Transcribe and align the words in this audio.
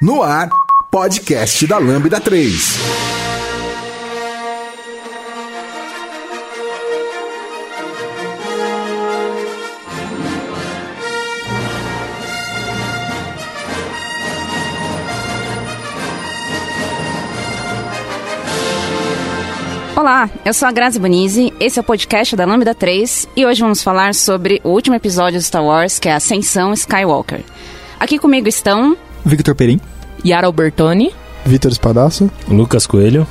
No 0.00 0.22
ar, 0.22 0.50
podcast 0.90 1.66
da 1.66 1.78
Lambda 1.78 2.20
3. 2.20 2.78
Olá, 19.96 20.28
eu 20.44 20.52
sou 20.52 20.68
a 20.68 20.72
Grazi 20.72 21.00
Bonizzi, 21.00 21.54
esse 21.58 21.78
é 21.78 21.80
o 21.80 21.82
podcast 21.82 22.36
da 22.36 22.44
Lambda 22.44 22.74
3 22.74 23.30
e 23.34 23.46
hoje 23.46 23.62
vamos 23.62 23.82
falar 23.82 24.14
sobre 24.14 24.60
o 24.62 24.68
último 24.68 24.94
episódio 24.94 25.38
de 25.38 25.44
Star 25.46 25.64
Wars, 25.64 25.98
que 25.98 26.10
é 26.10 26.12
Ascensão 26.12 26.74
Skywalker. 26.74 27.42
Aqui 27.98 28.18
comigo 28.18 28.46
estão 28.46 28.94
Victor 29.26 29.56
Perim, 29.56 29.80
Yara 30.24 30.46
Albertoni, 30.46 31.12
Vitor 31.44 31.72
Espadaço, 31.72 32.30
Lucas 32.48 32.86
Coelho. 32.86 33.26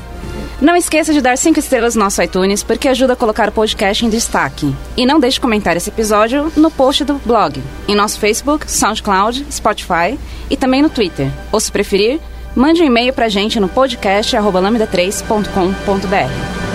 Não 0.61 0.75
esqueça 0.75 1.13
de 1.13 1.21
dar 1.21 1.37
5 1.37 1.59
estrelas 1.59 1.95
no 1.95 2.03
nosso 2.03 2.21
iTunes, 2.21 2.63
porque 2.63 2.87
ajuda 2.87 3.13
a 3.13 3.15
colocar 3.15 3.49
o 3.49 3.51
podcast 3.51 4.05
em 4.05 4.09
destaque. 4.09 4.73
E 4.95 5.05
não 5.05 5.19
deixe 5.19 5.35
de 5.35 5.41
comentar 5.41 5.75
esse 5.75 5.89
episódio 5.89 6.51
no 6.55 6.71
post 6.71 7.03
do 7.03 7.15
blog, 7.25 7.61
em 7.87 7.95
nosso 7.95 8.19
Facebook, 8.19 8.71
SoundCloud, 8.71 9.45
Spotify 9.51 10.17
e 10.49 10.55
também 10.55 10.81
no 10.81 10.89
Twitter. 10.89 11.29
Ou 11.51 11.59
se 11.59 11.71
preferir, 11.71 12.19
mande 12.55 12.81
um 12.81 12.85
e-mail 12.85 13.13
pra 13.13 13.27
gente 13.27 13.59
no 13.59 13.67
podcast 13.67 14.33
lambda3.com.br. 14.35 16.74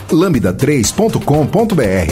lambda3.com.br. 0.11 2.11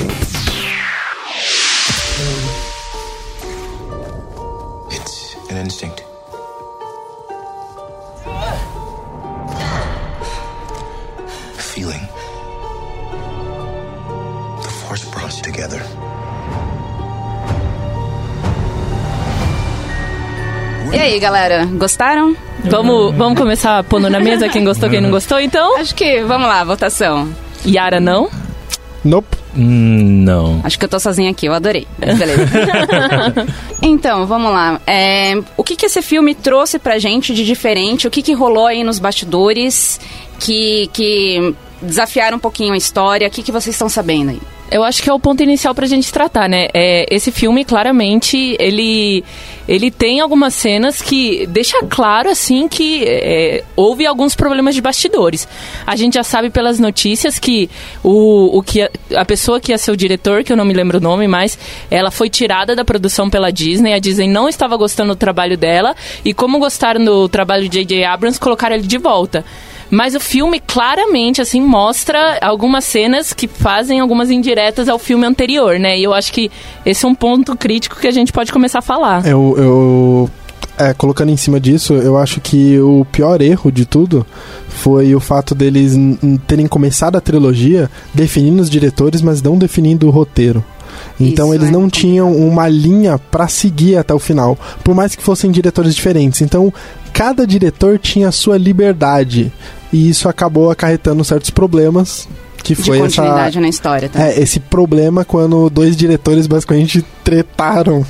It's 4.91 5.35
an 5.49 5.57
instinct. 5.57 6.03
A 11.57 11.61
feeling. 11.61 12.01
The 14.63 14.69
force 14.69 15.05
brought 15.11 15.25
us 15.27 15.41
together. 15.41 15.81
E 20.91 20.97
aí, 20.97 21.19
galera, 21.19 21.65
gostaram? 21.65 22.35
Vamos, 22.65 23.15
vamos 23.15 23.37
começar 23.37 23.83
pondo 23.83 24.09
na 24.09 24.19
mesa 24.19 24.49
quem 24.49 24.65
gostou, 24.65 24.89
quem 24.89 24.99
não 24.99 25.11
gostou, 25.11 25.39
então? 25.39 25.77
Acho 25.77 25.93
que, 25.93 26.23
vamos 26.23 26.47
lá, 26.47 26.63
votação. 26.63 27.29
Yara 27.65 27.99
não? 27.99 28.29
Nope. 29.03 29.37
Hum, 29.55 30.23
não. 30.23 30.61
Acho 30.63 30.77
que 30.77 30.85
eu 30.85 30.89
tô 30.89 30.99
sozinha 30.99 31.31
aqui, 31.31 31.45
eu 31.45 31.53
adorei. 31.53 31.87
Beleza. 31.97 32.45
então, 33.81 34.25
vamos 34.27 34.51
lá. 34.51 34.79
É, 34.85 35.35
o 35.57 35.63
que, 35.63 35.75
que 35.75 35.85
esse 35.85 36.01
filme 36.01 36.35
trouxe 36.35 36.77
pra 36.77 36.99
gente 36.99 37.33
de 37.33 37.45
diferente? 37.45 38.07
O 38.07 38.11
que, 38.11 38.21
que 38.21 38.33
rolou 38.33 38.67
aí 38.67 38.83
nos 38.83 38.99
bastidores 38.99 39.99
que, 40.39 40.89
que 40.93 41.55
desafiaram 41.81 42.37
um 42.37 42.39
pouquinho 42.39 42.73
a 42.73 42.77
história? 42.77 43.27
O 43.27 43.31
que, 43.31 43.41
que 43.41 43.51
vocês 43.51 43.73
estão 43.73 43.89
sabendo 43.89 44.31
aí? 44.31 44.41
Eu 44.71 44.83
acho 44.83 45.01
que 45.01 45.09
é 45.09 45.13
o 45.13 45.19
ponto 45.19 45.41
inicial 45.41 45.73
pra 45.73 45.87
gente 45.87 46.11
tratar, 46.11 46.47
né? 46.47 46.67
É, 46.73 47.05
esse 47.09 47.31
filme, 47.31 47.65
claramente, 47.65 48.55
ele, 48.59 49.23
ele 49.67 49.89
tem 49.89 50.19
algumas 50.19 50.53
cenas 50.53 51.01
que 51.01 51.47
deixa 51.47 51.83
claro, 51.85 52.29
assim, 52.29 52.67
que 52.67 53.03
é, 53.05 53.63
houve 53.75 54.05
alguns 54.05 54.35
problemas 54.35 54.75
de 54.75 54.81
bastidores. 54.81 55.47
A 55.87 55.95
gente 55.95 56.13
já 56.13 56.23
sabe 56.23 56.49
pelas 56.49 56.79
notícias 56.79 57.39
que 57.39 57.69
o, 58.03 58.57
o 58.57 58.61
que 58.61 58.81
a, 58.81 58.89
a 59.15 59.25
pessoa 59.25 59.59
que 59.59 59.71
ia 59.71 59.77
ser 59.77 59.91
o 59.91 59.97
diretor, 59.97 60.43
que 60.43 60.53
eu 60.53 60.57
não 60.57 60.65
me 60.65 60.73
lembro 60.73 60.99
o 60.99 61.01
nome, 61.01 61.27
mas 61.27 61.57
ela 61.89 62.11
foi 62.11 62.29
tirada 62.29 62.75
da 62.75 62.85
produção 62.85 63.29
pela 63.29 63.51
Disney. 63.51 63.93
A 63.93 63.99
Disney 63.99 64.27
não 64.27 64.47
estava 64.47 64.77
gostando 64.77 65.13
do 65.13 65.17
trabalho 65.17 65.57
dela 65.57 65.95
e 66.23 66.33
como 66.33 66.59
gostaram 66.59 67.03
do 67.03 67.27
trabalho 67.27 67.67
de 67.67 67.79
J.J. 67.79 68.03
Abrams, 68.05 68.39
colocaram 68.39 68.75
ele 68.75 68.85
de 68.85 68.97
volta. 68.97 69.43
Mas 69.89 70.13
o 70.15 70.19
filme 70.19 70.59
claramente, 70.59 71.41
assim, 71.41 71.61
mostra 71.61 72.37
algumas 72.41 72.85
cenas 72.85 73.33
que 73.33 73.47
fazem 73.47 73.99
algumas 73.99 74.29
indiretas 74.29 74.87
ao 74.87 74.99
filme 74.99 75.25
anterior, 75.25 75.79
né? 75.79 75.97
E 75.97 76.03
eu 76.03 76.13
acho 76.13 76.31
que 76.31 76.51
esse 76.85 77.05
é 77.05 77.07
um 77.07 77.15
ponto 77.15 77.55
crítico 77.57 77.99
que 77.99 78.07
a 78.07 78.11
gente 78.11 78.31
pode 78.31 78.51
começar 78.51 78.79
a 78.79 78.83
falar. 78.83 79.25
Eu, 79.25 79.55
eu 79.57 80.29
é, 80.77 80.93
colocando 80.93 81.29
em 81.29 81.37
cima 81.37 81.59
disso, 81.59 81.93
eu 81.93 82.17
acho 82.17 82.39
que 82.39 82.79
o 82.79 83.05
pior 83.11 83.41
erro 83.41 83.71
de 83.71 83.85
tudo 83.85 84.25
foi 84.69 85.13
o 85.13 85.19
fato 85.19 85.53
deles 85.53 85.93
terem 86.47 86.67
começado 86.67 87.17
a 87.17 87.21
trilogia 87.21 87.89
definindo 88.13 88.61
os 88.61 88.69
diretores, 88.69 89.21
mas 89.21 89.41
não 89.41 89.57
definindo 89.57 90.07
o 90.07 90.11
roteiro. 90.11 90.63
Então 91.19 91.47
Isso 91.47 91.55
eles 91.55 91.69
é 91.69 91.71
não 91.71 91.89
tinham 91.89 92.33
uma 92.33 92.67
linha 92.69 93.17
pra 93.17 93.47
seguir 93.47 93.97
até 93.97 94.13
o 94.13 94.19
final, 94.19 94.57
por 94.83 94.95
mais 94.95 95.15
que 95.15 95.23
fossem 95.23 95.51
diretores 95.51 95.93
diferentes. 95.93 96.41
Então 96.41 96.73
cada 97.11 97.45
diretor 97.45 97.99
tinha 97.99 98.29
a 98.29 98.31
sua 98.31 98.57
liberdade 98.57 99.51
e 99.91 100.09
isso 100.09 100.27
acabou 100.29 100.69
acarretando 100.71 101.23
certos 101.23 101.49
problemas 101.49 102.27
que 102.61 102.75
De 102.75 102.83
foi 102.83 102.97
essa 102.97 103.05
continuidade 103.21 103.59
na 103.61 103.69
história, 103.69 104.09
tá? 104.09 104.21
é, 104.27 104.37
esse 104.41 104.59
problema 104.59 105.23
quando 105.23 105.69
dois 105.69 105.95
diretores 105.95 106.45
basicamente 106.45 107.03
tretaram. 107.23 108.05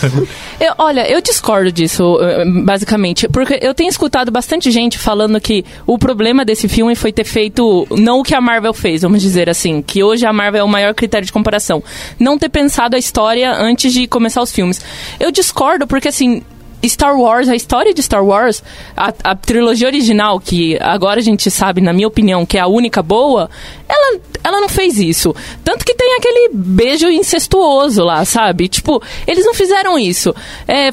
Eu- 0.60 0.74
olha, 0.78 1.10
eu 1.10 1.20
discordo 1.20 1.72
disso, 1.72 2.18
eh, 2.20 2.44
basicamente, 2.64 3.26
porque 3.28 3.58
eu 3.60 3.74
tenho 3.74 3.88
escutado 3.88 4.30
bastante 4.30 4.70
gente 4.70 4.98
falando 4.98 5.40
que 5.40 5.64
o 5.86 5.98
problema 5.98 6.44
desse 6.44 6.68
filme 6.68 6.94
foi 6.94 7.12
ter 7.12 7.24
feito 7.24 7.86
não 7.90 8.20
o 8.20 8.22
que 8.22 8.34
a 8.34 8.40
Marvel 8.40 8.72
fez, 8.74 9.02
vamos 9.02 9.20
dizer 9.22 9.48
assim, 9.50 9.82
que 9.82 10.02
hoje 10.04 10.24
a 10.26 10.32
Marvel 10.32 10.60
é 10.60 10.64
o 10.64 10.68
maior 10.68 10.94
critério 10.94 11.26
de 11.26 11.32
comparação, 11.32 11.82
não 12.18 12.38
ter 12.38 12.48
pensado 12.50 12.94
a 12.96 12.98
história 12.98 13.52
antes 13.52 13.92
de 13.92 14.06
começar 14.06 14.42
os 14.42 14.52
filmes. 14.52 14.80
Eu 15.18 15.30
discordo 15.32 15.86
porque 15.86 16.08
assim, 16.08 16.42
Star 16.88 17.16
Wars, 17.18 17.48
a 17.48 17.54
história 17.56 17.92
de 17.94 18.02
Star 18.02 18.24
Wars, 18.24 18.62
a, 18.96 19.12
a 19.22 19.34
trilogia 19.36 19.86
original, 19.88 20.38
que 20.40 20.76
agora 20.80 21.20
a 21.20 21.22
gente 21.22 21.50
sabe, 21.50 21.80
na 21.80 21.92
minha 21.92 22.08
opinião, 22.08 22.44
que 22.46 22.58
é 22.58 22.60
a 22.60 22.66
única 22.66 23.02
boa, 23.02 23.48
ela, 23.88 24.20
ela 24.42 24.60
não 24.60 24.68
fez 24.68 24.98
isso. 24.98 25.34
Tanto 25.62 25.84
que 25.84 25.94
tem 25.94 26.16
aquele 26.16 26.50
beijo 26.52 27.08
incestuoso 27.08 28.02
lá, 28.02 28.24
sabe? 28.24 28.68
Tipo, 28.68 29.02
eles 29.26 29.44
não 29.44 29.54
fizeram 29.54 29.98
isso. 29.98 30.34
É, 30.66 30.90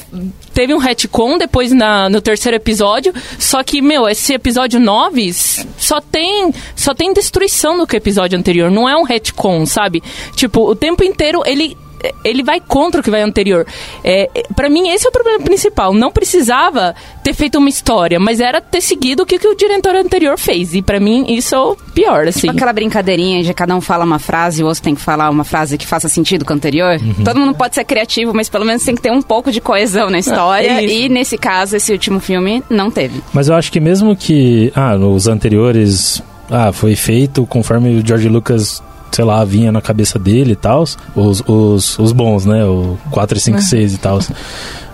teve 0.54 0.74
um 0.74 0.78
retcon 0.78 1.38
depois 1.38 1.72
na, 1.72 2.10
no 2.10 2.22
terceiro 2.22 2.56
episódio, 2.58 3.14
só 3.40 3.64
que, 3.64 3.82
meu, 3.82 4.08
esse 4.08 4.34
episódio 4.34 4.80
9 4.80 5.28
s- 5.30 5.66
só 5.78 6.00
tem, 6.02 6.54
só 6.76 6.94
tem 6.94 7.14
destruição 7.14 7.78
do 7.78 7.88
que 7.88 7.96
o 7.96 7.98
episódio 7.98 8.38
anterior, 8.38 8.70
não 8.70 8.88
é 8.88 8.96
um 8.96 9.04
retcon, 9.04 9.66
sabe? 9.66 10.04
Tipo, 10.36 10.70
o 10.70 10.76
tempo 10.76 11.04
inteiro 11.04 11.42
ele 11.46 11.78
ele 12.24 12.44
vai 12.44 12.60
contra 12.60 13.02
o 13.02 13.04
que 13.04 13.12
vai 13.12 13.22
anterior. 13.22 13.66
É, 14.04 14.30
para 14.56 14.70
mim, 14.70 14.90
esse 14.90 15.06
é 15.06 15.10
o 15.10 15.12
problema 15.12 15.40
principal. 15.40 15.94
Não 15.94 16.12
precisava 16.12 16.96
ter 17.24 17.34
feito 17.34 17.58
uma 17.58 17.70
história, 17.70 18.20
mas 18.20 18.40
era 18.40 18.62
ter 18.62 18.82
seguido 18.82 19.24
o 19.24 19.26
que, 19.26 19.38
que 19.38 19.48
o 19.48 19.56
diretor 19.56 19.96
anterior 19.96 20.38
fez. 20.38 20.74
E 20.74 20.82
para 20.82 21.00
mim, 21.00 21.26
isso 21.34 21.56
é 21.56 21.60
o 21.60 21.76
pior, 21.94 22.28
assim. 22.28 22.42
Tipo 22.42 22.54
aquela 22.54 22.74
brincadeirinha 22.74 23.44
de 23.44 23.54
cada 23.54 23.76
um 23.76 23.82
fala 23.82 24.06
uma 24.06 24.20
frase 24.20 24.62
e 24.62 24.64
o 24.64 24.68
outro 24.68 24.82
tem 24.82 24.96
que 24.96 25.02
falar 25.02 25.30
uma 25.30 25.44
frase 25.44 25.78
que 25.78 25.86
faça 25.86 26.08
sentido 26.10 26.46
com 26.46 26.54
a 26.54 26.56
anterior. 26.56 27.00
Uhum. 27.02 27.24
Todo 27.24 27.40
mundo 27.40 27.56
pode 27.56 27.76
ser 27.76 27.84
criativo, 27.84 28.34
mas 28.34 28.50
pelo 28.50 28.66
menos 28.66 28.84
tem 28.84 28.96
que 28.96 29.02
ter 29.02 29.12
um 29.12 29.22
pouco 29.22 29.52
de 29.52 29.62
coesão 29.62 30.10
na 30.10 30.20
história. 30.20 30.68
é 30.68 30.86
e 30.86 31.10
nesse 31.10 31.38
caso, 31.38 31.76
esse 31.76 31.92
último 31.92 32.20
filme 32.20 32.64
não 32.70 32.92
teve. 32.92 33.22
Mas 33.34 33.48
eu 33.48 33.56
acho 33.56 33.72
que 33.72 33.80
mesmo 33.80 34.16
que, 34.16 34.72
ah, 34.76 34.98
nos 34.98 35.28
anteriores, 35.28 36.22
ah, 36.50 36.72
foi 36.72 36.96
feito 36.96 37.46
conforme 37.46 38.00
o 38.00 38.06
George 38.06 38.28
Lucas, 38.28 38.84
sei 39.12 39.26
lá, 39.26 39.44
vinha 39.44 39.72
na 39.72 39.82
cabeça 39.82 40.18
dele 40.18 40.54
e 40.54 40.56
tal, 40.56 40.84
os, 41.16 41.44
os, 41.46 42.00
os 42.00 42.12
bons, 42.12 42.46
né, 42.46 42.64
o 42.66 42.98
4, 43.12 43.40
5, 43.40 43.62
6 43.62 43.94
e 43.94 43.98
tal. 43.98 44.20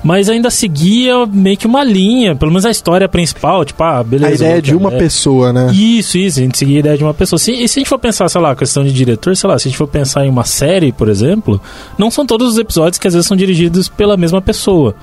Mas 0.03 0.29
ainda 0.29 0.49
seguia 0.49 1.25
meio 1.25 1.57
que 1.57 1.65
uma 1.65 1.83
linha, 1.83 2.35
pelo 2.35 2.51
menos 2.51 2.65
a 2.65 2.71
história 2.71 3.09
principal, 3.09 3.65
tipo, 3.65 3.83
ah, 3.83 4.03
beleza. 4.03 4.31
a 4.31 4.35
ideia 4.35 4.61
de 4.61 4.75
uma 4.75 4.93
é, 4.93 4.97
pessoa, 4.97 5.51
né? 5.51 5.71
Isso, 5.73 6.17
isso, 6.17 6.39
a 6.39 6.43
gente 6.43 6.57
seguia 6.57 6.77
a 6.77 6.79
ideia 6.79 6.97
de 6.97 7.03
uma 7.03 7.13
pessoa. 7.13 7.39
Se, 7.39 7.51
e 7.51 7.67
se 7.67 7.79
a 7.79 7.81
gente 7.81 7.89
for 7.89 7.99
pensar, 7.99 8.29
sei 8.29 8.39
lá, 8.39 8.55
questão 8.55 8.83
de 8.83 8.93
diretor, 8.93 9.35
sei 9.35 9.49
lá, 9.49 9.57
se 9.57 9.67
a 9.67 9.69
gente 9.69 9.77
for 9.77 9.87
pensar 9.87 10.25
em 10.25 10.29
uma 10.29 10.45
série, 10.45 10.91
por 10.91 11.09
exemplo, 11.09 11.59
não 11.97 12.11
são 12.11 12.25
todos 12.25 12.53
os 12.53 12.57
episódios 12.57 12.99
que 12.99 13.07
às 13.07 13.13
vezes 13.13 13.27
são 13.27 13.35
dirigidos 13.35 13.89
pela 13.89 14.15
mesma 14.15 14.41
pessoa. 14.41 14.95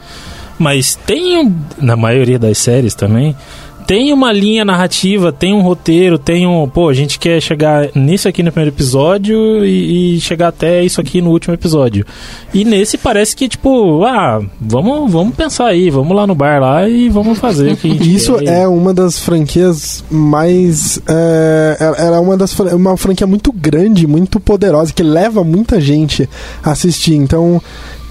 Mas 0.58 0.94
tem, 0.94 1.55
na 1.78 1.96
maioria 1.96 2.38
das 2.38 2.58
séries 2.58 2.94
também, 2.94 3.37
tem 3.86 4.12
uma 4.12 4.32
linha 4.32 4.64
narrativa, 4.64 5.32
tem 5.32 5.52
um 5.52 5.60
roteiro, 5.60 6.19
tem 6.19 6.46
um. 6.46 6.69
Pô, 6.69 6.88
a 6.88 6.94
gente 6.94 7.19
quer 7.19 7.40
chegar 7.40 7.88
nisso 7.94 8.28
aqui 8.28 8.42
no 8.42 8.50
primeiro 8.50 8.75
episódio 8.75 9.64
e, 9.64 10.16
e 10.16 10.20
chegar 10.20 10.48
até 10.48 10.82
isso 10.82 11.00
aqui 11.00 11.20
no 11.20 11.31
último 11.31 11.54
episódio. 11.54 12.06
E 12.52 12.64
nesse 12.64 12.96
parece 12.96 13.36
que, 13.36 13.48
tipo, 13.48 14.04
ah, 14.04 14.40
vamos, 14.60 15.10
vamos 15.10 15.34
pensar 15.34 15.66
aí, 15.66 15.90
vamos 15.90 16.16
lá 16.16 16.26
no 16.26 16.34
bar 16.34 16.60
lá 16.60 16.88
e 16.88 17.08
vamos 17.08 17.38
fazer 17.38 17.72
o 17.72 17.76
que 17.76 17.90
a 17.90 17.90
gente 17.94 18.14
Isso 18.14 18.34
quer. 18.36 18.62
é 18.62 18.69
uma 18.69 18.94
das 18.94 19.19
franquias 19.19 20.04
mais. 20.10 21.00
É, 21.06 21.76
ela 21.98 22.16
é 22.16 22.20
uma 22.20 22.36
das 22.36 22.58
uma 22.58 22.96
franquia 22.96 23.26
muito 23.26 23.52
grande, 23.52 24.06
muito 24.06 24.40
poderosa, 24.40 24.92
que 24.92 25.02
leva 25.02 25.44
muita 25.44 25.81
gente 25.81 26.28
a 26.62 26.72
assistir. 26.72 27.14
Então. 27.14 27.60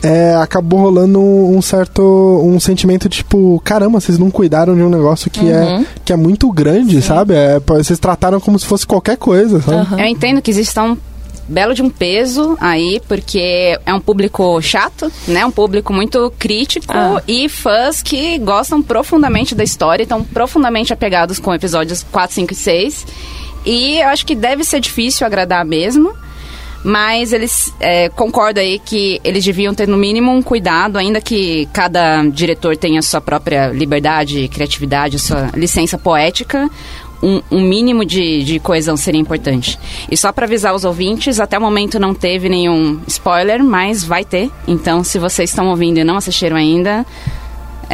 É, 0.04 0.36
acabou 0.36 0.82
rolando 0.82 1.20
um, 1.20 1.58
um 1.58 1.62
certo 1.62 2.04
um 2.44 2.60
sentimento 2.60 3.08
de 3.10 3.18
tipo 3.18 3.60
caramba 3.64 4.00
vocês 4.00 4.20
não 4.20 4.30
cuidaram 4.30 4.76
de 4.76 4.82
um 4.82 4.90
negócio 4.90 5.32
que 5.32 5.50
é 5.50 5.86
que 6.04 6.12
é 6.12 6.16
muito 6.18 6.52
grande 6.52 7.02
sabe 7.02 7.34
é, 7.34 7.60
vocês 7.66 7.98
trataram 7.98 8.40
como 8.40 8.60
se 8.60 8.66
fosse 8.66 8.86
qualquer 8.86 9.18
coisa 9.18 9.62
sabe? 9.62 10.02
Eu 10.02 10.08
entendo 10.08 10.42
que 10.42 10.52
existe 10.52 10.78
um 10.80 10.98
belo 11.48 11.74
de 11.74 11.82
um 11.82 11.90
peso 11.90 12.58
aí, 12.60 13.02
porque 13.08 13.78
é 13.86 13.94
um 13.94 14.00
público 14.00 14.62
chato, 14.62 15.12
né? 15.28 15.46
Um 15.46 15.52
público 15.52 15.92
muito 15.92 16.32
crítico 16.40 16.94
Ah. 16.96 17.22
e 17.28 17.50
fãs 17.50 18.02
que 18.02 18.38
gostam 18.40 18.82
profundamente 18.82 19.54
da 19.54 19.64
história, 19.64 20.04
estão 20.04 20.24
profundamente 20.24 20.94
apegados 20.94 21.40
com 21.40 21.54
episódios 21.54 22.06
4, 22.12 22.34
5 22.36 22.54
e 22.54 22.56
6. 22.56 23.06
E 23.66 24.00
eu 24.00 24.08
acho 24.08 24.26
que 24.26 24.36
deve 24.36 24.64
ser 24.64 24.80
difícil 24.80 25.28
agradar 25.28 25.66
mesmo. 25.66 26.14
Mas 26.84 27.32
eles 27.32 27.74
é, 27.80 28.10
concordo 28.10 28.60
aí 28.60 28.78
que 28.78 29.22
eles 29.24 29.44
deviam 29.44 29.74
ter 29.74 29.88
no 29.88 29.98
mínimo 29.98 30.32
um 30.32 30.42
cuidado, 30.42 30.98
ainda 30.98 31.22
que 31.22 31.68
cada 31.72 32.24
diretor 32.24 32.76
tenha 32.76 33.02
sua 33.02 33.22
própria 33.22 33.68
liberdade, 33.68 34.48
criatividade, 34.50 35.18
sua 35.18 35.50
licença 35.56 35.98
poética. 35.98 36.70
Um, 37.22 37.42
um 37.50 37.62
mínimo 37.62 38.04
de, 38.04 38.44
de 38.44 38.60
coesão 38.60 38.98
seria 38.98 39.22
importante. 39.22 39.80
E 40.12 40.18
só 40.18 40.34
para 40.34 40.46
avisar 40.46 40.76
os 40.76 40.84
ouvintes, 40.84 41.40
até 41.40 41.58
o 41.58 41.62
momento 41.62 41.98
não 41.98 42.14
teve 42.14 42.50
nenhum 42.50 43.00
spoiler, 43.08 43.64
mas 43.64 44.04
vai 44.04 44.26
ter. 44.26 44.52
Então, 44.68 45.06
se 45.06 45.18
vocês 45.18 45.50
estão 45.50 45.70
ouvindo 45.70 46.00
e 46.00 46.04
não 46.04 46.18
assistiram 46.18 46.58
ainda, 46.58 47.06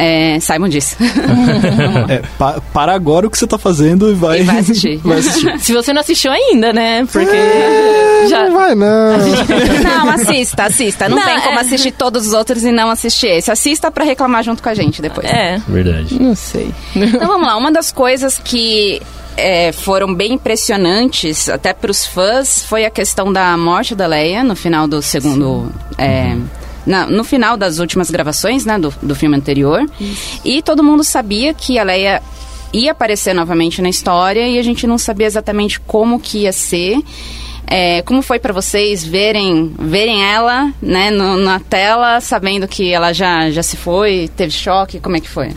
é, 0.00 0.40
saibam 0.40 0.68
disso. 0.68 0.96
É, 2.08 2.22
pa- 2.38 2.60
para 2.72 2.92
agora 2.94 3.26
o 3.26 3.30
que 3.30 3.38
você 3.38 3.46
tá 3.46 3.58
fazendo 3.58 4.10
e 4.10 4.14
vai, 4.14 4.40
E 4.40 4.42
vai 4.42 4.58
assistir. 4.58 4.96
vai 5.04 5.18
assistir. 5.18 5.58
Se 5.60 5.72
você 5.72 5.92
não 5.92 6.00
assistiu 6.00 6.32
ainda, 6.32 6.72
né? 6.72 7.06
Porque 7.12 7.36
já. 8.28 8.44
não 8.48 8.54
vai 8.56 8.74
não 8.74 9.18
não, 10.06 10.10
assista, 10.10 10.64
assista. 10.64 11.08
Não, 11.08 11.16
Não, 11.18 11.24
tem 11.24 11.40
como 11.40 11.58
é- 11.58 11.62
assistir 11.62 11.92
todos 11.92 12.26
os 12.26 12.32
outros 12.32 12.64
e 12.64 12.72
não 12.72 12.90
assistir 12.90 13.26
esse. 13.28 13.50
Assista 13.50 13.90
para 13.90 14.04
reclamar 14.04 14.42
junto 14.42 14.62
com 14.62 14.68
a 14.68 14.74
gente 14.74 15.00
depois. 15.02 15.26
É, 15.28 15.58
Verdade. 15.68 16.20
não 16.20 16.34
sei. 16.34 16.72
Então 16.96 17.26
vamos 17.28 17.46
lá, 17.46 17.56
uma 17.56 17.70
das 17.70 17.92
coisas 17.92 18.38
que 18.42 19.00
é, 19.36 19.72
foram 19.72 20.12
bem 20.14 20.32
impressionantes 20.34 21.48
até 21.48 21.72
para 21.72 21.90
os 21.90 22.06
fãs 22.06 22.64
foi 22.64 22.84
a 22.84 22.90
questão 22.90 23.32
da 23.32 23.56
morte 23.56 23.94
da 23.94 24.06
Leia 24.06 24.42
no 24.42 24.56
final 24.56 24.88
do 24.88 25.00
segundo. 25.02 25.72
é, 25.98 26.36
na- 26.86 27.06
no 27.06 27.22
final 27.24 27.56
das 27.56 27.78
últimas 27.78 28.10
gravações, 28.10 28.64
né, 28.64 28.78
do, 28.78 28.92
do 29.02 29.14
filme 29.14 29.36
anterior. 29.36 29.84
E 30.44 30.62
todo 30.62 30.82
mundo 30.82 31.02
sabia 31.04 31.52
que 31.54 31.78
a 31.78 31.82
Leia 31.82 32.22
ia 32.72 32.92
aparecer 32.92 33.34
novamente 33.34 33.82
na 33.82 33.88
história 33.88 34.46
e 34.46 34.58
a 34.58 34.62
gente 34.62 34.86
não 34.86 34.96
sabia 34.98 35.26
exatamente 35.26 35.80
como 35.80 36.20
que 36.20 36.38
ia 36.40 36.52
ser. 36.52 36.98
É, 37.66 38.02
como 38.02 38.20
foi 38.22 38.38
para 38.40 38.52
vocês 38.52 39.04
verem 39.04 39.72
verem 39.78 40.24
ela 40.24 40.72
né, 40.82 41.10
no- 41.10 41.36
na 41.36 41.60
tela, 41.60 42.20
sabendo 42.20 42.66
que 42.66 42.92
ela 42.92 43.12
já, 43.12 43.48
já 43.50 43.62
se 43.62 43.76
foi, 43.76 44.28
teve 44.36 44.50
choque? 44.52 44.98
Como 44.98 45.16
é 45.16 45.20
que 45.20 45.28
foi? 45.28 45.52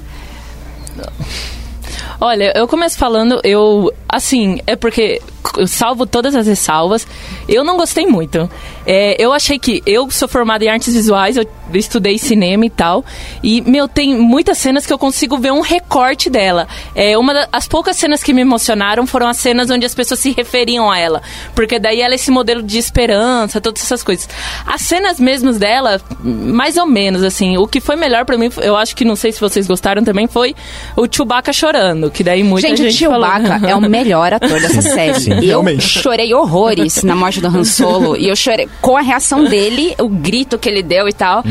Olha, 2.19 2.53
eu 2.55 2.67
começo 2.67 2.97
falando, 2.97 3.39
eu. 3.43 3.91
Assim, 4.07 4.59
é 4.67 4.75
porque, 4.75 5.21
salvo 5.67 6.05
todas 6.05 6.35
as 6.35 6.47
ressalvas, 6.47 7.07
eu 7.47 7.63
não 7.63 7.77
gostei 7.77 8.05
muito. 8.05 8.49
É, 8.85 9.15
eu 9.19 9.33
achei 9.33 9.57
que. 9.59 9.81
Eu 9.85 10.09
sou 10.11 10.27
formada 10.27 10.63
em 10.63 10.69
artes 10.69 10.93
visuais, 10.93 11.37
eu 11.37 11.45
estudei 11.73 12.17
cinema 12.17 12.65
e 12.65 12.69
tal. 12.69 13.03
E, 13.41 13.61
meu, 13.61 13.87
tem 13.87 14.17
muitas 14.17 14.57
cenas 14.57 14.85
que 14.85 14.93
eu 14.93 14.97
consigo 14.97 15.37
ver 15.37 15.51
um 15.51 15.61
recorte 15.61 16.29
dela. 16.29 16.67
É, 16.95 17.17
uma 17.17 17.33
das 17.33 17.67
poucas 17.67 17.97
cenas 17.97 18.23
que 18.23 18.33
me 18.33 18.41
emocionaram 18.41 19.07
foram 19.07 19.27
as 19.27 19.37
cenas 19.37 19.69
onde 19.69 19.85
as 19.85 19.95
pessoas 19.95 20.19
se 20.19 20.31
referiam 20.31 20.91
a 20.91 20.97
ela. 20.97 21.21
Porque 21.55 21.79
daí 21.79 22.01
ela 22.01 22.13
é 22.13 22.15
esse 22.15 22.31
modelo 22.31 22.61
de 22.61 22.77
esperança, 22.77 23.61
todas 23.61 23.81
essas 23.81 24.03
coisas. 24.03 24.27
As 24.65 24.81
cenas 24.81 25.19
mesmas 25.19 25.57
dela, 25.57 26.01
mais 26.21 26.77
ou 26.77 26.85
menos, 26.85 27.23
assim. 27.23 27.57
O 27.57 27.67
que 27.67 27.79
foi 27.79 27.95
melhor 27.95 28.25
pra 28.25 28.37
mim, 28.37 28.49
eu 28.61 28.75
acho 28.75 28.95
que 28.95 29.05
não 29.05 29.15
sei 29.15 29.31
se 29.31 29.39
vocês 29.39 29.67
gostaram 29.67 30.03
também, 30.03 30.27
foi 30.27 30.55
o 30.95 31.07
Chewbacca 31.09 31.53
chorando. 31.53 32.11
Que 32.11 32.23
daí 32.23 32.43
muita 32.43 32.67
gente, 32.67 32.83
gente, 32.83 32.95
o 32.95 32.97
Chewbacca 32.97 33.59
falou. 33.59 33.69
é 33.69 33.75
o 33.75 33.81
melhor 33.81 34.33
ator 34.33 34.59
dessa 34.59 34.81
série. 34.83 35.19
Sim, 35.19 35.32
eu 35.41 35.79
chorei 35.79 36.33
horrores 36.33 37.03
na 37.03 37.15
morte 37.15 37.41
do 37.41 37.47
Han 37.47 37.63
Solo. 37.63 38.15
e 38.15 38.27
eu 38.27 38.35
chorei 38.35 38.67
com 38.81 38.97
a 38.97 39.01
reação 39.01 39.43
dele, 39.45 39.95
o 39.99 40.07
grito 40.09 40.57
que 40.57 40.67
ele 40.69 40.83
deu 40.83 41.07
e 41.07 41.13
tal. 41.13 41.43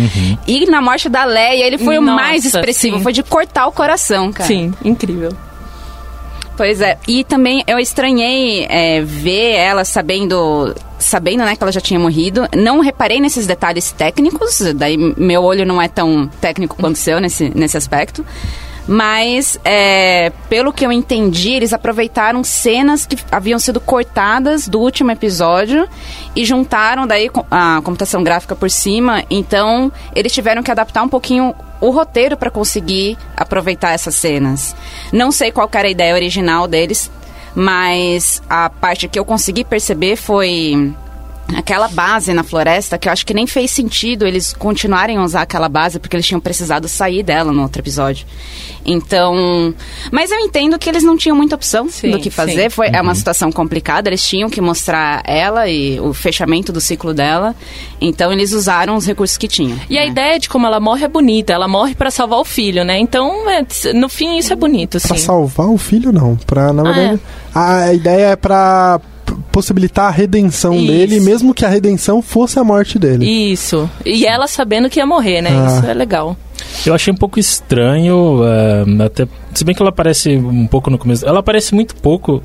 E 0.47 0.67
na 0.67 0.81
morte 0.81 1.09
da 1.09 1.25
Leia, 1.25 1.67
ele 1.67 1.79
foi 1.79 1.99
o 1.99 2.01
Nossa, 2.01 2.23
mais 2.23 2.45
expressivo. 2.45 2.97
sim. 2.99 3.03
Foi 3.03 3.13
de 3.13 3.23
cortar 3.23 3.67
o 3.67 3.73
coração, 3.73 4.33
cara. 4.33 4.47
Sim, 4.47 4.73
incrível. 4.85 5.33
Pois 6.57 6.81
é. 6.81 6.99
E 7.09 7.25
também 7.25 7.65
eu 7.67 7.79
estranhei 7.79 8.67
é, 8.69 9.01
ver 9.01 9.53
ela 9.55 9.85
sabendo. 9.85 10.75
Sabendo, 10.99 11.43
né, 11.45 11.57
que 11.57 11.63
ela 11.65 11.73
já 11.73 11.81
tinha 11.81 11.99
morrido. 11.99 12.47
Não 12.57 12.79
reparei 12.81 13.19
nesses 13.21 13.47
detalhes 13.47 13.91
técnicos. 13.91 14.61
Daí 14.77 14.97
meu 14.97 15.43
olho 15.43 15.67
não 15.67 15.83
é 15.83 15.89
tão 15.89 16.29
técnico 16.41 16.77
quanto 16.77 16.95
o 16.95 16.99
seu 16.99 17.21
nesse, 17.21 17.51
nesse 17.53 17.77
aspecto. 17.77 18.25
Mas, 18.87 19.59
é, 19.65 20.33
pelo 20.49 20.73
que 20.73 20.85
eu 20.85 20.91
entendi, 20.91 21.51
eles 21.51 21.73
aproveitaram 21.73 22.43
cenas 22.43 23.07
que 23.07 23.17
haviam 23.31 23.59
sido 23.59 23.81
cortadas 23.81 24.67
do 24.67 24.81
último 24.81 25.11
episódio 25.11 25.89
e 26.35 26.45
juntaram 26.45 27.07
daí 27.07 27.31
a 27.51 27.81
computação 27.85 28.25
gráfica 28.25 28.57
por 28.57 28.71
cima. 28.71 29.25
Então, 29.31 29.93
eles 30.15 30.33
tiveram 30.33 30.63
que 30.63 30.71
adaptar 30.71 31.03
um 31.03 31.09
pouquinho 31.09 31.55
o 31.81 31.91
roteiro 31.91 32.37
para 32.37 32.51
conseguir 32.51 33.17
aproveitar 33.37 33.93
essas 33.93 34.15
cenas. 34.15 34.75
Não 35.13 35.31
sei 35.31 35.53
qual 35.53 35.69
era 35.73 35.89
a 35.89 35.91
ideia 35.91 36.15
original 36.15 36.67
deles, 36.67 37.11
mas 37.55 38.43
a 38.49 38.69
parte 38.71 39.09
que 39.09 39.19
eu 39.19 39.25
consegui 39.25 39.65
perceber 39.65 40.17
foi 40.17 40.93
aquela 41.57 41.89
base 41.89 42.33
na 42.33 42.43
floresta 42.43 42.97
que 42.97 43.09
eu 43.09 43.13
acho 43.13 43.27
que 43.27 43.35
nem 43.35 43.47
fez 43.47 43.71
sentido 43.71 44.27
eles 44.27 44.53
continuarem 44.55 45.17
a 45.19 45.23
usar 45.23 45.43
aquela 45.43 45.69
base 45.69 45.99
porque 45.99 46.17
eles 46.17 46.27
tinham 46.27 46.41
precisado 46.41 46.89
sair 46.89 47.23
dela 47.23 47.53
no 47.53 47.63
outro 47.63 47.81
episódio. 47.83 48.27
Então, 48.85 49.73
mas 50.11 50.31
eu 50.31 50.39
entendo 50.41 50.79
que 50.79 50.89
eles 50.89 51.03
não 51.05 51.17
tinham 51.17 51.37
muita 51.37 51.55
opção 51.55 51.89
Sim, 51.89 52.11
do 52.11 52.19
que 52.19 52.31
fazer. 52.31 52.65
sim. 52.65 52.71
Foi 52.71 52.89
é 52.89 53.01
uma 53.01 53.15
situação 53.15 53.53
complicada. 53.53 54.09
Eles 54.09 54.27
tinham 54.27 54.51
que 54.51 54.61
mostrar 54.61 55.23
ela 55.25 55.69
e 55.69 56.01
o 56.01 56.13
fechamento 56.13 56.73
do 56.73 56.81
ciclo 56.81 57.15
dela. 57.15 57.55
Então 58.01 58.33
eles 58.33 58.53
usaram 58.53 58.97
os 58.97 59.07
recursos 59.07 59.37
que 59.39 59.47
tinham. 59.47 59.79
E 59.89 59.97
a 59.97 60.01
né? 60.03 60.09
ideia 60.09 60.39
de 60.39 60.49
como 60.49 60.67
ela 60.67 60.81
morre 60.81 61.05
é 61.05 61.09
bonita. 61.09 61.53
Ela 61.53 61.69
morre 61.69 61.95
pra 61.95 62.11
salvar 62.11 62.41
o 62.41 62.45
filho, 62.45 62.85
né? 62.85 62.99
Então, 62.99 63.49
é, 63.51 63.65
no 63.95 64.09
fim, 64.09 64.37
isso 64.39 64.53
é 64.53 64.57
bonito, 64.57 64.99
Pra 65.01 65.17
sim. 65.17 65.23
salvar 65.23 65.69
o 65.69 65.79
filho, 65.79 66.11
não. 66.13 66.35
Pra, 66.37 66.73
na 66.73 66.83
Ah, 66.83 66.93
verdade, 66.93 67.21
a 67.55 67.93
ideia 67.95 68.27
é 68.31 68.37
pra 68.37 68.99
p- 68.99 69.07
possibilitar 69.53 70.07
a 70.07 70.11
redenção 70.11 70.75
Isso. 70.75 70.87
dele, 70.87 71.21
mesmo 71.21 71.53
que 71.55 71.65
a 71.65 71.69
redenção 71.69 72.21
fosse 72.23 72.59
a 72.59 72.65
morte 72.65 72.99
dele. 72.99 73.25
Isso. 73.27 73.89
E 74.05 74.27
ela 74.27 74.47
sabendo 74.49 74.89
que 74.91 74.99
ia 74.99 75.07
morrer, 75.07 75.43
né? 75.43 75.51
Ah. 75.53 75.79
Isso 75.79 75.87
é 75.87 75.95
legal. 75.95 76.37
Eu 76.87 76.95
achei 76.95 77.13
um 77.13 77.17
pouco 77.17 77.39
estranho, 77.39 78.41
é, 78.45 79.05
até 79.05 79.27
se 79.55 79.63
bem 79.65 79.75
que 79.75 79.83
ela 79.83 79.91
aparece 79.91 80.31
um 80.37 80.67
pouco 80.67 80.89
no 80.91 80.97
começo. 80.99 81.27
Ela 81.27 81.41
aparece 81.41 81.75
muito 81.75 81.95
pouco 81.97 82.43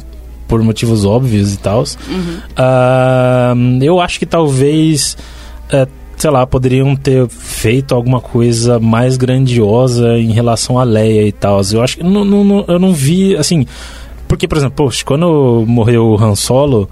por 0.48 0.62
motivos 0.62 1.06
óbvios 1.06 1.54
e 1.54 1.58
tal. 1.58 1.84
eu 3.82 4.00
acho 4.00 4.20
que 4.20 4.26
talvez, 4.26 5.18
é, 5.72 5.88
sei 6.18 6.30
lá, 6.30 6.46
poderiam 6.48 6.96
ter 6.96 7.28
feito 7.30 7.94
alguma 7.94 8.20
coisa 8.20 8.80
mais 8.80 9.18
grandiosa 9.18 10.18
em 10.18 10.32
relação 10.32 10.80
a 10.80 10.84
Leia 10.84 11.28
e 11.28 11.32
tal. 11.32 11.62
Eu 11.72 11.82
acho 11.82 11.98
que 11.98 12.04
não, 12.04 12.26
não- 12.26 12.44
não- 12.44 12.66
eu 12.68 12.80
não 12.80 12.94
vi 12.94 13.36
assim. 13.36 13.66
Porque, 14.28 14.48
por 14.48 14.58
exemplo, 14.58 14.76
poxa, 14.76 15.04
quando 15.06 15.64
morreu 15.68 16.06
o 16.06 16.24
Han 16.24 16.36
Solo, 16.36 16.90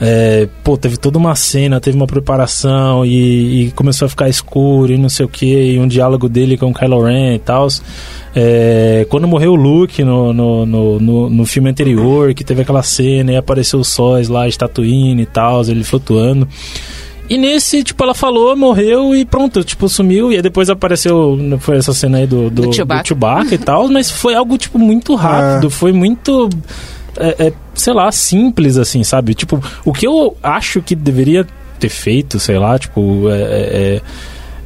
é, 0.00 0.48
pô, 0.64 0.78
teve 0.78 0.96
toda 0.96 1.18
uma 1.18 1.34
cena, 1.34 1.78
teve 1.78 1.94
uma 1.94 2.06
preparação 2.06 3.04
e, 3.04 3.66
e 3.66 3.70
começou 3.72 4.06
a 4.06 4.08
ficar 4.08 4.30
escuro 4.30 4.90
e 4.90 4.96
não 4.96 5.10
sei 5.10 5.26
o 5.26 5.28
que, 5.28 5.72
e 5.74 5.78
um 5.78 5.86
diálogo 5.86 6.26
dele 6.26 6.56
com 6.56 6.70
o 6.70 6.74
Kylo 6.74 7.04
Ren 7.04 7.34
e 7.34 7.38
tal. 7.38 7.68
É, 8.34 9.06
quando 9.10 9.28
morreu 9.28 9.52
o 9.52 9.56
Luke 9.56 10.02
no, 10.02 10.32
no, 10.32 10.64
no, 10.64 11.28
no, 11.28 11.44
filme 11.44 11.68
anterior, 11.68 12.32
que 12.32 12.42
teve 12.42 12.62
aquela 12.62 12.82
cena 12.82 13.32
e 13.32 13.36
apareceu 13.36 13.78
os 13.78 13.88
sóis 13.88 14.28
lá 14.28 14.48
Tatooine 14.50 15.22
e 15.22 15.26
tal, 15.26 15.60
ele 15.62 15.84
flutuando. 15.84 16.48
E 17.30 17.38
nesse, 17.38 17.84
tipo, 17.84 18.02
ela 18.02 18.12
falou, 18.12 18.56
morreu 18.56 19.14
e 19.14 19.24
pronto, 19.24 19.62
tipo, 19.62 19.88
sumiu. 19.88 20.32
E 20.32 20.36
aí 20.36 20.42
depois 20.42 20.68
apareceu, 20.68 21.38
foi 21.60 21.76
essa 21.76 21.94
cena 21.94 22.18
aí 22.18 22.26
do, 22.26 22.50
do, 22.50 22.62
Do 22.62 22.62
do 22.62 22.72
Chewbacca. 22.72 23.06
Chewbacca 23.06 23.54
e 23.54 23.58
tal, 23.58 23.88
mas 23.88 24.10
foi 24.10 24.34
algo, 24.34 24.58
tipo, 24.58 24.80
muito 24.80 25.14
rápido, 25.14 25.70
foi 25.70 25.92
muito 25.92 26.50
é, 27.16 27.46
é, 27.46 27.52
sei 27.74 27.92
lá, 27.92 28.10
simples, 28.10 28.76
assim, 28.76 29.04
sabe? 29.04 29.34
Tipo, 29.34 29.62
o 29.84 29.92
que 29.92 30.06
eu 30.06 30.36
acho 30.42 30.82
que 30.82 30.94
deveria 30.94 31.46
ter 31.78 31.88
feito, 31.88 32.38
sei 32.38 32.58
lá, 32.58 32.78
tipo, 32.78 33.28
é, 33.30 33.40
é, 33.40 34.00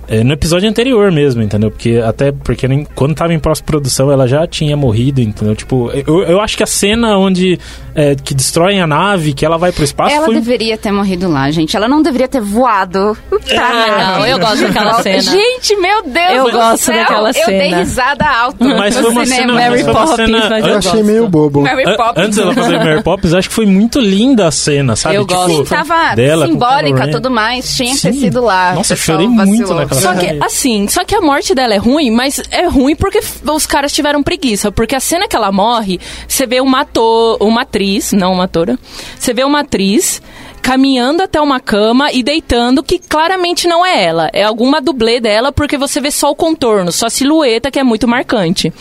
É, 0.08 0.22
no 0.22 0.32
episódio 0.32 0.68
anterior 0.68 1.10
mesmo, 1.10 1.42
entendeu? 1.42 1.70
Porque 1.70 2.02
até 2.04 2.30
porque 2.32 2.66
nem, 2.68 2.86
quando 2.94 3.14
tava 3.14 3.32
em 3.32 3.38
pós-produção 3.38 4.10
ela 4.10 4.26
já 4.28 4.46
tinha 4.46 4.76
morrido, 4.76 5.20
entendeu? 5.20 5.54
Tipo, 5.56 5.90
eu, 6.06 6.22
eu 6.24 6.40
acho 6.40 6.56
que 6.56 6.62
a 6.62 6.66
cena 6.66 7.16
onde 7.16 7.58
é, 7.94 8.14
que 8.14 8.34
destroem 8.34 8.80
a 8.80 8.86
nave, 8.86 9.32
que 9.32 9.44
ela 9.46 9.56
vai 9.56 9.72
pro 9.72 9.84
espaço, 9.84 10.14
Ela 10.14 10.26
foi. 10.26 10.34
deveria 10.34 10.76
ter 10.76 10.90
morrido 10.92 11.28
lá, 11.30 11.50
gente. 11.50 11.76
Ela 11.76 11.88
não 11.88 12.02
deveria 12.02 12.28
ter 12.28 12.40
voado 12.40 13.16
pra 13.48 13.68
não, 13.70 14.18
nave. 14.18 14.30
eu 14.30 14.38
gosto 14.38 14.62
daquela 14.62 15.00
cena. 15.02 15.20
Gente, 15.22 15.76
meu 15.76 16.02
Deus 16.02 16.32
Eu 16.32 16.44
do 16.44 16.50
gosto 16.52 16.84
céu. 16.84 16.94
daquela 16.96 17.28
Eu 17.30 17.46
dei 17.46 17.60
cena. 17.70 17.76
risada 17.78 18.26
alto 18.26 18.64
Mas 18.64 18.96
no 18.96 19.02
foi 19.02 19.10
uma 19.12 19.26
cinema. 19.26 19.42
cena- 19.52 19.54
Mary 19.70 19.82
foi 19.84 19.92
uma 19.92 20.00
Poppins, 20.06 20.16
cena- 20.16 20.48
mas 20.50 20.64
Eu 20.64 20.70
eu 20.72 20.78
achei 20.78 20.90
gosto. 20.92 21.04
meio 21.06 21.28
bobo. 21.28 21.60
Mary 21.62 21.96
Poppins. 21.96 22.24
Antes 22.24 22.38
dela 22.38 22.54
fazer 22.54 22.78
Mary 22.78 23.02
Poppins, 23.02 23.34
acho 23.34 23.48
que 23.48 23.54
foi 23.54 23.66
muito 23.66 24.00
linda 24.00 24.46
a 24.46 24.50
cena, 24.50 24.96
sabe? 24.96 25.14
Eu 25.16 25.26
gosto. 25.26 25.50
Tipo, 25.62 25.64
Tava 25.74 26.14
dela 26.14 26.46
simbólica, 26.46 27.08
tudo 27.10 27.30
mais. 27.30 27.74
Tinha 27.74 27.94
que 27.94 28.00
ter 28.02 28.12
Sim. 28.12 28.20
sido 28.20 28.42
lá. 28.42 28.74
Nossa, 28.74 28.94
pessoal 28.94 29.18
chorei 29.18 29.28
muito 29.28 29.74
naquela 29.74 29.93
Só 30.00 30.14
que, 30.14 30.26
assim, 30.42 30.88
só 30.88 31.04
que 31.04 31.14
a 31.14 31.20
morte 31.20 31.54
dela 31.54 31.74
é 31.74 31.78
ruim, 31.78 32.10
mas 32.10 32.40
é 32.50 32.66
ruim 32.66 32.94
porque 32.96 33.20
os 33.50 33.66
caras 33.66 33.92
tiveram 33.92 34.22
preguiça. 34.22 34.70
Porque 34.70 34.94
a 34.94 35.00
cena 35.00 35.28
que 35.28 35.36
ela 35.36 35.52
morre, 35.52 36.00
você 36.26 36.46
vê 36.46 36.60
uma 36.60 36.80
ator, 36.80 37.38
uma 37.40 37.62
atriz, 37.62 38.12
não 38.12 38.32
uma 38.32 38.44
atora, 38.44 38.78
você 39.18 39.32
vê 39.32 39.44
uma 39.44 39.60
atriz 39.60 40.22
caminhando 40.64 41.22
até 41.22 41.38
uma 41.38 41.60
cama 41.60 42.10
e 42.10 42.22
deitando, 42.22 42.82
que 42.82 42.98
claramente 42.98 43.68
não 43.68 43.84
é 43.84 44.02
ela. 44.02 44.30
É 44.32 44.42
alguma 44.42 44.80
dublê 44.80 45.20
dela, 45.20 45.52
porque 45.52 45.76
você 45.76 46.00
vê 46.00 46.10
só 46.10 46.30
o 46.30 46.34
contorno, 46.34 46.90
só 46.90 47.04
a 47.06 47.10
silhueta, 47.10 47.70
que 47.70 47.78
é 47.78 47.84
muito 47.84 48.08
marcante. 48.08 48.72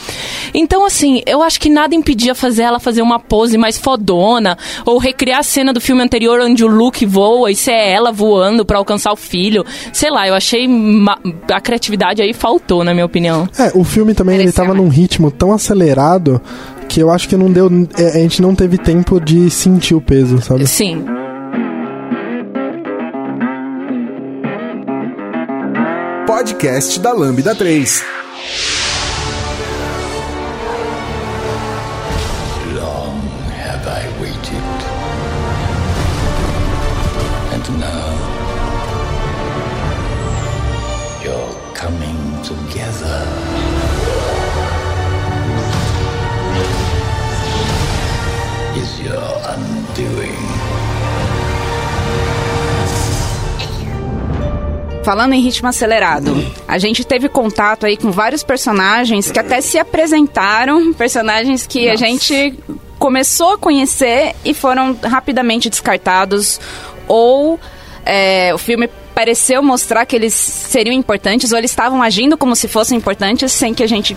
Então, 0.54 0.86
assim, 0.86 1.22
eu 1.26 1.44
acho 1.44 1.60
que 1.60 1.70
nada 1.70 1.94
impedia 1.94 2.34
fazer 2.34 2.64
ela 2.64 2.80
fazer 2.80 3.02
uma 3.02 3.20
pose 3.20 3.58
mais 3.58 3.78
fodona, 3.78 4.58
ou 4.86 4.98
recriar 4.98 5.40
a 5.40 5.44
cena 5.44 5.74
do 5.74 5.82
filme 5.82 6.02
anterior 6.02 6.40
onde 6.40 6.64
o 6.64 6.70
Luke 6.70 7.06
voa 7.06 7.52
e 7.52 7.56
se 7.56 7.70
é 7.70 7.92
ela 7.92 8.14
voando 8.14 8.66
pra 8.66 8.78
alcançar 8.78 9.12
o 9.12 9.18
filho. 9.18 9.66
Sei 9.92 10.10
lá, 10.10 10.26
eu 10.26 10.34
achei 10.36 10.66
a 11.52 11.60
criatividade 11.60 12.22
aí 12.22 12.32
faltou, 12.34 12.86
na 12.86 12.94
minha 12.94 13.06
opinião. 13.06 13.46
É, 13.60 13.74
o 13.76 13.84
filme 13.84 14.14
também 14.14 14.40
ele 14.40 14.54
tava 14.54 14.70
mais. 14.70 14.80
num 14.82 14.88
ritmo 14.88 15.30
tão 15.30 15.52
acelerado 15.52 16.42
que 16.88 17.02
eu 17.02 17.12
acho 17.12 17.28
que 17.28 17.36
não 17.36 17.52
deu. 17.52 17.70
é, 17.98 18.08
A 18.12 18.20
gente 18.20 18.42
não 18.42 18.56
teve 18.56 18.78
tempo 18.78 19.20
de 19.20 19.50
sentir 19.50 19.96
o 19.96 20.02
peso, 20.02 20.42
sabe? 20.42 20.66
Sim. 20.66 21.04
Podcast 26.44 27.00
da 27.00 27.14
Lambda 27.14 27.56
3. 27.56 28.83
Falando 55.04 55.34
em 55.34 55.42
ritmo 55.42 55.68
acelerado, 55.68 56.34
a 56.66 56.78
gente 56.78 57.06
teve 57.06 57.28
contato 57.28 57.86
aí 57.86 57.98
com 57.98 58.10
vários 58.10 58.42
personagens 58.42 59.30
que 59.30 59.40
até 59.40 59.60
se 59.60 59.78
apresentaram, 59.78 60.94
personagens 60.94 61.68
que 61.68 61.90
a 61.90 61.98
gente 61.98 62.58
começou 62.98 63.54
a 63.54 63.58
conhecer 63.58 64.34
e 64.46 64.54
foram 64.54 64.98
rapidamente 65.04 65.70
descartados, 65.70 66.60
ou 67.06 67.60
é, 68.06 68.54
o 68.54 68.58
filme 68.58 68.90
pareceu 69.14 69.62
mostrar 69.62 70.06
que 70.06 70.16
eles 70.16 70.34
seriam 70.34 70.94
importantes, 70.94 71.52
ou 71.52 71.58
eles 71.58 71.72
estavam 71.72 72.02
agindo 72.02 72.38
como 72.38 72.56
se 72.56 72.70
fossem 72.70 72.98
importantes 72.98 73.52
sem 73.52 73.74
que 73.74 73.84
a 73.84 73.88
gente 73.88 74.16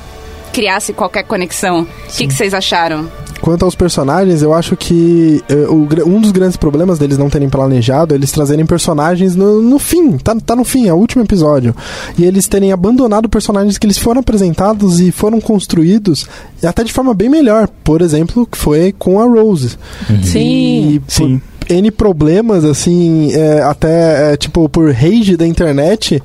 criasse 0.53 0.93
qualquer 0.93 1.25
conexão. 1.25 1.83
O 1.83 2.17
que, 2.17 2.27
que 2.27 2.35
vocês 2.35 2.55
acharam? 2.55 3.09
Quanto 3.41 3.65
aos 3.65 3.75
personagens, 3.75 4.43
eu 4.43 4.53
acho 4.55 4.77
que 4.77 5.43
eh, 5.49 5.67
o 5.69 5.87
um 6.07 6.21
dos 6.21 6.33
grandes 6.33 6.57
problemas 6.57 6.99
deles 6.99 7.19
não 7.19 7.29
terem 7.29 7.49
planejado 7.49 8.15
é 8.15 8.17
eles 8.17 8.33
trazerem 8.33 8.65
personagens 8.65 9.37
no, 9.37 9.61
no 9.61 9.79
fim, 9.79 10.17
tá, 10.19 10.35
tá 10.45 10.57
no 10.57 10.65
fim, 10.65 10.89
é 10.89 10.93
o 10.93 10.97
último 10.97 11.23
episódio. 11.23 11.75
E 12.19 12.25
eles 12.25 12.49
terem 12.49 12.73
abandonado 12.73 13.29
personagens 13.29 13.79
que 13.79 13.87
eles 13.87 13.99
foram 13.99 14.21
apresentados 14.21 15.01
e 15.01 15.13
foram 15.13 15.41
construídos 15.41 16.27
e 16.63 16.67
até 16.67 16.83
de 16.83 16.93
forma 16.93 17.13
bem 17.15 17.29
melhor. 17.29 17.69
Por 17.85 18.01
exemplo, 18.01 18.47
que 18.47 18.57
foi 18.57 18.95
com 18.99 19.21
a 19.21 19.25
Rose. 19.25 19.77
Sim. 20.23 20.95
E 20.95 21.01
por 21.01 21.13
Sim. 21.13 21.41
N 21.69 21.91
problemas, 21.91 22.65
assim, 22.65 23.33
é, 23.33 23.63
até 23.63 24.33
é, 24.33 24.37
tipo 24.37 24.69
por 24.69 24.93
rage 24.93 25.37
da 25.37 25.47
internet. 25.47 26.23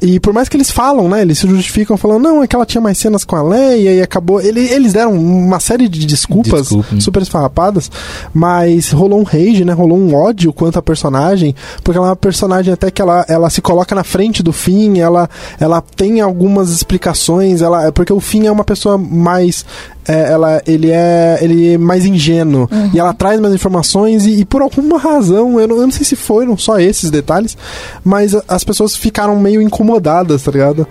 E 0.00 0.20
por 0.20 0.32
mais 0.32 0.48
que 0.48 0.56
eles 0.56 0.70
falam, 0.70 1.08
né? 1.08 1.22
Eles 1.22 1.38
se 1.38 1.48
justificam 1.48 1.96
falando, 1.96 2.22
não, 2.22 2.42
é 2.42 2.46
que 2.46 2.54
ela 2.54 2.66
tinha 2.66 2.80
mais 2.80 2.98
cenas 2.98 3.24
com 3.24 3.34
a 3.34 3.42
Leia 3.42 3.94
e 3.94 4.02
acabou. 4.02 4.40
Ele, 4.40 4.60
eles 4.60 4.92
deram 4.92 5.14
uma 5.14 5.58
série 5.58 5.88
de 5.88 6.04
desculpas 6.04 6.62
Desculpa. 6.62 7.00
super 7.00 7.22
esfarrapadas, 7.22 7.90
mas 8.32 8.90
rolou 8.90 9.20
um 9.20 9.22
rage, 9.22 9.64
né? 9.64 9.72
Rolou 9.72 9.98
um 9.98 10.14
ódio 10.14 10.52
quanto 10.52 10.78
à 10.78 10.82
personagem, 10.82 11.54
porque 11.82 11.96
ela 11.96 12.08
é 12.08 12.10
uma 12.10 12.16
personagem 12.16 12.72
até 12.72 12.90
que 12.90 13.00
ela, 13.00 13.24
ela 13.28 13.48
se 13.48 13.62
coloca 13.62 13.94
na 13.94 14.04
frente 14.04 14.42
do 14.42 14.52
fim, 14.52 14.98
ela, 14.98 15.28
ela 15.58 15.80
tem 15.80 16.20
algumas 16.20 16.70
explicações, 16.70 17.62
ela, 17.62 17.90
porque 17.90 18.12
o 18.12 18.20
fim 18.20 18.46
é 18.46 18.52
uma 18.52 18.64
pessoa 18.64 18.98
mais. 18.98 19.64
É, 20.08 20.32
ela, 20.32 20.62
ele, 20.66 20.90
é, 20.90 21.38
ele 21.40 21.74
é 21.74 21.78
mais 21.78 22.04
ingênuo 22.04 22.68
e 22.92 22.98
ela 22.98 23.12
traz 23.12 23.40
mais 23.40 23.54
informações 23.54 24.24
e, 24.24 24.40
e 24.40 24.44
por 24.44 24.62
alguma 24.62 24.98
razão, 24.98 25.60
eu 25.60 25.66
não, 25.66 25.76
eu 25.76 25.82
não 25.82 25.90
sei 25.90 26.04
se 26.04 26.16
foram 26.16 26.56
só 26.56 26.78
esses 26.78 27.10
detalhes, 27.10 27.56
mas 28.04 28.36
as 28.46 28.64
pessoas 28.64 28.96
ficaram 28.96 29.38
meio 29.38 29.60
incomodadas, 29.60 30.42
tá 30.42 30.50
ligado? 30.50 30.86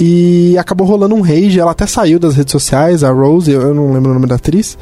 E 0.00 0.56
acabou 0.58 0.86
rolando 0.86 1.14
um 1.14 1.20
rage, 1.20 1.60
ela 1.60 1.70
até 1.70 1.86
saiu 1.86 2.18
das 2.18 2.34
redes 2.34 2.52
sociais, 2.52 3.04
a 3.04 3.10
Rose, 3.12 3.50
eu 3.50 3.74
não 3.74 3.92
lembro 3.92 4.10
o 4.10 4.14
nome 4.14 4.26
da 4.26 4.34
atriz, 4.34 4.76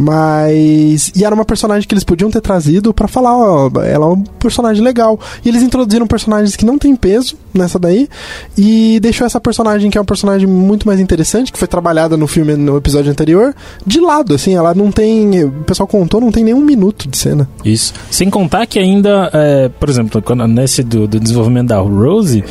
mas. 0.00 1.12
E 1.14 1.24
era 1.24 1.34
uma 1.34 1.44
personagem 1.44 1.86
que 1.86 1.94
eles 1.94 2.04
podiam 2.04 2.30
ter 2.30 2.40
trazido 2.40 2.94
pra 2.94 3.06
falar, 3.06 3.36
ó, 3.36 3.70
ela 3.82 4.06
é 4.06 4.08
um 4.08 4.22
personagem 4.22 4.82
legal. 4.82 5.20
E 5.44 5.48
eles 5.48 5.62
introduziram 5.62 6.06
personagens 6.06 6.56
que 6.56 6.64
não 6.64 6.78
tem 6.78 6.96
peso 6.96 7.36
nessa 7.52 7.78
daí, 7.78 8.08
e 8.56 8.98
deixou 9.00 9.26
essa 9.26 9.40
personagem, 9.40 9.90
que 9.90 9.98
é 9.98 10.00
uma 10.00 10.06
personagem 10.06 10.46
muito 10.46 10.86
mais 10.86 11.00
interessante, 11.00 11.52
que 11.52 11.58
foi 11.58 11.68
trabalhada 11.68 12.16
no 12.16 12.26
filme, 12.26 12.56
no 12.56 12.76
episódio 12.76 13.10
anterior, 13.10 13.54
de 13.86 14.00
lado, 14.00 14.34
assim, 14.34 14.54
ela 14.54 14.74
não 14.74 14.90
tem. 14.90 15.44
O 15.44 15.64
pessoal 15.64 15.86
contou, 15.86 16.20
não 16.20 16.32
tem 16.32 16.44
nenhum 16.44 16.60
minuto 16.60 17.08
de 17.08 17.18
cena. 17.18 17.48
Isso. 17.64 17.92
Sem 18.10 18.30
contar 18.30 18.66
que 18.66 18.78
ainda, 18.78 19.30
é, 19.34 19.68
por 19.68 19.88
exemplo, 19.88 20.22
quando, 20.22 20.46
nesse 20.46 20.82
do, 20.82 21.06
do 21.06 21.20
desenvolvimento 21.20 21.68
da 21.68 21.78
Rose, 21.78 22.42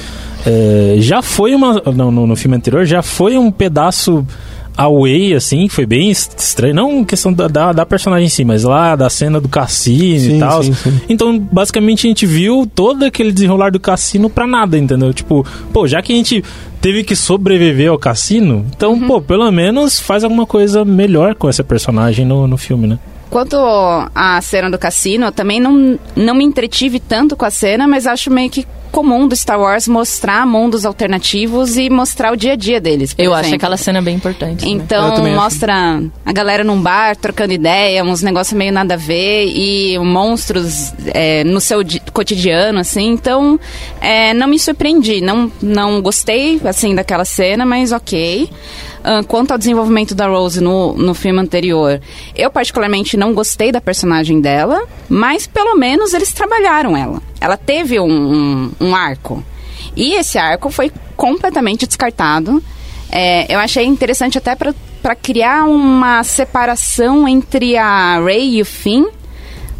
é, 0.45 0.95
já 0.99 1.21
foi 1.21 1.55
uma. 1.55 1.81
não, 1.95 2.11
no, 2.11 2.27
no 2.27 2.35
filme 2.35 2.55
anterior, 2.55 2.85
já 2.85 3.01
foi 3.01 3.37
um 3.37 3.49
pedaço 3.49 4.25
away, 4.77 5.33
assim, 5.33 5.67
foi 5.67 5.85
bem 5.85 6.09
est- 6.09 6.37
estranho. 6.39 6.73
Não 6.73 7.03
questão 7.03 7.31
da, 7.33 7.47
da, 7.47 7.73
da 7.73 7.85
personagem 7.85 8.25
em 8.27 8.29
si, 8.29 8.45
mas 8.45 8.63
lá 8.63 8.95
da 8.95 9.09
cena 9.09 9.39
do 9.41 9.49
cassino 9.49 10.19
Sim, 10.19 10.35
e 10.37 10.39
tal. 10.39 10.63
sim, 10.63 10.73
sim. 10.73 11.01
Então, 11.09 11.37
basicamente, 11.39 12.07
a 12.07 12.09
gente 12.09 12.25
viu 12.25 12.69
todo 12.73 13.03
aquele 13.03 13.31
desenrolar 13.31 13.71
do 13.71 13.79
cassino 13.79 14.29
pra 14.29 14.47
nada, 14.47 14.77
entendeu? 14.77 15.13
Tipo, 15.13 15.45
pô, 15.73 15.87
já 15.87 16.01
que 16.01 16.13
a 16.13 16.15
gente 16.15 16.43
teve 16.81 17.03
que 17.03 17.15
sobreviver 17.15 17.89
ao 17.91 17.99
cassino, 17.99 18.65
então, 18.75 18.97
pô, 19.07 19.21
pelo 19.21 19.51
menos 19.51 19.99
faz 19.99 20.23
alguma 20.23 20.45
coisa 20.45 20.85
melhor 20.85 21.35
com 21.35 21.49
essa 21.49 21.63
personagem 21.63 22.25
no, 22.25 22.47
no 22.47 22.57
filme, 22.57 22.87
né? 22.87 22.97
Quanto 23.29 23.55
à 24.15 24.41
cena 24.41 24.69
do 24.69 24.77
cassino, 24.77 25.27
eu 25.27 25.31
também 25.31 25.59
não, 25.59 25.99
não 26.15 26.33
me 26.33 26.43
entretive 26.43 26.99
tanto 26.99 27.35
com 27.35 27.45
a 27.45 27.51
cena, 27.51 27.87
mas 27.87 28.07
acho 28.07 28.31
meio 28.31 28.49
que 28.49 28.65
comum 28.91 29.27
do 29.27 29.35
Star 29.35 29.59
Wars 29.59 29.87
mostrar 29.87 30.47
mundos 30.47 30.83
alternativos 30.85 31.77
e 31.77 31.91
mostrar 31.91 32.33
o 32.33 32.35
dia 32.35 32.53
a 32.53 32.55
dia 32.55 32.81
deles. 32.81 33.13
Eu 33.19 33.33
acho 33.33 33.41
exemplo. 33.49 33.57
aquela 33.57 33.77
cena 33.77 34.01
bem 34.01 34.15
importante. 34.15 34.67
Então 34.67 35.13
acho. 35.13 35.23
mostra 35.27 36.01
a 36.25 36.33
galera 36.33 36.63
num 36.63 36.81
bar 36.81 37.15
trocando 37.15 37.53
ideia, 37.53 38.03
uns 38.03 38.23
negócios 38.23 38.57
meio 38.57 38.73
nada 38.73 38.95
a 38.95 38.97
ver 38.97 39.45
e 39.45 39.97
monstros 39.99 40.91
é, 41.13 41.43
no 41.43 41.61
seu 41.61 41.83
di- 41.83 42.01
cotidiano, 42.11 42.79
assim. 42.79 43.09
Então 43.11 43.59
é, 44.01 44.33
não 44.33 44.47
me 44.47 44.57
surpreendi, 44.57 45.21
não, 45.21 45.51
não 45.61 46.01
gostei 46.01 46.59
assim 46.65 46.95
daquela 46.95 47.25
cena, 47.25 47.67
mas 47.67 47.91
ok. 47.91 48.49
Ah, 49.03 49.23
quanto 49.27 49.51
ao 49.51 49.57
desenvolvimento 49.57 50.13
da 50.13 50.27
Rose 50.27 50.61
no, 50.61 50.93
no 50.93 51.13
filme 51.13 51.39
anterior, 51.39 52.01
eu 52.35 52.51
particularmente 52.51 53.15
não 53.15 53.33
gostei 53.33 53.71
da 53.71 53.79
personagem 53.79 54.41
dela, 54.41 54.83
mas 55.07 55.47
pelo 55.47 55.75
menos 55.75 56.13
eles 56.13 56.31
trabalharam 56.33 56.95
ela. 56.95 57.21
Ela 57.39 57.57
teve 57.57 57.99
um, 57.99 58.09
um, 58.09 58.71
um 58.79 58.95
arco. 58.95 59.43
E 59.95 60.13
esse 60.15 60.37
arco 60.37 60.69
foi 60.69 60.91
completamente 61.15 61.87
descartado. 61.87 62.61
É, 63.11 63.53
eu 63.53 63.59
achei 63.59 63.85
interessante 63.85 64.37
até 64.37 64.55
para 64.55 65.15
criar 65.15 65.65
uma 65.65 66.23
separação 66.23 67.27
entre 67.27 67.77
a 67.77 68.21
Rey 68.23 68.57
e 68.57 68.61
o 68.61 68.65
Finn, 68.65 69.05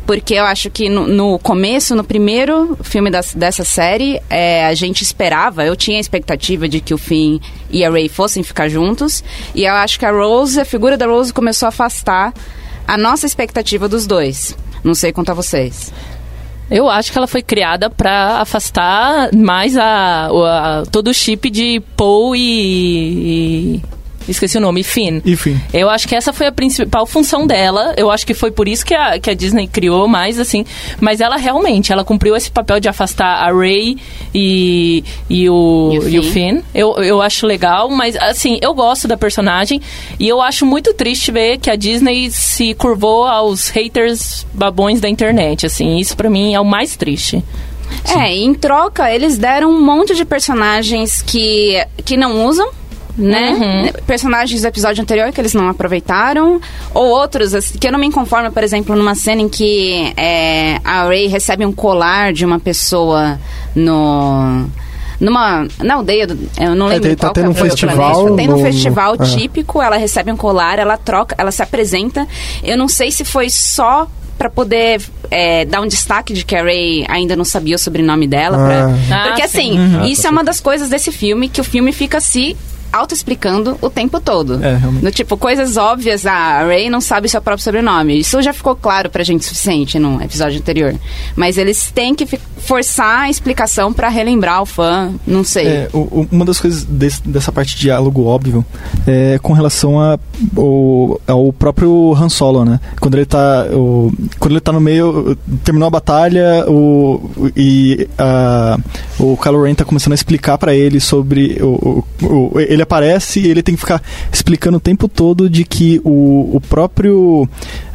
porque 0.10 0.34
eu 0.34 0.44
acho 0.44 0.72
que 0.72 0.90
no, 0.90 1.06
no 1.06 1.38
começo, 1.38 1.96
no 1.96 2.04
primeiro 2.04 2.76
filme 2.82 3.12
das- 3.12 3.36
dessa 3.36 3.64
série, 3.64 4.20
é, 4.28 4.66
a 4.66 4.74
gente 4.74 5.04
esperava, 5.04 5.64
eu 5.64 5.76
tinha 5.76 5.98
a 5.98 6.02
expectativa 6.02 6.68
de 6.68 6.80
que 6.82 6.96
o 6.96 6.98
Finn 6.98 7.38
e 7.70 7.86
a 7.86 7.92
Rey 7.92 8.10
fossem 8.10 8.42
ficar 8.42 8.68
juntos, 8.70 9.24
e 9.54 9.66
eu 9.66 9.74
acho 9.76 10.00
que 10.00 10.06
a 10.08 10.12
Rose, 10.12 10.60
a 10.60 10.66
figura 10.66 10.98
da 10.98 11.06
Rose 11.06 11.32
começou 11.32 11.68
a 11.68 11.70
afastar 11.70 12.34
a 12.88 12.98
nossa 12.98 13.28
expectativa 13.28 13.88
dos 13.88 14.08
dois. 14.08 14.58
Não 14.84 14.96
sei 14.96 15.12
a 15.32 15.36
vocês. 15.36 15.94
Eu 16.72 16.90
acho 16.90 17.12
que 17.12 17.18
ela 17.20 17.28
foi 17.28 17.44
criada 17.44 17.88
pra 17.88 18.42
afastar 18.42 19.30
mais 19.32 19.78
a, 19.78 20.26
a- 20.26 20.84
todo 20.92 21.10
o 21.10 21.14
chip 21.14 21.52
de 21.52 21.84
Paul 21.96 22.36
e, 22.36 23.76
e- 23.76 23.82
Esqueci 24.30 24.58
o 24.58 24.62
nome, 24.62 24.84
Finn. 24.84 25.22
Enfim. 25.26 25.60
Eu 25.74 25.90
acho 25.90 26.08
que 26.08 26.16
essa 26.16 26.32
foi 26.32 26.48
a 26.48 26.52
principal 26.52 27.06
função 27.06 27.46
dela. 27.46 27.94
Eu 27.98 28.12
acho 28.12 28.26
que 28.26 28.34
foi 28.34 28.52
por 28.52 28.68
isso 28.68 28.86
que 28.86 28.94
a, 28.94 29.20
que 29.20 29.30
a 29.30 29.34
Disney 29.34 29.68
criou 29.68 30.08
mais, 30.08 30.40
assim. 30.40 30.66
Mas 31.00 31.20
ela 31.22 31.38
realmente, 31.38 31.92
ela 31.92 32.04
cumpriu 32.04 32.36
esse 32.36 32.50
papel 32.52 32.80
de 32.80 32.88
afastar 32.88 33.48
a 33.48 33.52
Ray 33.52 33.98
e, 34.34 35.04
e, 35.30 35.50
o, 35.50 35.92
E 35.94 36.00
o 36.00 36.10
e 36.10 36.20
o 36.20 36.24
Finn. 36.24 36.32
Finn. 36.32 36.62
Eu, 36.74 36.96
eu 36.98 37.22
acho 37.22 37.46
legal, 37.46 37.90
mas 37.90 38.16
assim, 38.16 38.60
eu 38.62 38.74
gosto 38.74 39.08
da 39.08 39.18
personagem. 39.18 39.82
E 40.20 40.28
eu 40.28 40.42
acho 40.42 40.66
muito 40.66 40.94
triste 40.94 41.32
ver 41.32 41.58
que 41.58 41.70
a 41.70 41.76
Disney 41.76 42.30
se 42.32 42.74
curvou 42.74 43.26
aos 43.26 43.70
haters 43.70 44.46
babões 44.54 45.02
da 45.02 45.10
internet, 45.10 45.66
assim. 45.66 45.98
Isso 45.98 46.16
pra 46.16 46.30
mim 46.30 46.54
é 46.54 46.60
o 46.60 46.66
mais 46.66 46.96
triste. 46.96 47.44
É, 48.16 48.36
e 48.36 48.44
em 48.44 48.54
troca, 48.54 49.12
eles 49.14 49.38
deram 49.38 49.72
um 49.72 49.82
monte 49.82 50.16
de 50.16 50.24
personagens 50.24 51.22
que, 51.22 51.84
que 52.06 52.16
não 52.16 52.46
usam. 52.46 52.70
Né? 53.20 53.92
Personagens 54.08 54.62
do 54.62 54.68
episódio 54.68 55.02
anterior 55.02 55.32
que 55.32 55.42
eles 55.42 55.54
não 55.54 55.68
aproveitaram. 55.68 56.60
Ou 56.94 57.06
outros, 57.08 57.54
assim, 57.54 57.78
que 57.78 57.88
eu 57.88 57.92
não 57.92 58.00
me 58.00 58.12
conformo, 58.12 58.52
por 58.52 58.64
exemplo, 58.64 58.96
numa 58.96 59.14
cena 59.16 59.42
em 59.42 59.50
que 59.50 60.14
é, 60.16 60.80
a 60.84 61.04
Ray 61.04 61.28
recebe 61.28 61.66
um 61.66 61.72
colar 61.74 62.32
de 62.34 62.46
uma 62.46 62.60
pessoa 62.60 63.38
no. 63.76 64.66
Numa. 65.20 65.68
Na 65.84 65.96
aldeia, 65.96 66.26
do, 66.26 66.40
eu 66.60 66.74
não 66.76 66.88
É, 66.88 66.92
lembro 66.92 67.08
tem- 67.10 67.16
tá 67.18 67.28
qual 67.28 67.34
tendo 67.34 67.50
um 67.50 67.54
festival. 67.54 68.36
Tem 68.36 68.48
um 68.48 68.58
no- 68.58 68.64
festival 68.64 69.16
é. 69.16 69.26
típico, 69.26 69.82
ela 69.82 69.98
recebe 69.98 70.32
um 70.32 70.38
colar, 70.38 70.80
ela 70.80 70.96
troca, 70.96 71.36
ela 71.38 71.52
se 71.52 71.62
apresenta. 71.62 72.26
Eu 72.64 72.78
não 72.78 72.88
sei 72.88 73.12
se 73.12 73.26
foi 73.26 73.50
só 73.50 74.08
pra 74.38 74.50
poder 74.50 75.02
é, 75.30 75.66
dar 75.66 75.82
um 75.82 75.88
destaque 75.88 76.34
de 76.34 76.46
que 76.46 76.56
a 76.56 76.64
Ray 76.64 77.06
ainda 77.10 77.36
não 77.36 77.44
sabia 77.44 77.76
o 77.76 77.80
sobrenome 77.80 78.26
dela. 78.26 78.58
pra- 78.58 78.96
Ah, 79.18 79.24
Porque 79.28 79.46
sim. 79.50 79.78
assim, 79.78 80.10
isso 80.10 80.26
é 80.26 80.30
uma 80.30 80.44
das 80.46 80.62
coisas 80.62 80.88
desse 80.88 81.12
filme, 81.12 81.50
que 81.50 81.60
o 81.60 81.64
filme 81.66 81.92
fica 81.92 82.22
se 82.22 82.56
auto-explicando 82.92 83.78
o 83.82 83.90
tempo 83.90 84.20
todo. 84.20 84.64
É, 84.64 84.76
realmente. 84.76 85.04
No 85.04 85.12
tipo, 85.12 85.38
coisas 85.38 85.78
óbvias, 85.78 86.26
a 86.26 86.64
Ray 86.64 86.90
não 86.90 87.02
sabe 87.02 87.28
seu 87.30 87.42
próprio 87.42 87.64
sobrenome. 87.64 88.20
Isso 88.20 88.42
já 88.42 88.54
ficou 88.54 88.76
claro 88.76 89.10
pra 89.10 89.24
gente 89.24 89.42
o 89.42 89.44
suficiente 89.44 89.98
no 90.00 90.22
episódio 90.22 90.60
anterior. 90.60 90.96
Mas 91.36 91.58
eles 91.58 91.92
têm 91.92 92.14
que 92.16 92.26
forçar 92.58 93.22
a 93.22 93.30
explicação 93.30 93.92
pra 93.94 94.10
relembrar 94.10 94.62
o 94.62 94.66
fã, 94.66 95.12
não 95.26 95.44
sei. 95.44 95.68
É, 95.68 95.90
o- 95.94 95.98
o- 96.00 96.28
uma 96.32 96.46
das 96.46 96.60
coisas 96.60 96.84
desse- 96.84 97.22
dessa 97.28 97.52
parte 97.52 97.76
de 97.76 97.82
diálogo 97.82 98.26
óbvio 98.26 98.66
é 99.08 99.40
com 99.42 99.54
relação 99.54 100.00
a, 100.00 100.18
o- 100.56 101.20
ao 101.28 101.52
próprio 101.54 102.14
Han 102.14 102.30
Solo, 102.30 102.64
né? 102.66 102.80
Quando 103.00 103.16
ele 103.16 103.26
tá, 103.26 103.68
o- 103.72 104.12
quando 104.40 104.52
ele 104.54 104.60
tá 104.60 104.72
no 104.72 104.80
meio, 104.82 105.38
terminou 105.64 105.88
a 105.88 105.92
batalha 105.92 106.66
o, 106.68 107.30
o- 107.38 107.52
e 107.56 108.08
a, 108.18 108.78
o 109.20 109.38
Kylo 109.38 109.64
Ren 109.64 109.76
tá 109.76 109.86
começando 109.86 110.14
a 110.14 110.16
explicar 110.16 110.58
pra 110.58 110.74
ele 110.76 111.00
sobre 111.00 111.58
o, 111.62 112.04
o- 112.22 112.26
o- 112.54 112.60
ele 112.60 112.82
aparece 112.82 113.40
e 113.40 113.48
ele 113.48 113.62
tem 113.64 113.76
que 113.76 113.82
ficar 113.82 114.02
explicando 114.32 114.78
o 114.78 114.82
tempo 114.82 115.08
todo 115.08 115.50
de 115.50 115.64
que 115.66 116.00
o, 116.04 116.56
o 116.56 116.62
próprio 116.70 117.48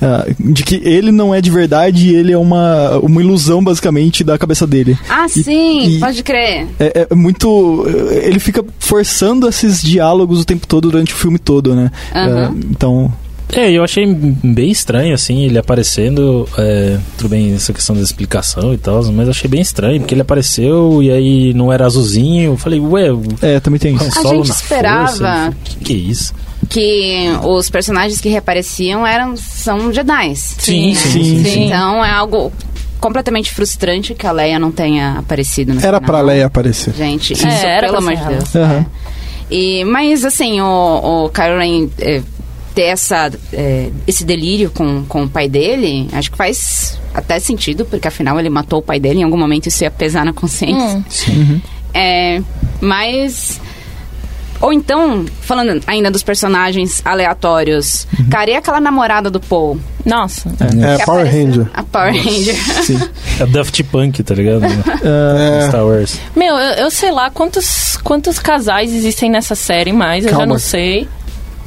ah, 0.02 0.26
de 0.38 0.62
que 0.62 0.76
ele 0.84 1.10
não 1.12 1.34
é 1.34 1.40
de 1.40 1.50
verdade 1.50 2.08
e 2.10 2.14
ele 2.14 2.32
é 2.32 2.38
uma, 2.38 2.98
uma 2.98 3.20
ilusão 3.22 3.62
basicamente 3.62 4.22
da 4.24 4.36
cabeça 4.38 4.66
dele. 4.66 4.96
Ah, 5.08 5.26
E- 5.26 5.42
sim, 5.42 5.96
e- 5.96 5.98
pode 6.00 6.22
crer. 6.22 6.66
é, 6.78 7.06
é 7.10 7.14
muito. 7.14 7.84
Ele 8.22 8.38
fica 8.38 8.64
forçando 8.78 9.48
esses 9.48 9.82
diálogos 9.82 10.40
o 10.40 10.44
tempo 10.44 10.66
todo 10.66 10.90
durante 10.90 11.12
o 11.14 11.16
filme 11.16 11.38
todo, 11.38 11.74
né? 11.74 11.90
Aham. 12.14 12.33
É, 12.38 12.50
então. 12.70 13.12
É, 13.52 13.70
eu 13.70 13.84
achei 13.84 14.06
bem 14.06 14.70
estranho, 14.70 15.14
assim, 15.14 15.42
ele 15.44 15.58
aparecendo. 15.58 16.48
é, 16.56 16.98
tudo 17.18 17.28
bem, 17.28 17.54
essa 17.54 17.72
questão 17.72 17.94
da 17.94 18.00
explicação 18.02 18.72
e 18.72 18.78
tal, 18.78 19.04
mas 19.12 19.28
achei 19.28 19.48
bem 19.48 19.60
estranho, 19.60 20.00
porque 20.00 20.14
ele 20.14 20.22
apareceu 20.22 21.02
e 21.02 21.10
aí 21.10 21.52
não 21.54 21.72
era 21.72 21.84
azulzinho. 21.86 22.52
Eu 22.52 22.56
falei, 22.56 22.80
ué, 22.80 23.12
o 23.12 23.22
É, 23.42 23.60
também 23.60 23.78
tem 23.78 23.94
isso. 23.96 24.18
A 24.26 24.34
gente 24.34 24.50
esperava- 24.50 25.08
força? 25.08 25.54
Que, 25.62 25.76
que 25.76 25.92
é 25.92 25.96
isso? 25.96 26.34
Que 26.70 27.26
os 27.44 27.68
personagens 27.68 28.18
que 28.20 28.28
reapareciam 28.30 29.06
eram, 29.06 29.36
são 29.36 29.92
Jedi. 29.92 30.34
Sim, 30.34 30.94
sim, 30.94 30.94
sim, 30.94 31.44
sim. 31.44 31.64
Então 31.66 32.02
é 32.02 32.10
algo 32.10 32.50
completamente 32.98 33.52
frustrante 33.52 34.14
que 34.14 34.26
a 34.26 34.32
Leia 34.32 34.58
não 34.58 34.72
tenha 34.72 35.18
aparecido 35.18 35.74
no 35.74 35.80
Era 35.80 35.98
final. 35.98 36.00
pra 36.00 36.20
Leia 36.22 36.46
aparecer. 36.46 36.94
Gente, 36.94 37.34
isso, 37.34 37.46
É, 37.46 37.76
era 37.76 37.86
pelo 37.88 37.98
amor 37.98 38.16
de. 38.16 38.24
Deus. 38.24 38.56
Aham. 38.56 38.86
E, 39.50 39.84
mas, 39.84 40.24
assim, 40.24 40.60
o, 40.60 41.26
o 41.26 41.30
Ren 41.34 41.88
é, 41.98 42.22
ter 42.74 42.82
essa, 42.82 43.30
é, 43.52 43.90
esse 44.06 44.24
delírio 44.24 44.70
com, 44.70 45.04
com 45.04 45.24
o 45.24 45.28
pai 45.28 45.48
dele, 45.48 46.08
acho 46.12 46.30
que 46.30 46.36
faz 46.36 46.98
até 47.12 47.38
sentido, 47.38 47.84
porque 47.84 48.08
afinal 48.08 48.38
ele 48.40 48.50
matou 48.50 48.80
o 48.80 48.82
pai 48.82 48.98
dele, 48.98 49.20
em 49.20 49.22
algum 49.22 49.36
momento 49.36 49.68
isso 49.68 49.84
ia 49.84 49.90
pesar 49.90 50.24
na 50.24 50.32
consciência. 50.32 51.04
Hum. 51.30 51.60
É, 51.92 52.42
mas... 52.80 53.60
Ou 54.60 54.72
então, 54.72 55.24
falando 55.42 55.82
ainda 55.86 56.10
dos 56.10 56.22
personagens 56.22 57.02
aleatórios, 57.04 58.06
cara, 58.30 58.50
e 58.50 58.54
aquela 58.54 58.80
namorada 58.80 59.30
do 59.30 59.38
Paul? 59.40 59.78
Nossa. 60.06 60.48
É, 60.60 60.96
Que 60.98 61.04
Power 61.04 61.24
Ranger. 61.26 61.66
A 61.74 61.82
Power 61.82 62.14
Ranger. 62.14 62.54
Sim. 62.84 63.00
É 63.40 63.46
Daft 63.46 63.82
Punk, 63.84 64.22
tá 64.22 64.34
ligado? 64.34 64.62
É, 65.04 65.68
Star 65.68 65.84
Wars. 65.84 66.18
Meu, 66.36 66.54
eu, 66.56 66.84
eu 66.84 66.90
sei 66.90 67.10
lá 67.10 67.30
quantos, 67.30 67.96
quantos 68.02 68.38
casais 68.38 68.92
existem 68.92 69.30
nessa 69.30 69.54
série 69.54 69.92
mais, 69.92 70.24
eu 70.24 70.30
já 70.30 70.36
Calma. 70.38 70.52
não 70.54 70.58
sei. 70.58 71.08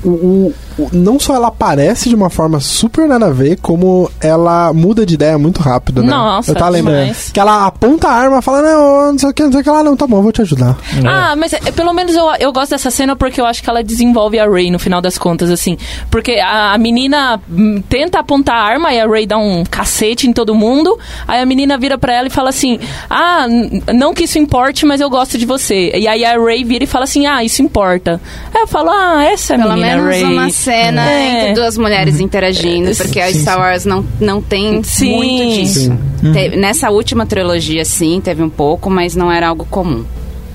o- 0.03 0.53
não 0.91 1.19
só 1.19 1.35
ela 1.35 1.47
aparece 1.47 2.09
de 2.09 2.15
uma 2.15 2.29
forma 2.29 2.59
super 2.59 3.07
nada 3.07 3.27
a 3.27 3.31
ver, 3.31 3.57
como 3.61 4.09
ela 4.21 4.71
muda 4.73 5.05
de 5.05 5.13
ideia 5.15 5.37
muito 5.37 5.61
rápido, 5.61 6.01
né? 6.03 6.09
Nossa, 6.09 6.51
Eu 6.51 6.55
tava 6.55 6.69
lembrando 6.71 6.99
demais. 7.01 7.31
que 7.31 7.39
ela 7.39 7.65
aponta 7.65 8.07
a 8.07 8.11
arma 8.11 8.39
e 8.39 8.41
fala, 8.41 8.61
não, 8.61 9.11
não 9.11 9.19
sei 9.19 9.29
o 9.29 9.33
que, 9.33 9.43
não 9.43 9.51
sei 9.51 9.61
o 9.61 9.63
que 9.63 9.69
lá, 9.69 9.83
não, 9.83 9.95
tá 9.95 10.05
bom, 10.07 10.21
vou 10.21 10.31
te 10.31 10.41
ajudar. 10.41 10.77
Ah, 11.05 11.35
mas 11.35 11.53
é, 11.53 11.59
pelo 11.71 11.93
menos 11.93 12.15
eu, 12.15 12.25
eu 12.39 12.51
gosto 12.53 12.71
dessa 12.71 12.91
cena 12.91 13.15
porque 13.15 13.39
eu 13.41 13.45
acho 13.45 13.61
que 13.63 13.69
ela 13.69 13.83
desenvolve 13.83 14.39
a 14.39 14.47
Ray 14.49 14.69
no 14.71 14.79
final 14.79 15.01
das 15.01 15.17
contas, 15.17 15.49
assim. 15.49 15.77
Porque 16.11 16.33
a, 16.33 16.73
a 16.73 16.77
menina 16.77 17.39
hum, 17.49 17.81
tenta 17.89 18.19
apontar 18.19 18.55
a 18.55 18.63
arma 18.63 18.93
e 18.93 18.99
a 18.99 19.07
Ray 19.07 19.25
dá 19.25 19.37
um 19.37 19.63
cacete 19.69 20.27
em 20.27 20.33
todo 20.33 20.53
mundo. 20.55 20.97
Aí 21.27 21.41
a 21.41 21.45
menina 21.45 21.77
vira 21.77 21.97
pra 21.97 22.13
ela 22.13 22.27
e 22.27 22.31
fala 22.31 22.49
assim: 22.49 22.79
Ah, 23.09 23.45
não 23.93 24.13
que 24.13 24.23
isso 24.23 24.37
importe, 24.39 24.85
mas 24.85 25.01
eu 25.01 25.09
gosto 25.09 25.37
de 25.37 25.45
você. 25.45 25.91
E 25.95 26.07
aí 26.07 26.23
a 26.25 26.37
Ray 26.39 26.63
vira 26.63 26.83
e 26.83 26.87
fala 26.87 27.03
assim: 27.05 27.25
Ah, 27.25 27.43
isso 27.43 27.61
importa. 27.61 28.19
Aí 28.53 28.61
eu 28.61 28.67
falo: 28.67 28.89
Ah, 28.89 29.23
essa 29.23 29.53
é 29.53 29.55
a 29.55 29.59
Pelo 29.59 29.73
menina 29.73 29.95
menos 29.97 30.05
Ray. 30.05 30.23
Uma 30.67 30.75
cena 30.75 31.09
É. 31.11 31.39
entre 31.41 31.53
duas 31.53 31.77
mulheres 31.77 32.19
interagindo, 32.19 32.89
É, 32.91 32.95
porque 32.95 33.19
a 33.19 33.31
sim, 33.31 33.39
Star 33.39 33.59
Wars 33.59 33.85
não, 33.85 34.05
não 34.19 34.41
tem 34.41 34.81
Sim. 34.83 35.15
muito 35.15 35.53
disso. 35.53 35.79
Sim. 36.21 36.31
Te- 36.33 36.55
nessa 36.57 36.89
última 36.89 37.25
trilogia, 37.25 37.83
sim, 37.85 38.19
teve 38.23 38.41
um 38.43 38.49
pouco, 38.49 38.89
mas 38.89 39.15
não 39.15 39.31
era 39.31 39.47
algo 39.47 39.65
comum. 39.69 40.05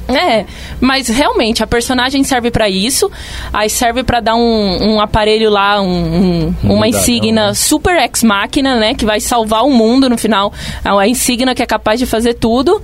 É, 0.08 0.44
mas 0.80 1.08
realmente 1.08 1.62
a 1.62 1.66
personagem 1.66 2.22
serve 2.24 2.50
pra 2.50 2.68
isso, 2.68 3.10
aí 3.52 3.70
serve 3.70 4.02
pra 4.02 4.20
dar 4.20 4.34
um, 4.34 4.94
um 4.94 5.00
aparelho 5.00 5.48
lá, 5.48 5.80
um, 5.80 5.86
um- 5.88 6.54
Um 6.64 6.74
uma 6.74 6.88
insígnia 6.88 7.32
né? 7.32 7.54
super 7.54 7.96
ex-máquina, 8.02 8.76
né, 8.78 8.94
que 8.94 9.06
vai 9.06 9.20
salvar 9.20 9.64
o 9.64 9.70
mundo 9.70 10.10
no 10.10 10.18
final, 10.18 10.52
É 10.84 10.88
a 10.90 11.06
insígnia 11.08 11.54
que 11.54 11.62
é 11.62 11.66
capaz 11.66 11.98
de 12.00 12.04
fazer 12.04 12.34
tudo. 12.34 12.82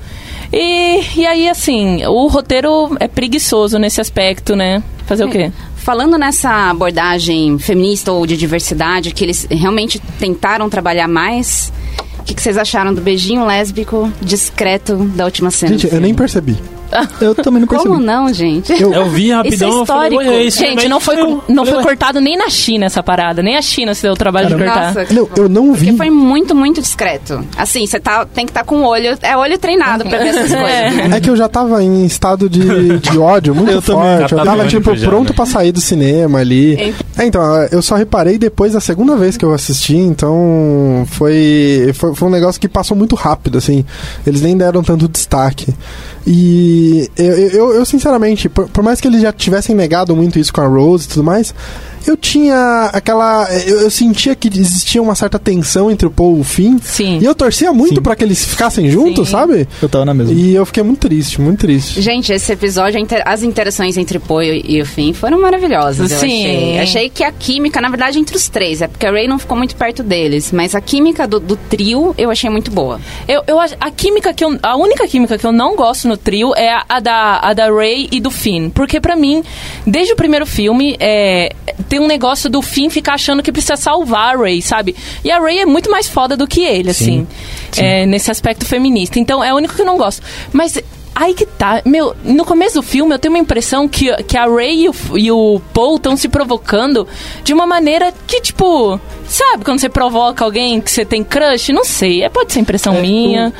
E, 0.52 1.02
e 1.16 1.26
aí, 1.26 1.48
assim, 1.48 2.06
o 2.06 2.26
roteiro 2.28 2.96
é 3.00 3.06
preguiçoso 3.08 3.78
nesse 3.78 4.00
aspecto, 4.00 4.56
né? 4.56 4.82
Fazer 5.04 5.24
o 5.24 5.28
quê? 5.28 5.52
Falando 5.88 6.18
nessa 6.18 6.68
abordagem 6.68 7.58
feminista 7.58 8.12
ou 8.12 8.26
de 8.26 8.36
diversidade, 8.36 9.10
que 9.10 9.24
eles 9.24 9.46
realmente 9.50 9.98
tentaram 10.18 10.68
trabalhar 10.68 11.08
mais, 11.08 11.72
o 12.18 12.24
que, 12.24 12.34
que 12.34 12.42
vocês 12.42 12.58
acharam 12.58 12.92
do 12.92 13.00
beijinho 13.00 13.46
lésbico 13.46 14.12
discreto 14.20 14.96
da 14.96 15.24
última 15.24 15.50
cena? 15.50 15.78
Gente, 15.78 15.90
eu 15.90 15.98
nem 15.98 16.14
percebi. 16.14 16.58
Eu 17.20 17.34
também 17.34 17.60
não 17.60 17.68
percebi. 17.68 17.90
Como 17.90 18.02
não, 18.02 18.32
gente? 18.32 18.72
Eu- 18.80 18.92
Eu 18.92 19.08
vi 19.10 19.26
Isso 19.26 19.34
rapidão, 19.36 19.68
é 19.68 19.80
eu 19.80 19.86
falei, 19.86 20.08
histórico. 20.10 20.32
ué, 20.32 20.42
isso 20.44 20.58
Gente, 20.58 20.88
não 20.88 21.00
foi, 21.00 21.16
não 21.16 21.64
falei, 21.64 21.72
foi 21.74 21.82
cortado 21.82 22.20
nem 22.20 22.36
na 22.36 22.48
China 22.48 22.86
essa 22.86 23.02
parada. 23.02 23.42
Nem 23.42 23.56
a 23.56 23.62
China 23.62 23.94
se 23.94 24.02
deu 24.02 24.12
o 24.12 24.16
trabalho 24.16 24.48
de 24.48 24.54
cortar. 24.56 24.94
Nossa, 24.94 25.14
Não, 25.14 25.28
eu 25.36 25.48
não 25.48 25.72
vi. 25.72 25.86
Porque 25.86 25.96
foi 25.98 26.10
muito, 26.10 26.54
muito 26.54 26.80
discreto. 26.80 27.44
Assim, 27.56 27.86
você 27.86 28.00
tá, 28.00 28.24
tem 28.26 28.44
que 28.46 28.50
estar 28.50 28.64
com 28.64 28.76
o 28.82 28.84
olho. 28.84 29.16
É 29.22 29.36
olho 29.36 29.58
treinado 29.58 30.04
pra 30.04 30.18
ver 30.18 30.28
essas 30.28 30.50
coisas. 30.54 31.12
É 31.14 31.20
que 31.20 31.30
eu 31.30 31.36
já 31.36 31.48
tava 31.48 31.82
em 31.82 32.04
estado 32.04 32.48
de, 32.48 32.98
de 32.98 33.18
ódio 33.18 33.54
muito 33.54 33.70
Eu 33.78 33.82
forte. 33.82 34.32
Eu 34.32 34.38
tá 34.38 34.44
tava, 34.44 34.66
tipo, 34.66 34.94
já, 34.96 35.08
pronto 35.08 35.30
né? 35.30 35.36
pra 35.36 35.46
sair 35.46 35.72
do 35.72 35.80
cinema 35.80 36.38
ali. 36.40 36.94
É, 37.16 37.24
então, 37.26 37.42
eu 37.70 37.82
só 37.82 37.94
reparei 37.96 38.38
depois 38.38 38.72
da 38.72 38.80
segunda 38.80 39.16
vez 39.16 39.36
que 39.36 39.44
eu 39.44 39.52
assisti, 39.52 39.96
então 39.96 41.04
foi, 41.10 41.90
foi, 41.94 42.14
foi 42.14 42.28
um 42.28 42.30
negócio 42.30 42.60
que 42.60 42.68
passou 42.68 42.96
muito 42.96 43.14
rápido, 43.14 43.58
assim. 43.58 43.84
Eles 44.26 44.40
nem 44.42 44.56
deram 44.56 44.82
tanto 44.82 45.08
destaque. 45.08 45.74
E 46.26 46.77
eu, 47.16 47.34
eu, 47.50 47.74
eu, 47.74 47.84
sinceramente, 47.84 48.48
por, 48.48 48.68
por 48.68 48.82
mais 48.82 49.00
que 49.00 49.08
eles 49.08 49.22
já 49.22 49.32
tivessem 49.32 49.74
negado 49.74 50.14
muito 50.14 50.38
isso 50.38 50.52
com 50.52 50.60
a 50.60 50.66
Rose 50.66 51.06
e 51.06 51.08
tudo 51.08 51.24
mais, 51.24 51.54
eu 52.06 52.16
tinha 52.16 52.90
aquela. 52.92 53.48
Eu, 53.66 53.80
eu 53.82 53.90
sentia 53.90 54.34
que 54.34 54.48
existia 54.48 55.02
uma 55.02 55.14
certa 55.14 55.38
tensão 55.38 55.90
entre 55.90 56.06
o 56.06 56.10
Paul 56.10 56.38
e 56.38 56.40
o 56.40 56.44
Finn. 56.44 56.78
Sim. 56.82 57.18
E 57.20 57.24
eu 57.24 57.34
torcia 57.34 57.72
muito 57.72 58.00
pra 58.02 58.14
que 58.16 58.24
eles 58.24 58.44
ficassem 58.44 58.90
juntos, 58.90 59.26
Sim. 59.26 59.32
sabe? 59.32 59.68
Eu 59.80 59.88
tava 59.88 60.04
na 60.04 60.14
mesma. 60.14 60.32
E 60.32 60.54
eu 60.54 60.64
fiquei 60.66 60.82
muito 60.82 61.00
triste, 61.08 61.40
muito 61.40 61.60
triste. 61.60 62.00
Gente, 62.00 62.32
esse 62.32 62.52
episódio, 62.52 62.98
as 63.24 63.42
interações 63.42 63.96
entre 63.96 64.18
Poe 64.18 64.62
e 64.66 64.80
o 64.80 64.86
Finn 64.86 65.12
foram 65.12 65.40
maravilhosas. 65.40 66.10
eu 66.10 66.18
Sim. 66.18 66.44
achei. 66.44 66.78
Achei 66.78 67.10
que 67.10 67.22
a 67.24 67.32
química, 67.32 67.80
na 67.80 67.88
verdade, 67.88 68.18
entre 68.18 68.36
os 68.36 68.48
três, 68.48 68.82
é 68.82 68.88
porque 68.88 69.06
a 69.06 69.10
Ray 69.10 69.28
não 69.28 69.38
ficou 69.38 69.56
muito 69.56 69.76
perto 69.76 70.02
deles, 70.02 70.52
mas 70.52 70.74
a 70.74 70.80
química 70.80 71.26
do, 71.26 71.38
do 71.40 71.56
trio 71.56 72.14
eu 72.16 72.30
achei 72.30 72.48
muito 72.50 72.70
boa. 72.70 73.00
Eu, 73.26 73.42
eu 73.46 73.58
a 73.60 73.90
química 73.90 74.32
que 74.32 74.44
eu, 74.44 74.58
a 74.62 74.76
única 74.76 75.06
química 75.06 75.36
que 75.38 75.46
eu 75.46 75.52
não 75.52 75.76
gosto 75.76 76.08
no 76.08 76.16
trio 76.16 76.52
é 76.56 76.72
a, 76.72 76.84
a 76.88 77.00
da 77.00 77.38
a 77.42 77.52
da 77.52 77.70
Ray 77.70 78.08
e 78.10 78.20
do 78.20 78.30
Finn, 78.30 78.70
porque 78.70 79.00
pra 79.00 79.16
mim, 79.16 79.42
desde 79.86 80.12
o 80.12 80.16
primeiro 80.16 80.46
filme, 80.46 80.96
é, 80.98 81.52
tem 81.88 81.98
um 81.98 82.06
negócio 82.06 82.50
do 82.50 82.60
Finn 82.62 82.90
ficar 82.90 83.14
achando 83.14 83.42
que 83.42 83.50
precisa 83.50 83.76
salvar 83.76 84.34
a 84.34 84.38
Ray, 84.38 84.62
sabe? 84.62 84.94
E 85.24 85.30
a 85.30 85.38
Ray 85.38 85.60
é 85.60 85.66
muito 85.66 85.90
mais 85.90 86.08
foda 86.08 86.36
do 86.36 86.46
que 86.46 86.62
ele, 86.62 86.90
assim, 86.90 87.26
é, 87.76 88.06
nesse 88.06 88.30
aspecto 88.30 88.66
feminista. 88.66 89.18
Então 89.18 89.42
é 89.42 89.52
o 89.52 89.56
único 89.56 89.74
que 89.74 89.80
eu 89.80 89.86
não 89.86 89.96
gosto. 89.96 90.22
Mas 90.52 90.78
Aí 91.18 91.34
que 91.34 91.44
tá. 91.44 91.82
Meu, 91.84 92.14
no 92.22 92.44
começo 92.44 92.76
do 92.76 92.82
filme 92.82 93.12
eu 93.12 93.18
tenho 93.18 93.34
uma 93.34 93.40
impressão 93.40 93.88
que, 93.88 94.14
que 94.22 94.36
a 94.36 94.46
Ray 94.46 94.84
e 94.84 94.88
o, 94.88 94.94
e 95.16 95.32
o 95.32 95.60
Paul 95.74 95.96
estão 95.96 96.16
se 96.16 96.28
provocando 96.28 97.08
de 97.42 97.52
uma 97.52 97.66
maneira 97.66 98.14
que, 98.24 98.40
tipo, 98.40 99.00
sabe 99.26 99.64
quando 99.64 99.80
você 99.80 99.88
provoca 99.88 100.44
alguém 100.44 100.80
que 100.80 100.88
você 100.88 101.04
tem 101.04 101.24
crush? 101.24 101.72
Não 101.72 101.84
sei, 101.84 102.22
é, 102.22 102.28
pode 102.28 102.52
ser 102.52 102.60
impressão 102.60 102.94
É, 102.94 103.00
minha. 103.00 103.52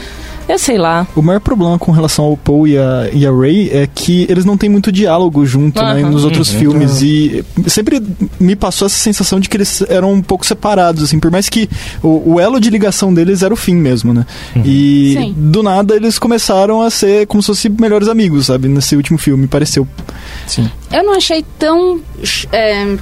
Eu 0.48 0.58
sei 0.58 0.78
lá. 0.78 1.06
O 1.14 1.20
maior 1.20 1.40
problema 1.40 1.78
com 1.78 1.92
relação 1.92 2.24
ao 2.24 2.36
Paul 2.36 2.66
e 2.66 2.78
a, 2.78 3.10
e 3.12 3.26
a 3.26 3.30
Ray 3.30 3.68
é 3.70 3.86
que 3.86 4.26
eles 4.30 4.46
não 4.46 4.56
têm 4.56 4.70
muito 4.70 4.90
diálogo 4.90 5.44
junto, 5.44 5.80
né, 5.82 6.00
nos 6.02 6.24
outros 6.24 6.48
filmes. 6.50 7.02
E 7.02 7.44
sempre 7.66 8.02
me 8.40 8.56
passou 8.56 8.86
essa 8.86 8.96
sensação 8.96 9.38
de 9.38 9.48
que 9.48 9.56
eles 9.58 9.82
eram 9.88 10.12
um 10.12 10.22
pouco 10.22 10.46
separados, 10.46 11.02
assim, 11.02 11.20
por 11.20 11.30
mais 11.30 11.48
que 11.48 11.68
o, 12.02 12.34
o 12.34 12.40
elo 12.40 12.58
de 12.58 12.70
ligação 12.70 13.12
deles 13.12 13.42
era 13.42 13.52
o 13.52 13.56
fim 13.56 13.74
mesmo, 13.74 14.14
né? 14.14 14.24
E 14.64 15.14
Sim. 15.18 15.34
do 15.36 15.62
nada 15.62 15.94
eles 15.94 16.18
começaram 16.18 16.80
a 16.80 16.90
ser 16.90 17.26
como 17.26 17.42
se 17.42 17.48
fossem 17.48 17.70
melhores 17.78 18.08
amigos, 18.08 18.46
sabe? 18.46 18.68
Nesse 18.68 18.96
último 18.96 19.18
filme, 19.18 19.46
pareceu. 19.46 19.86
Sim. 20.46 20.70
Eu 20.90 21.04
não 21.04 21.14
achei 21.14 21.44
tão. 21.58 22.00
é, 22.52 22.96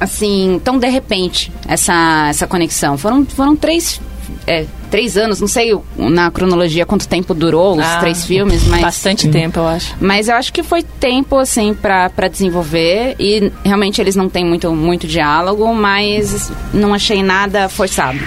assim, 0.00 0.58
tão 0.64 0.78
de 0.78 0.88
repente 0.88 1.52
essa, 1.68 2.28
essa 2.30 2.46
conexão. 2.46 2.96
Foram, 2.96 3.26
foram 3.26 3.54
três. 3.54 4.00
é, 4.46 4.64
três 4.90 5.16
anos, 5.16 5.40
não 5.40 5.48
sei 5.48 5.78
na 5.96 6.30
cronologia 6.30 6.84
quanto 6.84 7.08
tempo 7.08 7.32
durou 7.32 7.78
os 7.78 7.84
Ah, 7.84 7.98
três 8.00 8.24
filmes, 8.24 8.66
mas. 8.66 8.80
Bastante 8.80 9.28
tempo, 9.28 9.60
eu 9.60 9.66
acho. 9.66 9.94
Mas 10.00 10.28
eu 10.28 10.34
acho 10.34 10.52
que 10.52 10.62
foi 10.62 10.82
tempo, 10.82 11.38
assim, 11.38 11.72
pra, 11.74 12.10
pra 12.10 12.28
desenvolver. 12.28 13.14
E 13.18 13.50
realmente 13.64 14.00
eles 14.00 14.16
não 14.16 14.28
têm 14.28 14.44
muito, 14.44 14.70
muito 14.72 15.06
diálogo, 15.06 15.72
mas 15.74 16.50
não 16.74 16.92
achei 16.92 17.22
nada 17.22 17.68
forçado. 17.68 18.18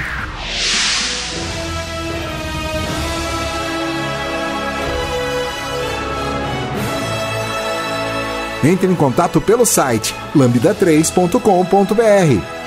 Entre 8.64 8.88
em 8.88 8.96
contato 8.96 9.42
pelo 9.42 9.66
site 9.66 10.16
lambda3.com.br. 10.36 12.63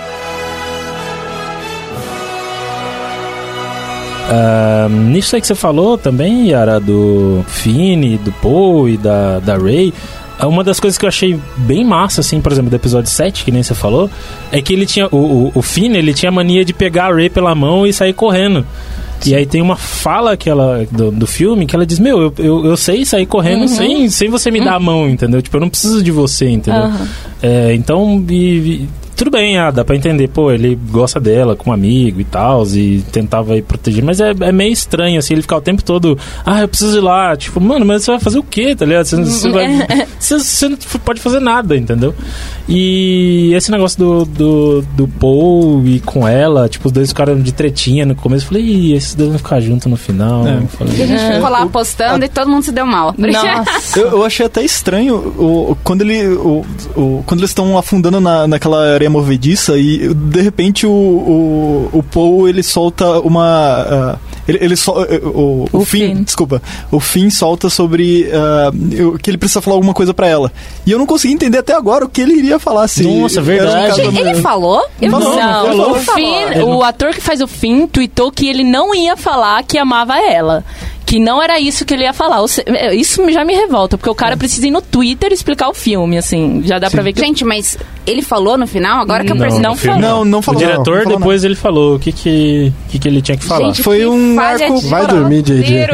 Ah, 4.28 4.88
nisso 4.90 5.34
aí 5.36 5.40
que 5.40 5.46
você 5.46 5.54
falou 5.54 5.96
também, 5.96 6.48
Yara, 6.50 6.80
do 6.80 7.44
Finn, 7.46 8.16
do 8.24 8.32
Poe 8.32 8.94
e 8.94 8.96
da, 8.96 9.38
da 9.38 9.56
Ray. 9.56 9.94
ah, 10.38 10.48
Uma 10.48 10.64
das 10.64 10.80
coisas 10.80 10.98
que 10.98 11.04
eu 11.04 11.08
achei 11.08 11.38
bem 11.58 11.84
massa, 11.84 12.20
assim, 12.20 12.40
por 12.40 12.50
exemplo, 12.50 12.68
do 12.70 12.76
episódio 12.76 13.08
7, 13.10 13.44
que 13.44 13.52
nem 13.52 13.62
você 13.62 13.74
falou, 13.74 14.10
é 14.50 14.60
que 14.60 14.72
ele 14.72 14.84
tinha. 14.84 15.06
O, 15.12 15.16
o, 15.16 15.52
o 15.54 15.62
Finn, 15.62 15.94
ele 15.94 16.12
tinha 16.12 16.30
a 16.30 16.32
mania 16.32 16.64
de 16.64 16.72
pegar 16.72 17.06
a 17.06 17.14
Ray 17.14 17.30
pela 17.30 17.54
mão 17.54 17.86
e 17.86 17.92
sair 17.92 18.12
correndo. 18.12 18.66
E 19.24 19.34
aí 19.34 19.46
tem 19.46 19.62
uma 19.62 19.76
fala 19.76 20.36
que 20.36 20.50
ela, 20.50 20.86
do, 20.90 21.10
do 21.10 21.26
filme 21.26 21.64
que 21.64 21.74
ela 21.74 21.86
diz, 21.86 21.98
meu, 21.98 22.20
eu, 22.20 22.34
eu, 22.38 22.66
eu 22.66 22.76
sei 22.76 23.02
sair 23.04 23.24
correndo 23.24 23.66
sem, 23.66 24.10
sem 24.10 24.28
você 24.28 24.50
me 24.50 24.62
dar 24.62 24.74
a 24.74 24.80
mão, 24.80 25.08
entendeu? 25.08 25.40
Tipo, 25.40 25.56
eu 25.56 25.60
não 25.62 25.70
preciso 25.70 26.02
de 26.02 26.10
você, 26.10 26.50
entendeu? 26.50 26.82
Aham. 26.82 27.08
É, 27.42 27.74
então, 27.74 28.22
e 28.28 28.86
tudo 29.16 29.30
bem, 29.30 29.58
ah, 29.58 29.70
dá 29.70 29.82
pra 29.82 29.96
entender, 29.96 30.28
pô, 30.28 30.50
ele 30.50 30.78
gosta 30.90 31.18
dela 31.18 31.56
como 31.56 31.72
amigo 31.72 32.20
e 32.20 32.24
tal, 32.24 32.66
e 32.66 33.02
tentava 33.10 33.54
aí 33.54 33.62
proteger, 33.62 34.04
mas 34.04 34.20
é, 34.20 34.30
é 34.40 34.52
meio 34.52 34.72
estranho, 34.72 35.18
assim, 35.18 35.32
ele 35.32 35.42
ficar 35.42 35.56
o 35.56 35.60
tempo 35.60 35.82
todo, 35.82 36.18
ah, 36.44 36.60
eu 36.60 36.68
preciso 36.68 36.98
ir 36.98 37.00
lá, 37.00 37.34
tipo, 37.34 37.58
mano, 37.58 37.86
mas 37.86 38.04
você 38.04 38.10
vai 38.10 38.20
fazer 38.20 38.38
o 38.38 38.42
quê, 38.42 38.76
tá 38.76 38.84
ligado? 38.84 39.06
Você, 39.06 39.16
você 39.16 39.50
vai, 39.50 39.66
você, 40.20 40.38
você 40.38 40.68
não 40.68 40.76
pode 41.02 41.20
fazer 41.20 41.40
nada, 41.40 41.74
entendeu? 41.76 42.14
E 42.68 43.52
esse 43.54 43.70
negócio 43.70 43.96
do, 43.98 44.24
do, 44.24 44.82
do 44.96 45.08
Paul 45.08 45.86
e 45.86 46.00
com 46.00 46.26
ela, 46.26 46.68
tipo, 46.68 46.86
os 46.86 46.92
dois 46.92 47.08
ficaram 47.10 47.38
de 47.40 47.52
tretinha 47.52 48.04
no 48.04 48.14
começo, 48.16 48.44
eu 48.44 48.48
falei, 48.48 48.64
Ih, 48.64 48.94
esses 48.94 49.14
dois 49.14 49.28
vão 49.30 49.38
ficar 49.38 49.60
juntos 49.60 49.86
no 49.86 49.96
final, 49.96 50.46
É. 50.46 50.56
eu 50.58 50.66
falei, 50.68 50.96
E 50.96 51.02
a 51.02 51.06
gente 51.06 51.34
ficou 51.34 51.48
lá 51.50 51.62
apostando 51.62 52.24
e 52.24 52.28
todo 52.28 52.50
mundo 52.50 52.64
se 52.64 52.72
deu 52.72 52.84
mal. 52.84 53.14
Nossa. 53.16 53.98
Eu, 54.00 54.08
eu 54.08 54.24
achei 54.24 54.44
até 54.46 54.64
estranho 54.64 55.14
o, 55.16 55.76
quando 55.84 56.02
ele. 56.02 56.26
O, 56.34 56.64
o- 56.96 57.22
quando 57.26 57.40
eles 57.40 57.50
estão 57.50 57.78
afundando 57.78 58.20
na, 58.20 58.46
naquela 58.48 58.94
areia 58.94 59.08
movediça 59.10 59.78
e 59.78 60.12
de 60.12 60.40
repente 60.42 60.86
o, 60.86 60.90
o, 60.90 61.90
o 61.92 62.02
Paul 62.02 62.48
ele 62.48 62.62
solta 62.62 63.20
uma. 63.20 63.44
ah, 63.46 64.18
ele, 64.48 64.58
ele 64.60 64.76
sol- 64.76 65.04
eh, 65.04 65.20
o, 65.22 65.66
o, 65.72 65.80
O 65.80 65.84
Finn, 65.84 66.14
Finn. 66.14 66.22
desculpa. 66.24 66.62
O 66.90 67.00
Finn 67.00 67.30
solta 67.30 67.68
sobre 67.68 68.28
eu- 68.92 69.18
que 69.18 69.30
ele 69.30 69.38
precisa 69.38 69.60
falar 69.60 69.76
alguma 69.76 69.94
coisa 69.94 70.12
pra 70.14 70.26
ela. 70.28 70.52
E 70.86 70.90
eu 70.92 70.98
não 70.98 71.06
consegui 71.06 71.34
entender 71.34 71.58
até 71.58 71.74
agora 71.74 72.04
o 72.04 72.08
que 72.08 72.20
ele 72.20 72.34
iria 72.34 72.58
falar. 72.58 72.88
Se 72.88 73.02
Nossa, 73.02 73.40
um 73.40 73.44
verdade. 73.44 73.88
casamento. 73.96 74.18
Ele 74.26 74.34
falou? 74.40 74.84
Eu 75.00 75.10
Falou, 75.10 75.36
não, 75.36 75.66
falou. 75.66 75.90
o 75.92 75.94
Finn, 75.96 76.62
o 76.64 76.82
ator 76.82 77.10
que 77.14 77.20
faz 77.20 77.40
o 77.40 77.46
Finn 77.46 77.86
tweetou 77.86 78.30
que 78.32 78.48
ele 78.48 78.64
não 78.64 78.94
ia 78.94 79.16
falar 79.16 79.62
que 79.64 79.78
amava 79.78 80.18
ela. 80.20 80.64
Que 81.06 81.20
não 81.20 81.40
era 81.40 81.58
isso 81.60 81.84
que 81.84 81.94
ele 81.94 82.02
ia 82.02 82.12
falar. 82.12 82.44
É, 82.66 82.92
Isso 82.94 83.30
já 83.30 83.44
me 83.44 83.54
revolta, 83.54 83.96
porque 83.96 84.10
o 84.10 84.14
cara 84.14 84.36
precisa 84.36 84.66
ir 84.66 84.70
no 84.72 84.82
Twitter 84.82 85.32
explicar 85.32 85.68
o 85.68 85.74
filme, 85.74 86.18
assim. 86.18 86.62
Já 86.64 86.78
dá 86.80 86.90
pra 86.90 87.00
ver 87.02 87.12
que. 87.12 87.20
Gente, 87.20 87.44
mas 87.44 87.78
ele 88.04 88.22
falou 88.22 88.58
no 88.58 88.66
final, 88.66 89.00
agora 89.00 89.24
que 89.24 89.30
eu 89.30 89.36
Não, 89.36 89.42
percebi. 89.42 89.62
não 89.62 89.76
falou. 89.76 90.00
Não, 90.00 90.24
não 90.24 90.38
O 90.40 90.42
falou. 90.42 90.60
diretor 90.60 90.96
não 90.98 91.02
falou 91.04 91.18
depois 91.18 91.44
ele 91.44 91.54
falou 91.54 91.94
o 91.94 91.98
que 92.00 92.10
que, 92.12 92.72
que, 92.88 92.98
que 92.98 93.08
ele 93.08 93.22
tinha 93.22 93.36
que 93.38 93.44
falar. 93.44 93.66
Gente, 93.68 93.82
Foi 93.82 93.98
que 94.00 94.06
um 94.06 94.38
arco- 94.40 94.80
de 94.80 94.86
Vai 94.88 95.06
dormir, 95.06 95.42
JJ. 95.42 95.86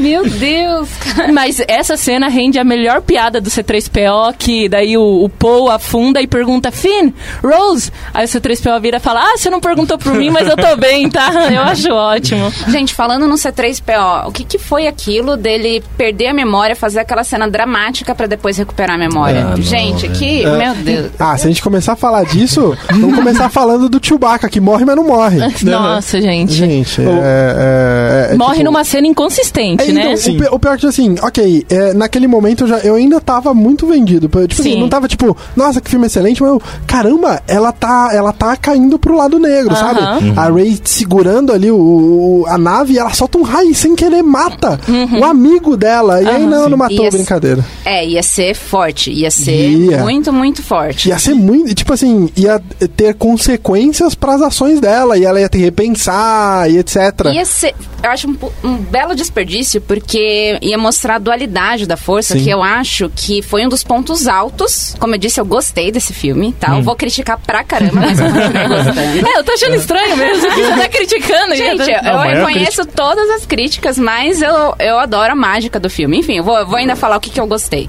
Meu 0.00 0.28
Deus, 0.28 0.88
cara. 1.14 1.32
Mas 1.32 1.60
essa 1.66 1.96
cena 1.96 2.28
rende 2.28 2.58
a 2.58 2.64
melhor 2.64 3.00
piada 3.02 3.40
do 3.40 3.50
C3PO, 3.50 4.34
que 4.38 4.68
daí 4.68 4.96
o, 4.96 5.24
o 5.24 5.28
Paul 5.28 5.70
afunda 5.70 6.20
e 6.20 6.26
pergunta, 6.26 6.70
Finn, 6.70 7.10
Rose. 7.42 7.90
Aí 8.12 8.24
o 8.24 8.28
C3PO 8.28 8.80
vira 8.80 8.96
e 8.98 9.00
fala, 9.00 9.20
ah, 9.22 9.36
você 9.36 9.50
não 9.50 9.60
perguntou 9.60 9.98
por 9.98 10.14
mim, 10.14 10.30
mas 10.30 10.48
eu 10.48 10.56
tô 10.56 10.76
bem, 10.76 11.08
tá? 11.08 11.30
Eu 11.52 11.62
acho 11.62 11.90
ótimo. 11.92 12.52
Gente, 12.68 12.94
falando 12.94 13.26
no 13.26 13.36
C3PO, 13.52 14.28
o 14.28 14.32
que, 14.32 14.44
que 14.44 14.58
foi 14.58 14.86
aquilo 14.86 15.36
dele 15.36 15.82
perder 15.96 16.28
a 16.28 16.34
memória, 16.34 16.74
fazer 16.76 17.00
aquela 17.00 17.24
cena 17.24 17.48
dramática 17.48 18.14
pra 18.14 18.26
depois 18.26 18.56
recuperar 18.56 18.96
a 18.96 18.98
memória? 18.98 19.44
Ah, 19.46 19.50
não, 19.50 19.62
Gente, 19.62 20.06
velho. 20.08 20.18
que. 20.18 20.44
Meu 20.46 20.74
Deus. 20.74 21.10
Ah, 21.18 21.36
se 21.36 21.46
a 21.46 21.48
gente 21.48 21.62
começar 21.62 21.92
a 21.92 21.96
falar 21.96 22.24
disso, 22.24 22.76
vamos 22.90 23.14
começar 23.16 23.48
falando 23.48 23.88
do 23.88 24.04
Chewbacca, 24.04 24.48
que 24.48 24.60
morre, 24.60 24.84
mas 24.84 24.96
não 24.96 25.04
morre. 25.06 25.38
Nossa, 25.64 26.20
gente. 26.20 26.52
Gente, 26.52 27.00
é, 27.00 27.04
é, 27.04 28.26
é, 28.30 28.34
é 28.34 28.36
Morre 28.36 28.54
tipo- 28.54 28.64
numa 28.64 28.84
cena 28.84 29.06
inconsistente, 29.06 29.82
É, 29.88 29.92
né? 29.92 30.12
então, 30.14 30.34
o, 30.34 30.38
pi- 30.38 30.48
o 30.54 30.58
pior 30.58 30.74
é 30.74 30.78
que, 30.78 30.86
assim, 30.86 31.14
ok, 31.22 31.66
é, 31.68 31.94
naquele 31.94 32.26
momento 32.26 32.64
eu, 32.64 32.68
já, 32.68 32.78
eu 32.78 32.94
ainda 32.94 33.20
tava 33.20 33.52
muito 33.54 33.86
vendido. 33.86 34.26
Tipo 34.28 34.60
assim, 34.60 34.72
Sim. 34.74 34.80
não 34.80 34.88
tava 34.88 35.08
tipo, 35.08 35.36
nossa, 35.54 35.80
que 35.80 35.90
filme 35.90 36.06
excelente, 36.06 36.42
mas 36.42 36.50
eu, 36.52 36.62
caramba, 36.86 37.42
ela 37.46 37.72
tá, 37.72 38.10
ela 38.12 38.32
tá 38.32 38.56
caindo 38.56 38.98
pro 38.98 39.16
lado 39.16 39.38
negro, 39.38 39.74
Aham. 39.74 39.94
sabe? 40.20 40.32
A 40.36 40.48
Ray 40.48 40.78
segurando 40.84 41.52
ali 41.52 41.70
o, 41.70 41.76
o- 41.76 42.44
a 42.48 42.56
nave, 42.58 42.98
ela 42.98 43.10
solta 43.12 43.35
um 43.36 43.42
raio 43.42 43.74
sem 43.74 43.94
querer 43.94 44.22
mata 44.22 44.78
o 45.18 45.24
amigo 45.24 45.76
dela. 45.76 46.22
E 46.22 46.26
aí, 46.28 46.42
Aham. 46.42 46.46
não, 46.50 46.68
não 46.70 46.78
matou, 46.78 47.04
Ia- 47.04 47.10
brincadeira. 47.10 47.64
É, 47.84 48.06
ia 48.06 48.22
ser 48.22 48.54
forte. 48.54 49.10
Ia 49.12 49.30
ser 49.30 49.68
Ia. 49.70 49.98
muito, 49.98 50.32
muito 50.32 50.62
forte. 50.62 51.08
Ia 51.08 51.18
ser 51.18 51.34
muito, 51.34 51.74
tipo 51.74 51.92
assim, 51.92 52.28
ia 52.36 52.60
ter 52.96 53.14
consequências 53.14 54.14
pras 54.14 54.42
ações 54.42 54.80
dela, 54.80 55.16
e 55.18 55.24
ela 55.24 55.40
ia 55.40 55.48
ter 55.48 55.58
que 55.58 55.64
repensar, 55.64 56.70
e 56.70 56.78
etc. 56.78 56.96
Ia 57.32 57.44
ser, 57.44 57.74
eu 58.02 58.10
acho 58.10 58.28
um, 58.28 58.36
um 58.64 58.76
belo 58.76 59.14
desperdício, 59.14 59.80
porque 59.80 60.58
ia 60.62 60.78
mostrar 60.78 61.16
a 61.16 61.18
dualidade 61.18 61.86
da 61.86 61.96
força, 61.96 62.34
Sim. 62.36 62.44
que 62.44 62.50
eu 62.50 62.62
acho 62.62 63.10
que 63.14 63.42
foi 63.42 63.64
um 63.64 63.68
dos 63.68 63.82
pontos 63.84 64.26
altos. 64.26 64.94
Como 64.98 65.14
eu 65.14 65.18
disse, 65.18 65.40
eu 65.40 65.44
gostei 65.44 65.90
desse 65.92 66.12
filme, 66.12 66.52
tá? 66.58 66.76
Eu 66.76 66.82
vou 66.82 66.96
criticar 66.96 67.38
pra 67.38 67.62
caramba, 67.64 68.00
mas 68.00 68.18
eu 68.18 68.26
continuei 68.26 68.68
gostando. 68.68 69.28
É, 69.28 69.38
eu 69.38 69.44
tô 69.44 69.52
achando 69.52 69.74
estranho 69.76 70.16
mesmo 70.16 70.48
que 70.48 70.62
você 70.62 70.76
tá 70.76 70.88
criticando. 70.88 71.54
Gente, 71.54 71.78
tá- 71.86 72.00
eu, 72.26 72.30
eu 72.30 72.46
reconheço 72.46 72.84
todas 72.86 73.25
as 73.30 73.46
críticas, 73.46 73.98
mas 73.98 74.42
eu, 74.42 74.74
eu 74.78 74.98
adoro 74.98 75.32
a 75.32 75.36
mágica 75.36 75.78
do 75.78 75.90
filme. 75.90 76.18
Enfim, 76.18 76.38
eu 76.38 76.44
vou, 76.44 76.56
eu 76.58 76.66
vou 76.66 76.76
ainda 76.76 76.96
falar 76.96 77.16
o 77.16 77.20
que, 77.20 77.30
que 77.30 77.40
eu 77.40 77.46
gostei. 77.46 77.88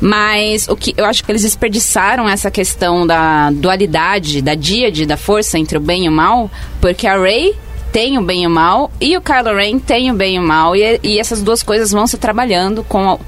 Mas 0.00 0.68
o 0.68 0.76
que 0.76 0.94
eu 0.96 1.04
acho 1.04 1.22
que 1.24 1.30
eles 1.30 1.42
desperdiçaram 1.42 2.28
essa 2.28 2.50
questão 2.50 3.06
da 3.06 3.50
dualidade, 3.50 4.42
da 4.42 4.54
díade, 4.54 5.06
da 5.06 5.16
força 5.16 5.58
entre 5.58 5.78
o 5.78 5.80
bem 5.80 6.06
e 6.06 6.08
o 6.08 6.12
mal, 6.12 6.50
porque 6.80 7.06
a 7.06 7.16
Rey 7.16 7.54
tem 7.92 8.18
o 8.18 8.22
bem 8.22 8.44
e 8.44 8.46
o 8.46 8.50
mal 8.50 8.90
e 9.00 9.16
o 9.16 9.20
Kylo 9.20 9.54
Ren 9.54 9.78
tem 9.78 10.10
o 10.10 10.14
bem 10.14 10.36
e 10.36 10.38
o 10.38 10.42
mal 10.42 10.74
e, 10.74 10.98
e 11.02 11.20
essas 11.20 11.42
duas 11.42 11.62
coisas 11.62 11.92
vão 11.92 12.06
se 12.06 12.16
trabalhando 12.16 12.82
com 12.82 13.20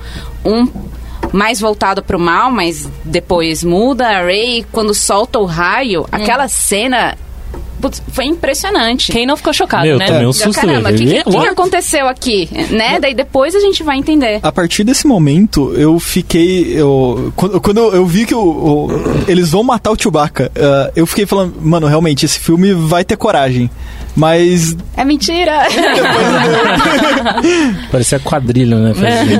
um 0.43 0.67
mais 1.33 1.61
voltado 1.61 2.03
pro 2.03 2.19
mal, 2.19 2.51
mas 2.51 2.88
depois 3.05 3.64
muda. 3.64 4.07
A 4.09 4.25
Rey, 4.25 4.64
quando 4.71 4.95
solta 4.95 5.38
o 5.38 5.45
raio, 5.45 6.07
aquela 6.11 6.49
cena 6.49 7.17
putz, 7.81 8.03
foi 8.13 8.25
impressionante. 8.27 9.13
Quem 9.13 9.27
não 9.27 9.37
ficou 9.37 9.53
chocado, 9.53 9.85
Meu, 9.87 9.99
né? 9.99 10.07
tomei 10.07 10.27
um 10.27 10.33
susto, 10.33 10.61
Caramba, 10.61 10.91
o 10.91 10.95
que, 10.95 11.07
que, 11.07 11.23
que 11.25 11.31
What? 11.31 11.49
aconteceu 11.49 12.07
aqui? 12.09 12.49
Né? 12.71 12.99
Daí 13.01 13.15
depois 13.15 13.55
a 13.55 13.61
gente 13.61 13.83
vai 13.83 13.97
entender. 13.99 14.41
A 14.43 14.53
partir 14.53 14.85
desse 14.85 15.07
momento, 15.07 15.73
eu 15.77 15.99
fiquei. 15.99 16.73
Eu, 16.79 17.33
quando 17.37 17.61
quando 17.61 17.79
eu, 17.95 18.07
vi 18.07 18.27
que 18.27 18.35
o, 18.35 18.41
o- 18.41 18.89
eles 19.29 19.51
vão 19.51 19.63
matar 19.63 19.91
o 19.91 19.97
Chewbacca, 20.01 20.51
ah, 20.57 20.91
eu 20.95 21.07
fiquei 21.07 21.27
falando, 21.27 21.55
mano, 21.61 21.87
realmente, 21.87 22.25
esse 22.25 22.39
filme 22.39 22.73
vai 22.73 23.05
ter 23.05 23.17
coragem. 23.17 23.71
Mas. 24.17 24.77
É 24.97 25.05
mentira! 25.05 25.63
Parecia 27.91 28.19
quadrilha, 28.21 28.77
né? 28.77 28.93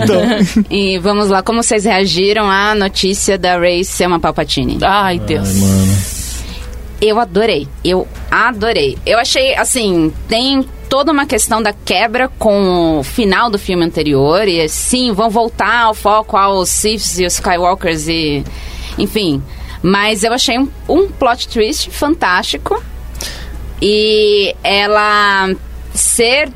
Então. 0.03 0.65
e 0.71 0.99
vamos 0.99 1.29
lá, 1.29 1.43
como 1.43 1.63
vocês 1.63 1.85
reagiram 1.85 2.51
à 2.51 2.75
notícia 2.75 3.39
da 3.39 3.59
Rey 3.59 3.85
ser 3.85 4.07
uma 4.07 4.19
Palpatine? 4.19 4.79
Ai, 4.83 5.19
Deus. 5.19 5.49
Ai, 5.49 5.55
mano. 5.61 6.24
Eu 7.07 7.21
adorei. 7.21 7.69
Eu 7.85 8.09
adorei. 8.31 8.97
Eu 9.05 9.19
achei, 9.19 9.55
assim, 9.57 10.11
tem 10.27 10.67
toda 10.89 11.13
uma 11.13 11.27
questão 11.27 11.63
da 11.63 11.71
quebra 11.71 12.29
com 12.39 13.01
o 13.01 13.03
final 13.03 13.51
do 13.51 13.59
filme 13.59 13.85
anterior. 13.85 14.49
E 14.49 14.67
sim, 14.71 15.13
vão 15.13 15.29
voltar 15.29 15.83
ao 15.83 15.95
foco 15.95 16.35
aos 16.35 16.71
Siths 16.71 17.19
e 17.19 17.27
os 17.27 17.35
Skywalkers 17.35 18.09
e. 18.09 18.43
Enfim. 18.99 19.43
Mas 19.83 20.25
eu 20.25 20.33
achei 20.33 20.59
um, 20.59 20.67
um 20.89 21.09
plot 21.09 21.47
twist 21.49 21.91
fantástico. 21.91 22.83
E 23.83 24.57
ela 24.65 25.55
ser. 25.93 26.49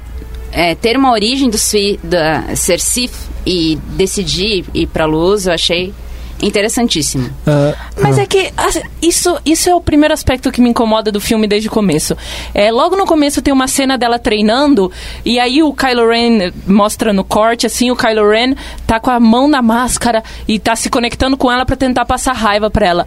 é, 0.51 0.75
ter 0.75 0.97
uma 0.97 1.13
origem 1.13 1.51
do 1.51 1.59
da, 2.03 2.57
ser 2.57 2.81
Sith 2.81 3.13
e 3.45 3.77
decidir 3.97 4.65
ir 4.73 4.87
pra 4.87 5.05
luz, 5.05 5.47
eu 5.47 5.53
achei 5.53 5.93
interessantíssimo. 6.43 7.31
ah, 7.47 7.75
Mas 8.01 8.19
é 8.19 8.27
que 8.27 8.53
assim, 8.57 8.83
isso, 9.03 9.39
isso 9.45 9.69
é 9.69 9.75
o 9.75 9.81
primeiro 9.81 10.15
aspecto 10.15 10.51
que 10.53 10.61
me 10.61 10.69
incomoda 10.71 11.11
do 11.11 11.21
filme 11.21 11.47
desde 11.47 11.69
o 11.69 11.71
começo. 11.71 12.17
É, 12.55 12.71
logo 12.71 12.97
no 12.97 13.07
começo 13.07 13.43
tem 13.43 13.53
uma 13.53 13.67
cena 13.69 13.99
dela 13.99 14.19
treinando 14.19 14.91
e 15.25 15.39
aí 15.39 15.63
o 15.63 15.73
Kylo 15.73 16.09
Ren 16.09 16.53
mostra 16.67 17.13
no 17.13 17.25
corte 17.25 17.67
assim, 17.67 17.91
o 17.91 17.97
Kylo 17.97 18.31
Ren 18.31 18.55
tá 18.87 19.01
com 19.01 19.11
a 19.11 19.19
mão 19.21 19.49
na 19.49 19.61
máscara 19.63 20.23
e 20.47 20.59
tá 20.59 20.77
se 20.77 20.89
conectando 20.89 21.37
com 21.37 21.51
ela 21.51 21.67
pra 21.67 21.77
tentar 21.77 22.05
passar 22.05 22.33
raiva 22.33 22.71
pra 22.71 22.87
ela. 22.87 23.07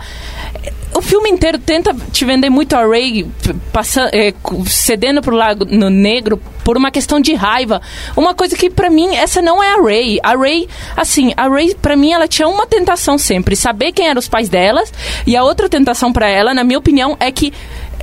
O 0.94 1.02
filme 1.02 1.30
inteiro 1.30 1.58
tenta 1.58 1.96
te 2.12 2.26
vender 2.26 2.50
muito 2.50 2.76
a 2.76 2.86
Rey 2.86 3.24
p- 3.24 3.54
passa, 3.72 4.10
é, 4.14 4.34
cedendo 4.66 5.22
pro 5.22 5.36
lado 5.36 5.66
no 5.66 5.90
negro 5.90 6.40
por 6.66 6.76
uma 6.78 6.92
questão 6.92 7.20
de 7.20 7.34
raiva. 7.34 7.82
Uma 8.16 8.34
coisa 8.36 8.56
que 8.58 8.70
pra 8.70 8.90
mim 8.90 9.16
essa 9.16 9.42
não 9.42 9.64
é 9.64 9.74
a 9.74 9.82
Rey. 9.82 10.20
A 10.22 10.36
Rey, 10.36 10.68
assim, 10.96 11.34
a 11.38 11.48
Rey 11.48 11.74
pra 11.82 11.96
mim 11.96 12.12
ela 12.12 12.28
tinha 12.28 12.48
uma 12.48 12.68
tentação 12.68 13.18
sempre, 13.18 13.56
saber 13.56 13.94
quem 13.94 14.08
eram 14.08 14.20
os 14.20 14.28
pais 14.28 14.50
delas, 14.50 14.94
e 15.26 15.36
a 15.36 15.44
outra 15.44 15.70
tentação 15.70 16.12
pra 16.12 16.28
ela, 16.28 16.54
na 16.54 16.64
minha 16.64 16.80
opinião, 16.80 17.16
é 17.20 17.32
que 17.32 17.54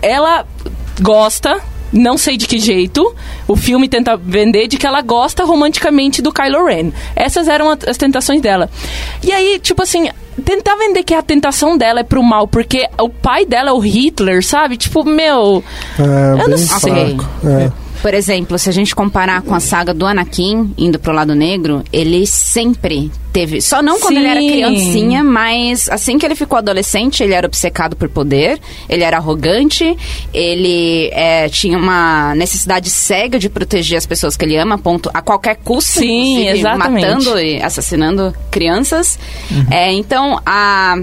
ela 0.01 0.47
gosta 1.01 1.61
não 1.93 2.19
sei 2.19 2.37
de 2.37 2.47
que 2.47 2.59
jeito, 2.59 3.15
o 3.47 3.57
filme 3.57 3.89
tenta 3.89 4.17
vender 4.17 4.67
de 4.69 4.77
que 4.77 4.87
ela 4.87 5.01
gosta 5.01 5.45
romanticamente 5.45 6.21
do 6.21 6.33
Kylo 6.33 6.67
Ren. 6.67 6.91
Essas 7.17 7.49
eram 7.49 7.71
as 7.87 7.97
tentações 7.97 8.41
dela. 8.41 8.69
E 9.23 9.33
aí, 9.33 9.59
tipo 9.59 9.83
assim, 9.83 10.09
tentar 10.45 10.77
vender 10.77 11.03
que 11.03 11.15
a 11.15 11.23
tentação 11.23 11.77
dela 11.77 12.01
é 12.01 12.05
pro 12.05 12.23
mal, 12.23 12.47
porque 12.47 12.87
o 12.99 13.09
pai 13.09 13.45
dela 13.47 13.71
é 13.71 13.73
o 13.73 13.79
Hitler, 13.79 14.45
sabe? 14.45 14.77
Tipo, 14.77 15.05
meu. 15.05 15.63
É, 15.99 16.03
Eu 16.03 16.37
não 16.37 16.47
bem 16.47 16.59
sei. 16.59 17.17
fraco. 17.17 17.29
É. 17.47 17.88
Por 18.03 18.15
exemplo, 18.15 18.59
se 18.59 18.69
a 18.69 18.73
gente 18.73 18.95
comparar 18.95 19.43
com 19.43 19.55
a 19.55 19.61
saga 19.61 19.93
do 19.93 20.07
Anakin 20.07 20.73
indo 20.79 20.99
pro 20.99 21.13
lado 21.13 21.35
negro, 21.35 21.83
ele 21.93 22.27
sempre 22.27 23.11
teve. 23.33 23.61
Só 23.61 23.83
não 23.83 24.01
quando 24.01 24.15
Sim. 24.15 24.21
ele 24.21 24.29
era 24.29 24.41
criancinha, 24.41 25.25
mas 25.25 25.89
assim 25.89 26.19
que 26.19 26.25
ele 26.25 26.35
ficou 26.35 26.59
adolescente, 26.59 27.23
ele 27.23 27.35
era 27.35 27.47
obcecado 27.47 27.97
por 27.97 28.09
poder, 28.09 28.59
ele 28.89 29.03
era 29.03 29.17
arrogante, 29.17 29.97
ele 30.33 31.11
é, 31.13 31.49
tinha 31.49 31.77
uma 31.77 32.35
necessidade 32.35 32.91
cega 32.91 33.39
de 33.39 33.49
proteger 33.49 33.99
as 33.99 34.07
pessoas 34.07 34.37
que 34.37 34.45
ele 34.45 34.57
ama, 34.57 34.77
a 34.77 34.79
ponto, 34.79 35.11
a 35.13 35.21
qualquer 35.21 35.57
custo, 35.57 36.01
Sim, 36.01 36.47
exatamente. 36.49 37.07
matando 37.07 37.39
e 37.39 37.63
assassinando 37.63 38.35
crianças. 38.51 39.19
É, 39.71 39.93
então, 39.93 40.41
a 40.47 40.99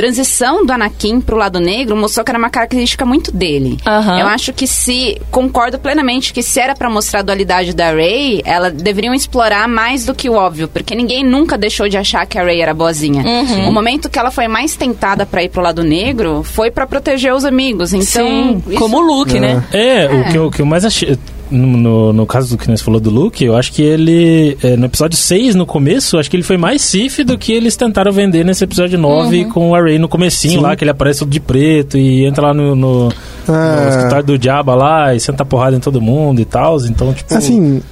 transição 0.00 0.64
do 0.64 0.72
Anakin 0.72 1.20
pro 1.20 1.36
lado 1.36 1.60
negro 1.60 1.94
mostrou 1.94 2.24
que 2.24 2.30
era 2.30 2.38
uma 2.38 2.48
característica 2.48 3.04
muito 3.04 3.30
dele. 3.30 3.78
Aham. 3.86 4.18
Eu 4.18 4.26
acho 4.26 4.52
que 4.52 4.66
se 4.66 5.20
concordo 5.30 5.78
plenamente 5.78 6.32
que 6.32 6.42
se 6.42 6.58
era 6.58 6.74
pra 6.74 6.88
mostrar 6.88 7.20
a 7.20 7.22
dualidade 7.22 7.74
da 7.74 7.92
Rey, 7.92 8.40
ela 8.44 8.70
deveriam 8.70 9.12
explorar 9.12 9.68
mais 9.68 10.06
do 10.06 10.14
que 10.14 10.30
o 10.30 10.34
óbvio, 10.34 10.68
porque 10.68 10.94
ninguém 10.94 11.22
nunca 11.22 11.58
deixou 11.58 11.88
de 11.88 11.98
achar 11.98 12.24
que 12.26 12.38
a 12.38 12.42
Rey 12.44 12.60
era 12.62 12.72
boazinha. 12.72 13.22
Uhum. 13.22 13.68
O 13.68 13.72
momento 13.72 14.08
que 14.08 14.18
ela 14.18 14.30
foi 14.30 14.48
mais 14.48 14.74
tentada 14.74 15.26
pra 15.26 15.42
ir 15.42 15.50
pro 15.50 15.60
lado 15.62 15.82
negro 15.84 16.42
foi 16.42 16.70
pra 16.70 16.86
proteger 16.86 17.34
os 17.34 17.44
amigos. 17.44 17.92
Então, 17.92 18.26
Sim, 18.26 18.62
isso- 18.68 18.78
como 18.78 18.96
o 18.98 19.00
Luke, 19.00 19.38
né? 19.38 19.62
É, 19.72 20.06
o 20.06 20.32
que, 20.32 20.38
eu, 20.38 20.46
o 20.46 20.50
que 20.50 20.62
eu 20.62 20.66
mais 20.66 20.84
achei. 20.84 21.18
No, 21.50 21.66
no, 21.76 22.12
no 22.12 22.26
caso 22.26 22.50
do 22.56 22.58
que 22.62 22.68
nós 22.70 22.80
falou 22.80 23.00
do 23.00 23.10
Luke, 23.10 23.44
eu 23.44 23.56
acho 23.56 23.72
que 23.72 23.82
ele. 23.82 24.56
é, 24.62 24.76
no 24.76 24.86
episódio 24.86 25.16
6, 25.16 25.54
no 25.54 25.66
começo, 25.66 26.16
acho 26.18 26.30
que 26.30 26.36
ele 26.36 26.42
foi 26.44 26.56
mais 26.56 26.80
Sif 26.82 27.24
do 27.24 27.36
que 27.36 27.52
eles 27.52 27.76
tentaram 27.76 28.12
vender 28.12 28.44
nesse 28.44 28.62
episódio 28.64 28.98
9 28.98 29.46
com 29.46 29.70
o 29.70 29.74
Array 29.74 29.98
no 29.98 30.08
comecinho 30.08 30.60
lá, 30.60 30.76
que 30.76 30.84
ele 30.84 30.90
aparece 30.90 31.18
todo 31.20 31.30
de 31.30 31.40
preto 31.40 31.98
e 31.98 32.24
entra 32.24 32.48
lá 32.48 32.54
no, 32.54 32.76
no, 32.76 33.04
no 33.08 33.54
É. 33.54 33.88
escritório 33.90 34.24
do 34.24 34.38
Diaba 34.38 34.74
lá 34.74 35.14
e 35.14 35.18
senta 35.20 35.44
porrada 35.44 35.76
em 35.76 35.80
todo 35.80 36.00
mundo 36.00 36.40
e 36.40 36.44
tal. 36.44 36.76
Então, 36.86 37.12
tipo. 37.12 37.34
Assim, 37.34 37.82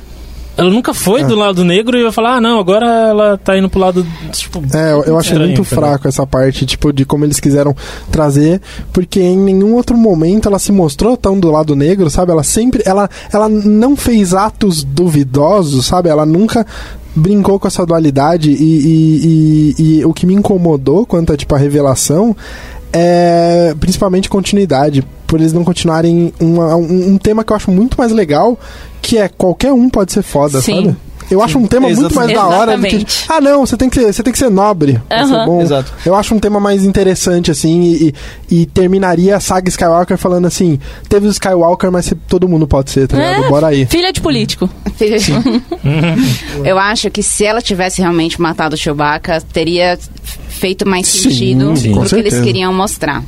ela 0.59 0.71
nunca 0.71 0.93
foi 0.93 1.23
do 1.25 1.35
lado 1.37 1.65
negro 1.65 1.97
e 1.97 2.03
vai 2.03 2.13
falar, 2.13 2.37
ah, 2.37 2.41
não, 2.41 2.59
agora 2.59 2.85
ela 2.87 3.39
tá 3.39 3.57
indo 3.57 3.71
pro 3.71 3.81
lado. 3.81 4.07
Tipo, 4.33 4.63
É, 4.77 4.93
eu, 4.93 5.05
eu 5.05 5.17
achei 5.19 5.33
estranho, 5.33 5.47
muito 5.55 5.65
fraco 5.65 6.07
essa 6.09 6.27
parte, 6.27 6.67
tipo, 6.67 6.93
de 6.93 7.05
como 7.05 7.25
eles 7.25 7.41
quiseram 7.41 7.75
trazer, 8.11 8.61
porque 8.93 9.21
em 9.21 9.39
nenhum 9.39 9.75
outro 9.75 9.97
momento 9.97 10.49
ela 10.49 10.59
se 10.59 10.73
mostrou 10.73 11.17
tão 11.17 11.39
do 11.39 11.51
lado 11.51 11.75
negro, 11.77 12.11
sabe? 12.11 12.33
Ela 12.33 12.43
sempre, 12.43 12.83
ela, 12.85 13.09
ela 13.33 13.49
não 13.49 13.97
fez 13.97 14.35
atos 14.35 14.83
duvidosos, 14.85 15.87
sabe? 15.87 16.09
Ela 16.09 16.27
nunca 16.27 16.67
brincou 17.15 17.59
com 17.59 17.67
essa 17.67 17.85
dualidade 17.87 18.51
e, 18.51 18.55
e, 18.63 19.75
e- 19.79 19.99
e 20.01 20.05
o 20.05 20.13
que 20.13 20.27
me 20.27 20.35
incomodou 20.35 21.07
quanto 21.07 21.33
a, 21.33 21.37
tipo, 21.37 21.55
a 21.55 21.59
revelação 21.59 22.37
é 22.93 23.75
principalmente 23.79 24.29
continuidade, 24.29 25.05
por 25.27 25.39
eles 25.41 25.53
não 25.53 25.65
continuarem 25.65 26.33
uma- 26.41 26.77
um, 26.77 27.13
um 27.13 27.19
tema 27.19 27.45
que 27.45 27.53
eu 27.53 27.57
acho 27.57 27.71
muito 27.71 27.97
mais 27.99 28.13
legal, 28.13 28.59
que 29.03 29.19
é 29.19 29.29
qualquer 29.29 29.73
um 29.73 29.89
pode 29.91 30.13
ser 30.13 30.23
foda, 30.23 30.61
Sim. 30.61 30.75
sabe? 30.85 30.97
Eu 31.31 31.43
acho 31.43 31.59
um 31.59 31.67
tema 31.67 31.89
muito 31.89 32.15
mais 32.15 32.33
da 32.33 32.47
hora 32.47 32.77
do 32.77 32.83
que. 32.83 32.97
Exatamente. 32.97 33.25
Ah, 33.29 33.41
não, 33.41 33.67
você 33.67 33.77
tem 33.77 33.89
que 33.91 34.01
ser, 34.01 34.13
você 34.13 34.23
tem 34.23 34.33
que 34.33 34.39
ser 34.39 34.51
nobre. 34.51 35.01
pra 35.09 35.27
ser 35.27 35.45
bom. 35.47 35.61
Exato. 35.63 35.93
Eu 36.07 36.15
acho 36.15 36.35
um 36.35 36.39
tema 36.39 36.59
mais 36.61 36.85
interessante, 36.85 37.51
assim, 37.51 37.83
e, 37.83 38.15
e- 38.51 38.63
e 38.63 38.67
terminaria 38.67 39.37
a 39.37 39.41
saga 39.41 39.69
Skywalker 39.69 40.17
falando 40.17 40.47
assim: 40.47 40.79
teve 41.09 41.27
o 41.27 41.31
Skywalker, 41.31 41.91
mas 41.93 42.07
se- 42.07 42.15
todo 42.15 42.49
mundo 42.49 42.67
pode 42.67 42.91
ser, 42.91 43.07
tá 43.09 43.17
ligado? 43.17 43.45
É, 43.45 43.49
Bora 43.49 43.67
aí. 43.69 43.87
Filha 43.87 44.13
de 44.13 44.21
político. 44.21 44.69
Eu 46.65 46.79
acho 46.79 47.11
que 47.11 47.23
se 47.23 47.45
ela 47.45 47.61
tivesse 47.61 48.01
realmente 48.01 48.41
matado 48.41 48.75
o 48.75 48.79
Chewbacca, 48.79 49.41
teria 49.53 49.99
feito 50.49 50.89
mais 50.89 51.07
Sim, 51.07 51.31
sentido 51.31 51.77
sim. 51.77 51.93
do 51.93 52.05
que 52.05 52.15
eles 52.17 52.41
queriam 52.41 52.73
mostrar. 52.73 53.23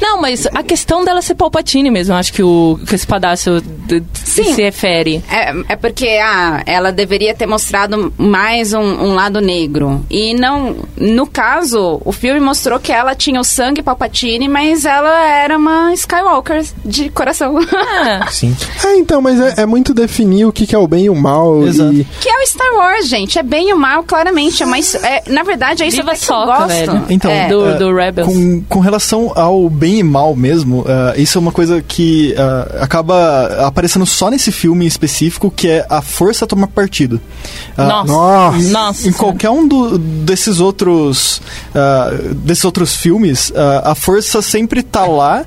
Não, 0.00 0.20
mas 0.20 0.46
a 0.46 0.62
questão 0.62 1.04
dela 1.04 1.22
ser 1.22 1.34
Palpatine 1.34 1.90
mesmo, 1.90 2.14
eu 2.14 2.18
acho 2.18 2.32
que 2.32 2.42
o, 2.42 2.78
que 2.86 2.92
o 2.92 2.96
espadaço 2.96 3.60
d- 3.60 4.02
Sim. 4.14 4.54
se 4.54 4.62
refere. 4.62 5.22
É, 5.30 5.72
é 5.72 5.76
porque 5.76 6.06
ah, 6.22 6.62
ela 6.66 6.90
deveria 6.92 7.34
ter 7.34 7.46
mostrado 7.46 8.12
mais 8.18 8.72
um, 8.72 8.80
um 8.80 9.14
lado 9.14 9.40
negro. 9.40 10.04
E 10.10 10.34
não. 10.34 10.76
No 10.96 11.26
caso, 11.26 12.00
o 12.04 12.12
filme 12.12 12.40
mostrou 12.40 12.78
que 12.78 12.92
ela 12.92 13.14
tinha 13.14 13.40
o 13.40 13.44
sangue 13.44 13.82
Palpatine, 13.82 14.48
mas 14.48 14.84
ela 14.84 15.26
era 15.28 15.56
uma 15.56 15.92
Skywalker 15.94 16.64
de 16.84 17.08
coração. 17.10 17.56
Ah, 17.74 18.26
Sim. 18.30 18.56
É, 18.84 18.96
então, 18.96 19.20
mas 19.20 19.40
é, 19.40 19.62
é 19.62 19.66
muito 19.66 19.92
definir 19.94 20.44
o 20.46 20.52
que, 20.52 20.66
que 20.66 20.74
é 20.74 20.78
o 20.78 20.86
bem 20.86 21.04
e 21.04 21.10
o 21.10 21.14
mal. 21.14 21.62
Exato. 21.66 21.92
E, 21.94 22.04
que 22.20 22.28
é 22.28 22.38
o 22.42 22.46
Star 22.46 22.74
Wars, 22.76 23.08
gente. 23.08 23.38
É 23.38 23.42
bem 23.42 23.70
e 23.70 23.72
o 23.72 23.76
mal, 23.78 24.02
claramente. 24.04 24.62
É 24.62 24.66
mais, 24.66 24.94
é, 24.94 25.22
na 25.28 25.42
verdade, 25.42 25.82
é 25.82 25.86
isso 25.86 25.98
Viva 25.98 26.10
que 26.12 26.16
eu 26.16 26.22
Soca, 26.26 26.46
gosto. 26.58 26.68
velho. 26.68 27.04
Então, 27.08 27.30
É. 27.30 27.48
do, 27.48 27.68
É, 27.68 27.74
do 27.78 27.94
Rebels. 27.94 28.28
Com, 28.32 28.62
com 28.68 28.80
relação 28.80 29.32
ao 29.34 29.61
bem 29.70 29.98
e 29.98 30.02
mal 30.02 30.34
mesmo, 30.36 30.84
ah, 30.86 31.14
isso 31.16 31.38
é 31.38 31.40
uma 31.40 31.52
coisa 31.52 31.80
que 31.82 32.34
ah, 32.38 32.78
acaba 32.82 33.66
aparecendo 33.66 34.04
só 34.06 34.30
nesse 34.30 34.50
filme 34.52 34.86
específico, 34.86 35.50
que 35.50 35.68
é 35.68 35.86
a 35.88 36.00
força 36.02 36.46
tomar 36.46 36.66
partido. 36.68 37.20
Ah, 37.76 37.86
Nossa. 38.04 38.12
Nossa. 38.12 38.68
Nossa. 38.70 39.08
Em 39.08 39.12
qualquer 39.12 39.50
um 39.50 39.66
do- 39.66 39.98
desses 39.98 40.60
outros 40.60 41.40
desses 42.36 42.64
outros 42.64 42.96
filmes, 42.96 43.52
a 43.84 43.94
força 43.94 44.40
sempre 44.42 44.82
tá 44.82 45.06
lá 45.06 45.44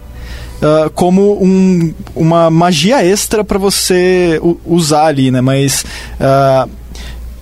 ah, 0.62 0.90
como 0.96 1.42
um- 1.44 1.94
uma 2.16 2.50
magia 2.50 3.04
extra 3.06 3.44
pra 3.44 3.58
você 3.60 4.40
usar 4.66 5.06
ali, 5.08 5.30
né? 5.32 5.42
Mas 5.42 5.86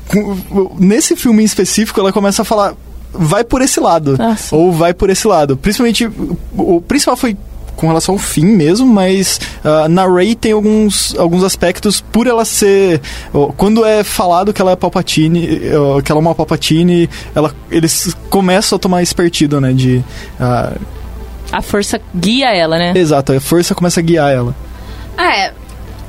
com- 0.07 0.37
nesse 0.79 1.15
filme 1.15 1.41
em 1.43 1.45
específico, 1.45 1.99
ela 1.99 2.11
começa 2.11 2.41
a 2.41 2.45
falar 2.45 2.73
vai 3.13 3.43
por 3.43 3.61
esse 3.61 3.79
lado 3.79 4.17
Nossa. 4.17 4.55
ou 4.55 4.71
vai 4.71 4.93
por 4.93 5.09
esse 5.09 5.27
lado. 5.27 5.55
Principalmente 5.55 6.09
o 6.57 6.81
principal 6.81 7.15
foi 7.15 7.37
com 7.75 7.87
relação 7.87 8.15
ao 8.15 8.19
fim 8.19 8.45
mesmo, 8.45 8.85
mas 8.85 9.39
ah, 9.63 9.87
na 9.89 10.05
Rey 10.07 10.35
tem 10.35 10.51
alguns, 10.51 11.15
alguns 11.17 11.43
aspectos 11.43 12.01
por 12.01 12.27
ela 12.27 12.45
ser. 12.45 13.01
quando 13.57 13.83
é 13.83 14.03
falado 14.03 14.53
que 14.53 14.61
ela 14.61 14.71
é 14.71 14.75
Palpatine, 14.75 15.47
que 16.03 16.11
ela 16.11 16.19
é 16.19 16.21
uma 16.21 16.35
Palpatine, 16.35 17.09
ela, 17.33 17.53
eles 17.71 18.15
começam 18.29 18.75
a 18.75 18.79
tomar 18.79 19.01
esse 19.01 19.13
partido, 19.15 19.59
né? 19.59 19.73
De. 19.73 20.03
ah, 20.39 20.73
A 21.51 21.61
força 21.61 21.99
guia 22.15 22.53
ela, 22.55 22.77
né? 22.77 22.93
exato, 22.95 23.33
a 23.33 23.39
força 23.39 23.73
começa 23.75 23.99
a 23.99 24.03
guiar 24.03 24.31
ela. 24.31 24.55
É, 25.17 25.47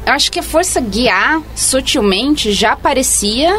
eu 0.07 0.13
acho 0.13 0.31
que 0.31 0.39
a 0.39 0.43
força 0.43 0.81
guiar 0.83 1.41
sutilmente 1.55 2.53
já 2.53 2.73
aparecia 2.73 3.55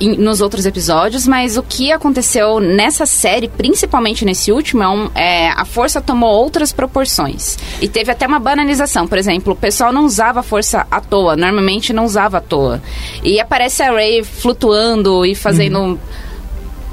nos 0.00 0.40
outros 0.40 0.66
episódios, 0.66 1.26
mas 1.26 1.56
o 1.56 1.62
que 1.62 1.90
aconteceu 1.92 2.60
nessa 2.60 3.06
série, 3.06 3.48
principalmente 3.48 4.24
nesse 4.24 4.50
último, 4.52 4.82
é, 4.82 4.88
um- 4.88 5.10
é, 5.14 5.48
a 5.50 5.64
força 5.64 6.00
tomou 6.00 6.30
outras 6.30 6.72
proporções. 6.72 7.58
E 7.80 7.88
teve 7.88 8.10
até 8.12 8.26
uma 8.26 8.38
banalização. 8.38 9.06
Por 9.06 9.18
exemplo, 9.18 9.52
o 9.52 9.56
pessoal 9.56 9.92
não 9.92 10.04
usava 10.04 10.40
a 10.40 10.42
força 10.42 10.86
à 10.90 11.00
toa, 11.00 11.36
normalmente 11.36 11.92
não 11.92 12.04
usava 12.04 12.38
à 12.38 12.40
toa. 12.40 12.80
E 13.22 13.40
aparece 13.40 13.82
a 13.82 13.92
Rey 13.92 14.22
flutuando 14.22 15.24
e 15.26 15.34
fazendo. 15.34 15.98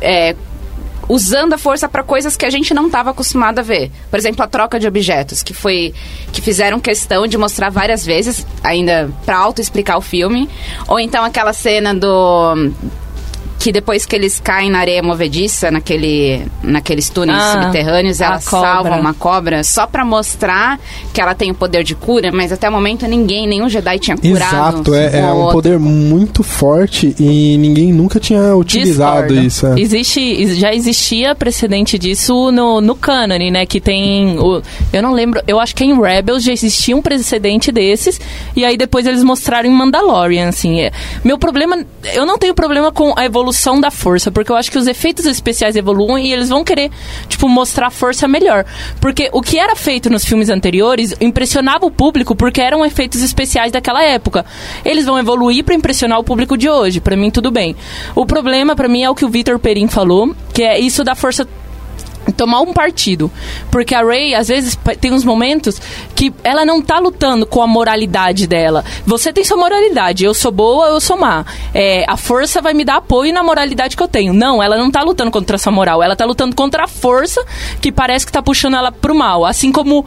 é, 0.02 0.36
usando 1.08 1.54
a 1.54 1.58
força 1.58 1.88
para 1.88 2.04
coisas 2.04 2.36
que 2.36 2.46
a 2.46 2.50
gente 2.50 2.74
não 2.74 2.88
estava 2.88 3.12
acostumado 3.12 3.60
a 3.60 3.62
ver. 3.62 3.91
Por 4.10 4.18
exemplo, 4.18 4.44
a 4.44 4.48
troca 4.48 4.80
de 4.80 4.88
objetos, 4.88 5.44
que 5.44 5.54
foi 5.54 5.94
que 6.32 6.41
fizeram 6.41 6.80
questão 6.80 7.28
de 7.28 7.38
mostrar 7.38 7.70
várias 7.70 8.06
vezes, 8.06 8.46
ainda 8.63 9.10
para 9.26 9.38
auto 9.38 9.62
explicar 9.62 9.98
o 9.98 10.02
filme, 10.02 10.50
ou 10.88 11.00
então 11.00 11.24
aquela 11.24 11.54
cena 11.54 11.94
do 11.94 12.72
que 13.65 13.71
depois 13.71 14.06
que 14.06 14.15
eles 14.15 14.39
caem 14.39 14.69
na 14.69 14.78
areia 14.78 15.01
movediça, 15.01 15.71
naquele, 15.71 16.45
naqueles 16.62 17.10
túneis 17.10 17.39
Ah, 17.41 17.63
subterrâneos, 17.63 18.21
ela 18.21 18.39
salva 18.39 18.95
uma 18.95 19.12
cobra 19.12 19.63
só 19.63 19.88
pra 19.88 20.06
mostrar 20.06 20.80
que 21.12 21.19
ela 21.19 21.34
tem 21.34 21.49
o 21.49 21.56
poder 21.56 21.84
de 21.84 21.95
cura, 21.95 22.32
mas 22.32 22.51
até 22.51 22.69
o 22.69 22.71
momento 22.71 23.08
ninguém, 23.08 23.47
nenhum 23.47 23.67
Jedi 23.67 23.97
tinha 23.97 24.15
curado. 24.15 24.82
Exato, 24.91 24.93
é, 24.93 25.19
é 25.19 25.23
o 25.23 25.30
um 25.30 25.38
outro. 25.38 25.54
poder 25.54 25.80
muito 25.80 26.43
forte 26.43 27.15
e 27.19 27.58
ninguém 27.58 27.91
nunca 27.91 28.19
tinha 28.19 28.56
utilizado 28.56 29.34
Discordo. 29.34 29.47
isso. 29.47 29.65
é. 29.65 29.80
Existe, 29.82 30.54
já 30.60 30.71
existia 30.71 31.34
precedente 31.34 31.97
disso 31.97 32.51
no, 32.51 32.80
no 32.80 32.93
cânone, 32.93 33.49
né? 33.49 33.65
Que 33.65 33.82
tem. 33.82 34.38
O, 34.38 34.62
eu 34.93 35.01
não 35.01 35.12
lembro, 35.12 35.41
eu 35.47 35.60
acho 35.60 35.73
que 35.73 35.84
em 35.84 35.99
Rebels 35.99 36.43
já 36.43 36.54
existia 36.54 36.95
um 36.95 37.01
precedente 37.01 37.71
desses. 37.71 38.21
E 38.56 38.63
aí 38.63 38.78
depois 38.78 39.08
eles 39.08 39.23
mostraram 39.23 39.67
em 39.67 39.73
Mandalorian, 39.73 40.49
assim. 40.49 40.82
é. 40.82 40.91
Meu 41.23 41.39
problema. 41.39 41.84
Eu 42.13 42.28
não 42.28 42.38
tenho 42.38 42.54
problema 42.54 42.91
com 42.91 43.12
a 43.17 43.25
evolução 43.25 43.55
da 43.80 43.89
força, 43.89 44.32
porque 44.32 44.52
eu 44.52 44.56
acho 44.56 44.72
que 44.72 44.78
os 44.78 44.88
efeitos 44.88 45.26
especiais 45.26 45.76
evoluem 45.76 46.28
e 46.28 46.34
eles 46.34 46.50
vão 46.50 46.63
querer, 46.63 46.91
tipo, 47.28 47.48
mostrar 47.48 47.89
força 47.89 48.28
melhor. 48.28 48.65
Porque 49.00 49.30
o 49.32 49.41
que 49.41 49.58
era 49.58 49.76
feito 49.76 50.10
nos 50.10 50.26
filmes 50.26 50.50
anteriores 50.50 51.13
impressionava 51.20 51.86
o 51.86 51.91
público 51.91 52.36
porque 52.36 52.62
eram 52.62 52.86
efeitos 52.86 53.22
especiais 53.22 53.72
daquela 53.72 54.04
época. 54.04 54.46
Eles 54.84 55.06
vão 55.06 55.18
evoluir 55.18 55.63
para 55.63 55.76
impressionar 55.76 56.20
o 56.20 56.24
público 56.24 56.58
de 56.58 56.70
hoje. 56.70 57.00
Pra 57.00 57.15
mim, 57.15 57.32
tudo 57.32 57.52
bem. 57.52 57.76
O 58.13 58.26
problema, 58.26 58.76
pra 58.76 58.88
mim, 58.88 59.04
é 59.04 59.10
o 59.10 59.15
que 59.15 59.26
o 59.26 59.30
Vitor 59.30 59.60
Perim 59.60 59.88
falou, 59.88 60.36
que 60.54 60.63
é 60.63 60.80
isso 60.80 61.04
da 61.04 61.15
força 61.15 61.48
tomar 62.33 62.61
um 62.61 62.73
partido. 62.73 63.31
Porque 63.69 63.93
a 63.93 64.01
Ray, 64.01 64.33
às 64.33 64.47
vezes, 64.47 64.77
tem 64.99 65.11
uns 65.11 65.23
momentos 65.23 65.81
que 66.15 66.33
ela 66.43 66.65
não 66.65 66.81
tá 66.81 66.99
lutando 66.99 67.45
com 67.45 67.61
a 67.61 67.67
moralidade 67.67 68.47
dela. 68.47 68.83
Você 69.05 69.31
tem 69.31 69.43
sua 69.43 69.57
moralidade, 69.57 70.23
eu 70.23 70.33
sou 70.33 70.51
boa, 70.51 70.88
eu 70.88 70.99
sou 70.99 71.17
má. 71.17 71.45
É, 71.73 72.05
a 72.07 72.17
força 72.17 72.61
vai 72.61 72.73
me 72.73 72.83
dar 72.83 72.97
apoio 72.97 73.33
na 73.33 73.43
moralidade 73.43 73.95
que 73.95 74.03
eu 74.03 74.07
tenho. 74.07 74.33
Não, 74.33 74.61
ela 74.61 74.77
não 74.77 74.89
tá 74.89 75.01
lutando 75.01 75.31
contra 75.31 75.55
essa 75.55 75.71
moral, 75.71 76.01
ela 76.01 76.15
tá 76.15 76.25
lutando 76.25 76.55
contra 76.55 76.83
a 76.83 76.88
força 76.88 77.43
que 77.81 77.91
parece 77.91 78.25
que 78.25 78.31
tá 78.31 78.41
puxando 78.41 78.75
ela 78.75 78.91
pro 78.91 79.15
mal. 79.15 79.45
Assim 79.45 79.71
como 79.71 80.05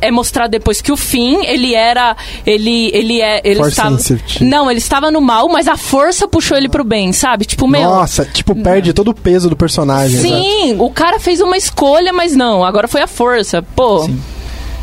é 0.00 0.10
mostrado 0.10 0.50
depois 0.50 0.80
que 0.80 0.92
o 0.92 0.96
fim, 0.96 1.44
ele 1.44 1.74
era. 1.74 2.16
Ele, 2.44 2.90
ele 2.92 3.20
é. 3.20 3.40
Ele 3.44 3.60
Force 3.60 3.70
estava, 3.70 3.98
não, 4.40 4.70
ele 4.70 4.78
estava 4.78 5.10
no 5.10 5.20
mal, 5.20 5.48
mas 5.48 5.68
a 5.68 5.76
força 5.76 6.28
puxou 6.28 6.56
ele 6.56 6.68
pro 6.68 6.84
bem, 6.84 7.12
sabe? 7.12 7.44
Tipo, 7.44 7.66
meu. 7.66 7.82
Nossa, 7.82 8.24
tipo, 8.24 8.54
perde 8.54 8.92
todo 8.92 9.08
o 9.08 9.14
peso 9.14 9.48
do 9.48 9.56
personagem. 9.56 10.18
exato. 10.18 10.34
Sim, 10.34 10.76
o 10.78 10.90
cara 10.90 11.18
fez 11.18 11.40
uma 11.40 11.55
escolha, 11.56 12.12
mas 12.12 12.34
não, 12.34 12.64
agora 12.64 12.86
foi 12.88 13.02
a 13.02 13.06
força. 13.06 13.62
Pô, 13.74 14.08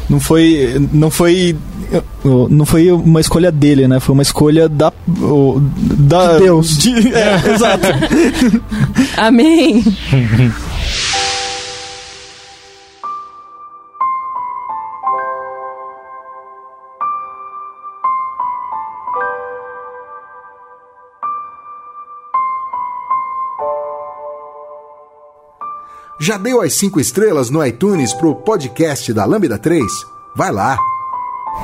Não 0.10 0.20
foi. 0.20 0.88
Não 0.92 1.10
foi. 1.12 1.56
Não 2.50 2.66
foi 2.66 2.92
uma 2.92 3.22
escolha 3.22 3.52
dele, 3.52 3.88
né? 3.88 4.00
Foi 4.00 4.14
uma 4.14 4.22
escolha 4.24 4.68
da. 4.68 4.92
da 5.08 6.34
De 6.34 6.40
Deus. 6.40 6.78
de- 6.78 7.14
é, 7.14 7.42
exato. 7.54 7.88
amém. 9.18 9.84
Já 26.24 26.38
deu 26.38 26.62
as 26.62 26.74
5 26.76 27.00
estrelas 27.02 27.50
no 27.50 27.66
iTunes 27.66 28.14
pro 28.14 28.34
podcast 28.34 29.12
da 29.12 29.26
Lambda 29.26 29.58
3? 29.58 29.84
Vai 30.34 30.52
lá. 30.54 30.78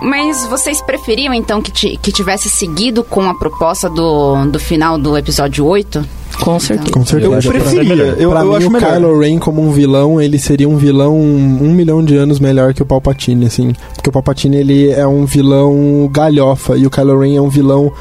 Mas 0.01 0.45
vocês 0.47 0.81
preferiam 0.81 1.33
então 1.33 1.61
que, 1.61 1.71
ti- 1.71 1.97
que 2.01 2.11
tivesse 2.11 2.49
seguido 2.49 3.01
com 3.03 3.21
a 3.29 3.33
proposta 3.33 3.89
do, 3.89 4.45
do 4.47 4.59
final 4.59 4.97
do 4.97 5.17
episódio 5.17 5.65
8? 5.65 6.05
Com 6.43 6.59
certeza. 6.59 6.91
Com 6.91 7.05
certeza. 7.05 7.47
Eu 7.47 7.51
preferia. 7.53 8.03
Eu, 8.17 8.29
pra 8.31 8.41
eu 8.41 8.49
mim, 8.49 8.55
acho 8.57 8.67
o 8.67 8.71
melhor. 8.71 8.91
Kylo 8.93 9.19
Ren 9.19 9.39
como 9.39 9.61
um 9.61 9.71
vilão, 9.71 10.21
ele 10.21 10.37
seria 10.37 10.67
um 10.69 10.77
vilão 10.77 11.15
um 11.17 11.73
milhão 11.73 12.03
de 12.03 12.15
anos 12.17 12.39
melhor 12.39 12.73
que 12.73 12.83
o 12.83 12.85
Palpatine, 12.85 13.45
assim. 13.47 13.73
Porque 13.95 14.09
o 14.09 14.13
Palpatine, 14.13 14.57
ele 14.57 14.89
é 14.91 15.07
um 15.07 15.25
vilão 15.25 16.07
galhofa 16.11 16.77
e 16.77 16.85
o 16.85 16.89
Kylo 16.89 17.17
Ren 17.19 17.35
é 17.37 17.41
um 17.41 17.49
vilão 17.49 17.91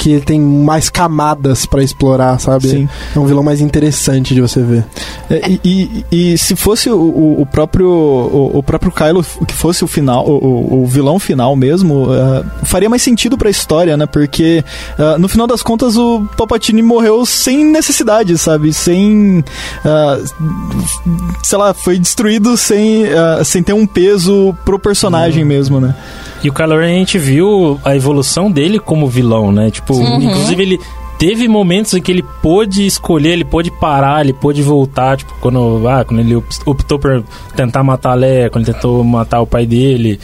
que 0.00 0.18
tem 0.20 0.40
mais 0.40 0.88
camadas 0.88 1.66
pra 1.66 1.82
explorar, 1.82 2.40
sabe? 2.40 2.68
Sim. 2.68 2.88
É 3.14 3.18
um 3.18 3.26
vilão 3.26 3.42
mais 3.42 3.60
interessante 3.60 4.34
de 4.34 4.40
você 4.40 4.62
ver. 4.62 4.84
É, 5.28 5.50
e, 5.62 6.04
e- 6.10 6.32
e 6.32 6.38
se 6.38 6.56
fosse 6.56 6.88
o, 6.88 6.96
o- 7.42 7.46
próprio 7.46 7.86
o, 7.88 8.58
o 8.58 8.62
próprio 8.62 8.90
Kylo 8.90 9.22
que 9.46 9.52
fosse 9.54 9.84
o 9.84 9.86
final 9.86 10.26
o, 10.26 10.38
o- 10.38 10.82
o 10.82 10.86
vilão 10.86 11.18
final 11.18 11.54
mesmo 11.54 12.06
eh, 12.14 12.44
faria 12.64 12.88
mais 12.88 13.02
sentido 13.02 13.36
pra 13.36 13.50
história 13.50 13.96
né 13.96 14.06
porque 14.06 14.64
eh, 14.98 15.18
no 15.18 15.28
final 15.28 15.46
das 15.46 15.62
contas 15.62 15.96
o 15.96 16.22
Palpatine 16.36 16.82
morreu 16.82 17.26
sem 17.26 17.64
necessidade 17.64 18.38
sabe 18.38 18.72
sem 18.72 19.44
ah, 19.84 20.18
sei 21.42 21.58
lá 21.58 21.74
foi 21.74 21.98
destruído 21.98 22.56
sem 22.56 23.04
sem 23.44 23.62
ter 23.62 23.72
um 23.72 23.86
peso 23.86 24.56
pro 24.64 24.78
personagem 24.78 25.44
mesmo 25.44 25.80
né 25.80 25.94
E 26.42 26.48
o 26.48 26.52
Kylo 26.54 26.78
Ren 26.78 26.86
a 26.94 26.98
gente 26.98 27.18
viu 27.18 27.78
a 27.84 27.94
evolução 27.94 28.50
dele 28.50 28.78
como 28.78 29.06
vilão, 29.06 29.52
né? 29.52 29.70
Tipo, 29.70 29.89
inclusive 29.94 30.62
ele 30.62 30.80
teve 31.18 31.46
momentos 31.48 31.92
em 31.94 32.00
que 32.00 32.10
ele 32.10 32.24
pôde 32.42 32.86
escolher, 32.86 33.32
ele 33.32 33.44
pôde 33.44 33.70
parar, 33.70 34.22
ele 34.22 34.32
pôde 34.32 34.62
voltar, 34.62 35.16
tipo, 35.18 35.34
quando, 35.40 35.86
ah, 35.86 36.02
quando 36.04 36.20
ele 36.20 36.34
op- 36.36 36.46
optou 36.64 36.98
por 36.98 37.22
tentar 37.54 37.82
matar 37.84 38.12
a 38.12 38.14
Leia, 38.14 38.48
quando 38.50 38.64
ele 38.66 38.74
tentou 38.74 39.04
matar 39.04 39.40
o 39.40 39.46
pai 39.46 39.66
dele. 39.66 40.18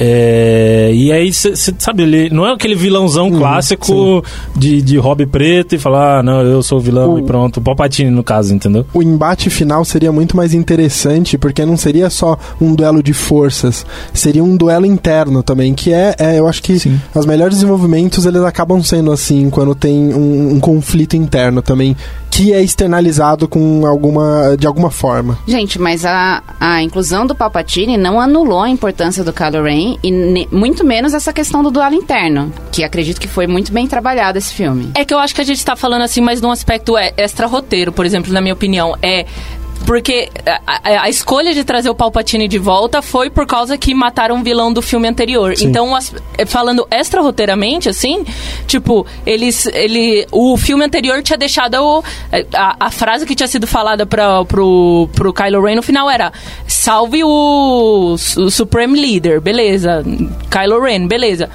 É, 0.00 0.90
e 0.94 1.10
aí, 1.12 1.32
você 1.32 1.54
sabe, 1.78 2.02
ele 2.04 2.30
não 2.30 2.46
é 2.46 2.52
aquele 2.52 2.74
vilãozão 2.74 3.30
clássico 3.30 4.24
de, 4.56 4.80
de 4.80 4.96
hobby 4.96 5.26
preto 5.26 5.74
e 5.74 5.78
falar, 5.78 6.18
ah, 6.18 6.22
não, 6.22 6.40
eu 6.42 6.62
sou 6.62 6.78
o 6.78 6.80
vilão 6.80 7.14
O- 7.14 7.18
e 7.18 7.22
pronto. 7.22 7.58
O 7.58 7.60
Palpatine, 7.60 8.10
no 8.10 8.22
caso, 8.22 8.54
entendeu? 8.54 8.86
o 8.94 9.02
embate 9.02 9.50
final 9.50 9.84
seria 9.84 10.12
muito 10.12 10.36
mais 10.36 10.54
interessante, 10.54 11.36
porque 11.36 11.64
não 11.64 11.76
seria 11.76 12.08
só 12.10 12.38
um 12.60 12.74
duelo 12.74 13.02
de 13.02 13.12
forças, 13.12 13.84
seria 14.14 14.42
um 14.42 14.56
duelo 14.56 14.86
interno 14.86 15.42
também, 15.42 15.74
que 15.74 15.92
é, 15.92 16.14
é, 16.18 16.38
eu 16.38 16.46
acho 16.48 16.62
que 16.62 16.78
Sim. 16.78 17.00
os 17.14 17.26
melhores 17.26 17.56
desenvolvimentos 17.56 18.24
eles 18.26 18.42
acabam 18.42 18.82
sendo 18.82 19.10
assim, 19.12 19.50
quando 19.50 19.74
tem 19.74 20.14
um, 20.14 20.54
um 20.54 20.60
conflito 20.60 21.16
interno 21.16 21.60
também, 21.62 21.96
que 22.38 22.52
é 22.52 22.62
externalizado 22.62 23.48
com 23.48 23.84
alguma, 23.84 24.56
de 24.56 24.64
alguma 24.64 24.92
forma. 24.92 25.36
Gente, 25.44 25.76
mas 25.76 26.04
a, 26.04 26.40
a 26.60 26.80
inclusão 26.80 27.26
do 27.26 27.34
Palpatine 27.34 27.96
não 27.96 28.20
anulou 28.20 28.60
a 28.60 28.68
importância 28.70 29.24
do 29.24 29.32
Kylo 29.32 29.64
Ren 29.64 29.96
e 30.04 30.10
ne- 30.12 30.46
muito 30.52 30.86
menos 30.86 31.14
essa 31.14 31.32
questão 31.32 31.64
do 31.64 31.70
duelo 31.72 31.96
interno, 31.96 32.52
que 32.70 32.84
acredito 32.84 33.20
que 33.20 33.26
foi 33.26 33.48
muito 33.48 33.72
bem 33.72 33.88
trabalhado 33.88 34.38
esse 34.38 34.54
filme. 34.54 34.88
É 34.94 35.04
que 35.04 35.12
eu 35.12 35.18
acho 35.18 35.34
que 35.34 35.40
a 35.40 35.44
gente 35.44 35.64
tá 35.64 35.74
falando 35.74 36.02
assim, 36.02 36.20
mas 36.20 36.40
num 36.40 36.52
aspecto 36.52 36.96
é, 36.96 37.12
extra-roteiro, 37.16 37.90
por 37.90 38.06
exemplo, 38.06 38.32
na 38.32 38.40
minha 38.40 38.54
opinião. 38.54 38.94
É. 39.02 39.26
Porque 39.86 40.28
a, 40.66 41.02
a- 41.04 41.08
escolha 41.08 41.54
de 41.54 41.64
trazer 41.64 41.88
o 41.88 41.94
Palpatine 41.94 42.46
de 42.46 42.58
volta 42.58 43.00
foi 43.00 43.30
por 43.30 43.46
causa 43.46 43.78
que 43.78 43.94
mataram 43.94 44.36
um 44.36 44.42
vilão 44.42 44.72
do 44.72 44.82
filme 44.82 45.08
anterior. 45.08 45.54
Então, 45.60 45.94
as- 45.96 46.14
eh, 46.36 46.44
falando 46.44 46.86
extra-roteiramente, 46.90 47.88
assim, 47.88 48.24
tipo, 48.66 49.06
eles. 49.24 49.66
Ele, 49.66 50.26
o 50.30 50.56
filme 50.56 50.84
anterior 50.84 51.22
tinha 51.22 51.38
deixado. 51.38 51.74
o- 51.82 52.02
a, 52.54 52.76
a 52.86 52.90
frase 52.90 53.24
que 53.24 53.34
tinha 53.34 53.46
sido 53.48 53.66
falada 53.66 54.04
pra, 54.04 54.44
pro, 54.44 55.08
pro 55.14 55.32
Kylo 55.32 55.62
Ren 55.62 55.76
no 55.76 55.82
final 55.82 56.10
era: 56.10 56.32
salve 56.66 57.24
o, 57.24 58.14
o 58.36 58.50
Supreme 58.50 58.98
Leader, 59.00 59.40
beleza. 59.40 60.04
Kylo 60.50 60.80
Ren, 60.82 61.06
beleza. 61.06 61.48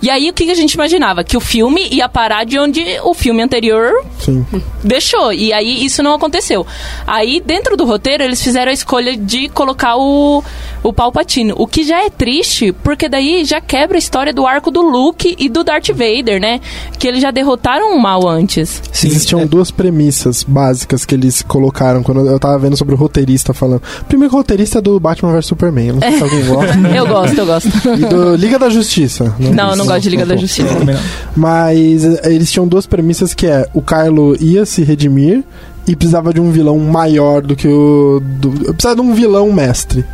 E 0.00 0.08
aí 0.10 0.30
o 0.30 0.32
que 0.32 0.44
que 0.44 0.50
a 0.52 0.54
gente 0.56 0.74
imaginava? 0.74 1.24
Que 1.24 1.36
o 1.36 1.40
filme 1.40 1.88
ia 1.90 2.08
parar 2.08 2.44
de 2.44 2.58
onde 2.58 2.84
o 3.02 3.14
filme 3.14 3.42
anterior 3.42 3.92
Sim. 4.18 4.44
deixou. 4.84 5.32
E 5.32 5.52
aí 5.52 5.84
isso 5.84 6.02
não 6.02 6.14
aconteceu. 6.14 6.66
Aí, 7.06 7.40
dentro 7.44 7.69
do 7.76 7.84
roteiro, 7.84 8.22
eles 8.22 8.42
fizeram 8.42 8.70
a 8.70 8.74
escolha 8.74 9.16
de 9.16 9.48
colocar 9.48 9.96
o, 9.96 10.42
o 10.82 10.92
Palpatine. 10.92 11.52
O 11.56 11.66
que 11.66 11.84
já 11.84 12.04
é 12.04 12.10
triste, 12.10 12.72
porque 12.72 13.08
daí 13.08 13.44
já 13.44 13.60
quebra 13.60 13.96
a 13.96 13.98
história 13.98 14.32
do 14.32 14.46
arco 14.46 14.70
do 14.70 14.82
Luke 14.82 15.34
e 15.38 15.48
do 15.48 15.62
Darth 15.64 15.88
Vader, 15.88 16.40
né? 16.40 16.60
Que 16.98 17.06
eles 17.08 17.20
já 17.22 17.30
derrotaram 17.30 17.94
o 17.96 18.00
mal 18.00 18.28
antes. 18.28 18.82
Sim, 18.92 19.08
Existiam 19.08 19.40
é- 19.42 19.46
duas 19.46 19.70
premissas 19.70 20.44
básicas 20.44 21.04
que 21.04 21.14
eles 21.14 21.42
colocaram 21.42 22.02
quando 22.02 22.26
eu 22.26 22.38
tava 22.38 22.58
vendo 22.58 22.76
sobre 22.76 22.94
o 22.94 22.98
roteirista 22.98 23.52
falando. 23.54 23.82
Primeiro, 24.08 24.34
o 24.34 24.36
roteirista 24.38 24.78
é 24.78 24.82
do 24.82 24.98
Batman 25.00 25.32
vs 25.32 25.46
Superman. 25.46 25.88
Eu 25.88 25.94
não 25.94 26.00
sei 26.02 26.12
se 26.12 26.22
alguém 26.22 26.44
gosta. 26.46 26.78
Eu 26.94 27.06
gosto, 27.06 27.38
eu 27.38 27.46
gosto. 27.46 27.68
E 27.98 28.04
do 28.06 28.34
Liga 28.36 28.58
da 28.58 28.68
Justiça. 28.68 29.34
Não, 29.38 29.70
eu 29.70 29.76
não 29.76 29.86
gosto 29.86 30.00
de 30.02 30.10
Liga 30.10 30.26
da 30.26 30.36
Justiça. 30.36 30.78
Não. 30.84 31.00
Mas 31.36 32.04
eh, 32.04 32.20
eles 32.32 32.50
tinham 32.50 32.66
duas 32.66 32.86
premissas 32.86 33.34
que 33.34 33.46
é 33.46 33.66
o 33.74 33.82
Kylo 33.82 34.36
ia 34.40 34.64
se 34.66 34.82
redimir 34.82 35.42
e 35.90 35.96
precisava 35.96 36.32
de 36.32 36.40
um 36.40 36.52
vilão 36.52 36.78
maior 36.78 37.42
do 37.42 37.56
que 37.56 37.66
o. 37.66 38.20
Do, 38.22 38.50
precisava 38.74 38.94
de 38.94 39.00
um 39.00 39.12
vilão 39.12 39.52
mestre. 39.52 40.04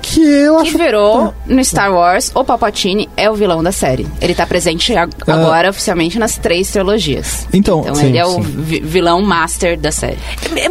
Que 0.00 0.20
eu 0.20 0.56
Que 0.56 0.68
acho. 0.68 0.78
virou 0.78 1.34
no 1.46 1.64
Star 1.64 1.92
Wars, 1.92 2.30
o 2.34 2.42
Palpatine 2.44 3.08
é 3.16 3.30
o 3.30 3.34
vilão 3.34 3.62
da 3.62 3.72
série. 3.72 4.06
Ele 4.20 4.34
tá 4.34 4.46
presente 4.46 4.94
ag- 4.96 5.12
agora 5.26 5.70
oficialmente 5.70 6.18
nas 6.18 6.36
três 6.38 6.70
trilogias. 6.70 7.46
Então, 7.52 7.80
Então 7.80 7.94
sim, 7.94 8.06
ele 8.06 8.18
é 8.18 8.24
o 8.24 8.30
sim. 8.34 8.40
vi- 8.42 8.80
vilão 8.80 9.20
master 9.22 9.78
da 9.78 9.90
série. 9.92 10.18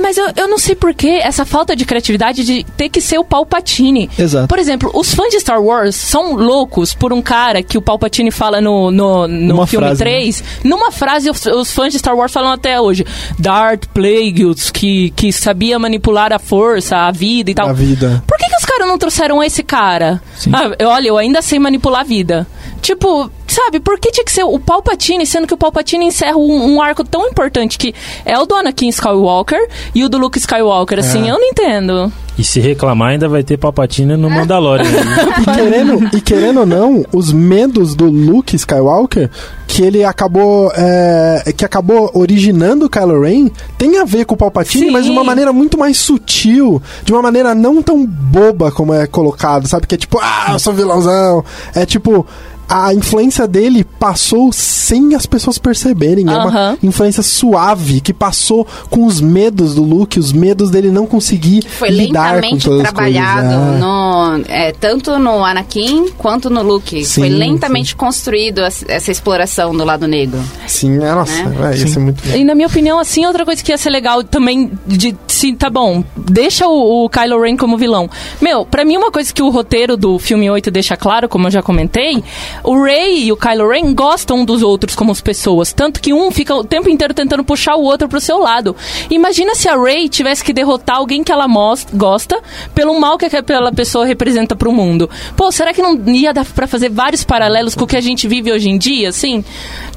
Mas 0.02 0.18
eu, 0.18 0.28
eu 0.36 0.48
não 0.48 0.58
sei 0.58 0.76
por 0.76 0.94
que 0.94 1.10
essa 1.10 1.46
falta 1.46 1.76
de 1.76 1.86
criatividade 1.86 2.44
de 2.44 2.64
ter 2.76 2.90
que 2.90 3.00
ser 3.02 3.18
o 3.20 3.24
Palpatine. 3.24 4.10
Exato. 4.18 4.48
Por 4.48 4.60
exemplo, 4.60 4.92
os 4.94 5.14
fãs 5.14 5.30
de 5.30 5.40
Star 5.40 5.62
Wars 5.62 5.96
são 5.96 6.34
loucos 6.36 6.94
por 6.94 7.12
um 7.14 7.22
cara 7.22 7.62
que 7.62 7.78
o 7.78 7.82
Palpatine 7.82 8.32
fala 8.32 8.60
no, 8.62 8.92
no, 8.92 9.28
no 9.28 9.68
filme 9.68 9.86
frase, 9.88 10.04
né? 10.04 10.10
3. 10.12 10.44
Numa 10.64 10.92
frase, 10.92 11.30
os, 11.30 11.46
os 11.46 11.72
fãs 11.72 11.92
de 11.94 12.00
Star 12.00 12.16
Wars 12.16 12.32
falam 12.32 12.52
até 12.52 12.80
hoje. 12.80 13.06
Darth 13.38 13.86
Plagueis, 13.94 14.70
que, 14.72 15.12
que 15.12 15.32
sabia 15.32 15.78
manipular 15.80 16.32
a 16.34 16.40
força, 16.40 16.98
a 16.98 17.12
vida 17.12 17.52
e 17.52 17.54
tal. 17.54 17.70
A 17.70 17.74
vida. 17.74 18.24
Por 18.28 18.37
que, 18.37 18.37
que 18.37 18.37
caras 18.68 18.88
não 18.88 18.98
trouxeram 18.98 19.42
esse 19.42 19.64
cara? 19.64 20.22
Ah, 20.54 20.72
eu- 20.78 20.90
olha, 20.90 21.08
eu 21.08 21.18
ainda 21.18 21.42
sei 21.42 21.58
manipular 21.58 22.02
a 22.02 22.04
vida. 22.04 22.46
Tipo, 22.82 23.30
sabe, 23.48 23.80
por 23.80 24.00
que 24.00 24.12
tinha 24.12 24.24
que 24.24 24.32
ser 24.32 24.44
o 24.44 24.60
Palpatine, 24.60 25.26
sendo 25.26 25.48
que 25.48 25.54
o 25.54 25.58
Palpatine 25.58 26.06
encerra 26.06 26.38
um, 26.38 26.76
um 26.76 26.82
arco 26.82 27.04
tão 27.04 27.28
importante 27.28 27.78
que 27.78 27.94
é 28.24 28.38
o 28.38 28.46
do 28.46 28.54
Anakin 28.56 28.88
Skywalker 28.90 29.68
e 29.96 30.04
o 30.04 30.10
do 30.10 30.18
Luke 30.18 30.38
Skywalker, 30.38 31.00
assim, 31.00 31.28
eu 31.28 31.40
não 31.40 31.44
entendo. 31.48 32.12
E 32.38 32.44
se 32.44 32.60
reclamar, 32.60 33.10
ainda 33.14 33.28
vai 33.28 33.44
ter 33.44 33.58
Palpatine 33.58 34.16
no 34.16 34.30
Mandalorian. 34.30 34.84
né? 34.84 35.16
E 35.42 35.56
querendo, 35.56 36.16
e 36.18 36.22
querendo 36.22 36.60
ou 36.62 36.66
não, 36.66 37.04
os 37.12 37.32
medos 37.34 37.96
do 37.96 38.06
Luke 38.06 38.56
Skywalker, 38.56 39.30
que 39.78 39.84
ele 39.84 40.04
acabou. 40.04 40.72
é, 40.76 41.54
que 41.56 41.64
acabou 41.64 42.10
originando 42.16 42.88
o 42.88 42.90
Kylo 42.90 43.22
Ren, 43.22 43.48
tem 43.78 44.00
a 44.00 44.06
ver 44.06 44.26
com 44.26 44.34
o 44.34 44.38
Palpatine, 44.38 44.88
Sim. 44.88 44.92
mas 44.92 45.06
de 45.06 45.12
uma 45.12 45.24
maneira 45.24 45.54
muito 45.54 45.78
mais 45.78 45.98
sutil, 45.98 46.82
de 47.04 47.14
uma 47.14 47.22
maneira 47.22 47.54
não 47.54 47.84
tão 47.84 48.04
boba 48.04 48.72
como 48.72 48.92
é 48.92 49.06
colocado, 49.06 49.68
sabe? 49.68 49.86
Que 49.86 49.94
é 49.94 49.98
tipo, 50.00 50.18
ah, 50.20 50.48
eu 50.54 50.58
sou 50.58 50.74
vilãozão. 50.74 51.46
É 51.76 51.86
tipo. 51.86 52.26
A 52.70 52.94
influência 52.94 53.48
dele 53.48 53.84
passou 53.84 54.52
sem 54.52 55.16
as 55.16 55.26
pessoas 55.26 55.58
perceberem. 55.58 56.28
É 56.28 56.32
uma 56.38 56.78
influência 56.84 57.24
suave 57.24 58.02
que 58.02 58.14
passou 58.14 58.68
com 58.90 59.06
os 59.06 59.22
medos 59.22 59.76
do 59.76 59.84
Luke, 59.84 60.20
os 60.20 60.34
medos 60.34 60.70
dele 60.70 60.92
não 60.92 61.06
conseguir 61.06 61.64
Foi 61.66 61.90
lidar 61.90 62.30
com 62.30 62.36
lentamente 62.36 62.66
todas 62.66 62.82
as 62.86 62.92
trabalhado 62.92 63.48
coisas. 63.48 63.76
É. 63.76 63.80
no, 63.80 64.44
é, 64.48 64.72
tanto 64.74 65.18
no 65.20 65.44
Anakin 65.46 66.10
quanto 66.18 66.50
no 66.50 66.62
Luke. 66.62 67.06
Sim, 67.06 67.22
Foi 67.22 67.30
lentamente 67.30 67.96
construído 67.96 68.60
as- 68.60 68.84
essa 68.88 69.12
exploração 69.12 69.76
do 69.76 69.84
lado 69.86 70.08
negro. 70.08 70.40
Sim, 70.68 70.98
é, 70.98 71.14
nossa, 71.16 71.44
Né? 71.44 71.72
é, 71.72 71.76
isso 71.76 71.98
é 71.98 72.02
muito 72.02 72.22
E 72.36 72.44
na 72.44 72.54
minha 72.54 72.68
opinião, 72.68 73.00
assim, 73.00 73.26
outra 73.26 73.46
coisa 73.46 73.64
que 73.64 73.72
ia 73.72 73.78
ser 73.78 73.90
legal 73.90 74.24
também 74.24 74.72
de 74.86 75.16
sim, 75.28 75.56
tá 75.56 75.70
bom, 75.70 76.04
deixa 76.16 76.68
o, 76.68 77.06
o 77.06 77.10
Kylo 77.10 77.42
Ren 77.42 77.56
como 77.56 77.78
vilão. 77.78 78.10
Meu, 78.42 78.66
pra 78.66 78.84
mim 78.84 78.98
uma 78.98 79.12
coisa 79.12 79.32
que 79.34 79.42
o 79.42 79.50
roteiro 79.50 79.96
do 79.96 80.18
filme 80.20 80.50
8 80.50 80.70
deixa 80.72 80.98
claro, 80.98 81.30
como 81.30 81.48
eu 81.48 81.52
já 81.52 81.62
comentei, 81.62 82.24
o 82.64 82.82
Rey 82.82 83.26
e 83.26 83.32
o 83.32 83.38
Kylo 83.38 83.70
Ren 83.70 83.94
gostam 83.94 84.40
um 84.40 84.46
dos 84.46 84.62
outros 84.62 84.96
como 84.96 85.12
as 85.12 85.22
pessoas, 85.22 85.74
tanto 85.74 86.02
que 86.02 86.14
um 86.14 86.32
fica 86.32 86.56
o 86.56 86.64
tempo 86.64 86.90
inteiro 86.90 87.14
tentando 87.14 87.44
puxar 87.44 87.76
o 87.76 87.84
outro 87.84 88.08
pro 88.08 88.22
seu 88.22 88.40
lado. 88.40 88.76
Imagina 89.10 89.56
se 89.56 89.68
a 89.68 89.76
Rey 89.76 90.10
tivesse 90.10 90.44
que 90.44 90.54
derrotar 90.54 90.98
alguém 90.98 91.24
que 91.24 91.32
ela 91.32 91.48
gosta 91.94 92.40
pelo 92.74 93.00
mal 93.00 93.18
que 93.18 93.26
aquela 93.26 93.72
pessoa 93.72 94.06
representa 94.06 94.56
pro 94.56 94.72
mundo. 94.72 95.10
Pô, 95.36 95.52
será 95.52 95.74
que 95.74 95.82
não 95.82 95.98
ia 96.08 96.34
dar 96.34 96.46
pra 96.46 96.68
fazer 96.68 96.90
vários 96.90 97.24
paralelos 97.24 97.76
com 97.76 97.84
o 97.84 97.88
que 97.88 97.98
a 97.98 98.02
gente 98.02 98.28
vive 98.28 98.52
hoje 98.52 98.70
em 98.70 98.78
dia, 98.78 99.10
assim? 99.10 99.44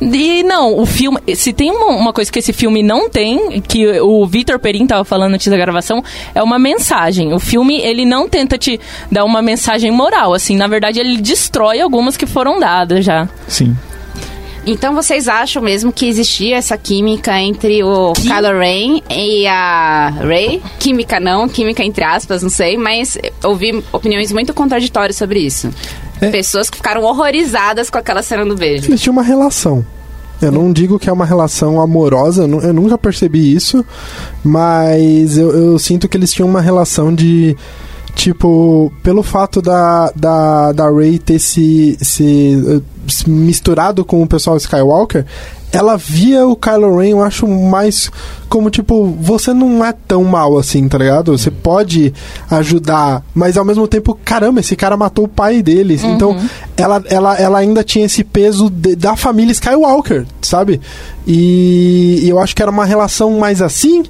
E 0.01 0.43
não, 0.43 0.79
o 0.79 0.87
filme, 0.87 1.19
se 1.35 1.53
tem 1.53 1.71
uma, 1.71 1.89
uma 1.89 2.13
coisa 2.13 2.31
que 2.33 2.39
esse 2.39 2.53
filme 2.53 2.83
não 2.83 3.11
tem, 3.11 3.61
que 3.61 4.01
o 4.01 4.27
Vitor 4.27 4.59
Perin 4.59 4.87
tava 4.87 5.05
falando 5.05 5.35
antes 5.35 5.49
da 5.49 5.57
gravação, 5.57 6.03
é 6.35 6.43
uma 6.43 6.59
mensagem. 6.59 7.35
O 7.35 7.39
filme, 7.39 7.79
ele 7.81 8.05
não 8.05 8.29
tenta 8.29 8.57
te 8.57 8.81
dar 9.11 9.25
uma 9.25 9.43
mensagem 9.43 9.91
moral, 9.91 10.33
assim, 10.33 10.57
na 10.57 10.67
verdade 10.67 10.99
ele 10.99 11.19
destrói 11.19 11.81
algumas 11.81 12.17
que 12.17 12.27
foram 12.27 12.50
dadas 12.59 13.05
já. 13.05 13.29
Sim. 13.47 13.77
Então 14.67 14.95
vocês 14.95 15.27
acham 15.27 15.63
mesmo 15.63 15.93
que 15.93 16.07
existia 16.07 16.57
essa 16.57 16.77
química 16.77 17.39
entre 17.41 17.83
o 17.83 18.13
Kylo 18.13 18.59
Ren 18.59 19.01
e 19.11 19.47
a 19.47 20.11
Rey? 20.21 20.63
Química 20.79 21.19
não, 21.19 21.49
química 21.49 21.83
entre 21.83 22.05
aspas, 22.05 22.43
não 22.43 22.51
sei, 22.51 22.77
mas 22.77 23.17
ouvi 23.43 23.83
opiniões 23.91 24.31
muito 24.33 24.53
contraditórias 24.53 25.17
sobre 25.17 25.41
isso. 25.41 25.71
É. 26.21 26.31
Pessoas 26.31 26.69
que 26.69 26.77
ficaram 26.77 27.03
horrorizadas 27.03 27.89
com 27.89 27.97
aquela 27.97 28.23
cena 28.23 28.45
do 28.45 28.55
beijo. 28.55 28.91
Eles 28.91 29.01
tinham 29.01 29.13
uma 29.13 29.23
relação. 29.23 29.85
Eu 30.43 30.51
não 30.51 30.73
digo 30.73 30.99
que 30.99 31.09
é 31.09 31.13
uma 31.13 31.27
relação 31.27 31.81
amorosa, 31.81 32.45
eu 32.45 32.73
nunca 32.73 32.97
percebi 32.97 33.55
isso, 33.55 33.85
mas 34.43 35.37
eu, 35.37 35.51
eu 35.51 35.79
sinto 35.79 36.09
que 36.09 36.17
eles 36.17 36.33
tinham 36.33 36.49
uma 36.49 36.63
relação 36.63 37.15
de. 37.15 37.57
Tipo, 38.15 38.93
pelo 39.03 39.23
fato 39.23 39.63
da, 39.63 40.13
da, 40.15 40.73
da 40.73 40.91
Rey 40.91 41.19
ter 41.19 41.39
se, 41.39 41.97
se, 42.01 42.63
eh, 42.69 42.81
se 43.09 43.29
misturado 43.29 44.05
com 44.05 44.23
o 44.23 44.27
pessoal 44.27 44.57
Skywalker, 44.57 45.25
ela 45.73 45.97
via 45.97 46.45
o 46.47 46.57
Kylo 46.57 46.99
Ren, 46.99 47.11
eu 47.11 47.23
acho, 47.23 47.47
mais 47.47 48.11
como 48.49 48.69
tipo, 48.71 49.17
você 49.21 49.55
não 49.55 49.85
é 49.85 49.93
tão 49.93 50.25
mal 50.25 50.59
assim, 50.59 50.89
tá 50.89 50.99
ligado? 50.99 51.39
Você 51.39 51.49
pode 51.51 52.13
ajudar, 52.51 53.23
mas 53.33 53.57
ao 53.57 53.65
mesmo 53.65 53.87
tempo, 53.87 54.19
caramba, 54.25 54.59
esse 54.59 54.75
cara 54.75 54.97
matou 54.97 55.27
o 55.27 55.29
pai 55.29 55.63
deles. 55.63 56.03
Então, 56.03 56.37
ela, 56.77 57.03
ela, 57.07 57.37
ela 57.37 57.59
ainda 57.59 57.85
tinha 57.85 58.05
esse 58.07 58.25
peso 58.25 58.69
de- 58.69 58.97
da 58.97 59.15
família 59.15 59.53
Skywalker, 59.53 60.27
sabe? 60.43 60.81
E, 61.27 62.21
e 62.25 62.29
eu 62.29 62.41
acho 62.41 62.55
que 62.57 62.63
era 62.63 62.71
uma 62.71 62.85
relação 62.85 63.39
mais 63.39 63.63
assim. 63.63 64.03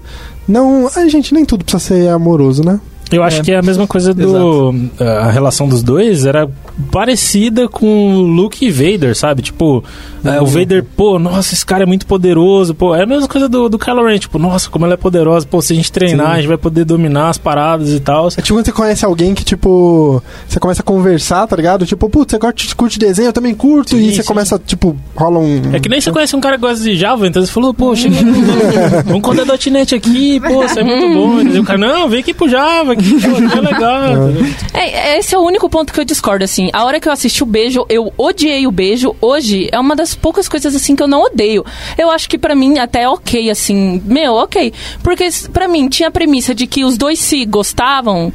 Não, 0.48 0.90
ai, 0.96 1.09
gente, 1.11 1.34
nem 1.34 1.44
tudo 1.44 1.62
precisa 1.64 1.84
ser 1.94 2.09
amoroso, 2.09 2.64
né? 2.64 2.80
Eu 3.11 3.23
acho 3.23 3.41
É. 3.41 3.43
que 3.43 3.53
é 3.53 3.57
a 3.59 3.63
mesma 3.63 3.87
coisa 3.87 4.15
do. 4.15 4.75
A 4.99 5.31
relação 5.31 5.69
dos 5.69 5.83
dois 5.83 6.25
era 6.25 6.49
parecida 6.91 7.68
com 7.68 8.21
Luke 8.23 8.64
e 8.64 8.71
Vader, 8.71 9.16
sabe? 9.16 9.43
Tipo, 9.43 9.85
é, 10.25 10.41
o 10.41 10.47
Vader, 10.47 10.85
pô, 10.97 11.18
nossa, 11.18 11.55
esse 11.55 11.64
cara 11.64 11.85
é 11.85 11.87
muito 11.87 12.07
poderoso. 12.07 12.75
Pô, 12.75 12.95
é 12.95 13.03
a 13.03 13.07
mesma 13.07 13.27
coisa 13.27 13.49
do, 13.49 13.68
do 13.68 13.79
Kylo 13.79 14.05
Ren, 14.05 14.18
tipo, 14.18 14.39
nossa, 14.39 14.68
como 14.68 14.85
ela 14.85 14.95
é 14.95 14.97
poderosa. 14.97 15.47
Pô, 15.47 15.62
se 15.62 15.73
a 15.73 15.77
gente 15.77 15.91
treinar, 15.91 16.27
Sim. 16.27 16.33
a 16.33 16.37
gente 16.37 16.49
vai 16.49 16.59
poder 16.59 16.85
dominar 16.85 17.31
as 17.31 17.39
paradas 17.39 17.91
e 17.91 18.01
tal. 18.01 18.29
É 18.29 18.43
tipo 18.43 18.55
quando 18.55 18.66
você 18.66 18.73
conhece 18.73 19.05
alguém 19.05 19.35
que, 19.35 19.45
tipo, 19.45 20.23
você 20.47 20.61
começa 20.61 20.83
a 20.83 20.85
conversar, 20.85 21.47
tá 21.47 21.57
ligado? 21.57 21.87
Tipo, 21.87 22.09
putz, 22.09 22.33
você 22.33 22.39
curte, 22.39 22.77
curte 22.77 22.99
desenho, 22.99 23.29
eu 23.29 23.33
também 23.33 23.55
curto, 23.55 23.97
Sim, 23.97 24.09
e 24.09 24.14
você 24.14 24.23
sim. 24.23 24.29
começa, 24.29 24.59
tipo, 24.59 24.97
rola 25.16 25.39
um. 25.39 25.75
É 25.75 25.81
que 25.81 25.89
nem 25.89 26.01
você 26.01 26.11
conhece 26.11 26.37
um 26.37 26.41
cara 26.41 26.57
que 26.57 26.62
gosta 26.62 26.85
de 26.85 26.97
Java, 26.97 27.27
então 27.27 27.45
você 27.45 27.51
falou, 27.51 27.73
pô, 27.73 27.95
chega 27.97 28.16
vamos 29.07 29.23
contar 29.23 29.47
.NET 29.71 29.95
aqui, 29.95 30.41
pô, 30.41 30.64
isso 30.64 30.79
é 30.79 30.85
muito 30.85 31.14
bom. 31.14 31.41
E 31.41 31.59
o 31.59 31.64
cara, 31.64 31.79
não, 31.79 32.09
vem 32.09 32.21
aqui 32.21 32.35
pro 32.35 32.49
Java, 32.49 32.95
que 32.95 33.21
pô, 33.21 33.37
é 33.57 33.61
legal. 33.61 34.31
É, 34.75 35.18
esse 35.18 35.35
é 35.35 35.39
o 35.39 35.43
único 35.43 35.68
ponto 35.68 35.93
que 35.93 36.01
eu 36.01 36.05
discordo, 36.05 36.45
assim. 36.45 36.70
A 36.73 36.85
hora 36.85 37.01
que 37.01 37.09
eu 37.09 37.12
assisti 37.12 37.43
o 37.43 37.47
beijo, 37.47 37.85
eu 37.89 38.12
odiei 38.16 38.66
o 38.66 38.71
beijo. 38.71 39.14
Hoje 39.21 39.68
é 39.73 39.79
uma 39.79 39.97
das 39.97 40.14
poucas 40.14 40.49
coisas, 40.49 40.75
assim, 40.75 40.97
que 40.97 41.03
eu 41.03 41.09
não 41.09 41.23
odeio. 41.23 41.64
Eu 41.97 42.11
acho 42.11 42.29
que 42.29 42.39
pra 42.39 42.55
mim 42.55 42.79
até 42.79 43.03
é 43.03 43.09
ok, 43.09 43.51
assim. 43.51 44.03
Meu, 44.05 44.35
ok. 44.35 44.73
Porque 45.03 45.29
pra 45.53 45.68
mim 45.68 45.89
tinha 45.89 46.09
a 46.09 46.12
premissa 46.12 46.55
de 46.55 46.66
que 46.66 46.85
os 46.85 46.97
dois 46.97 47.18
se 47.18 47.45
gostavam. 47.45 48.33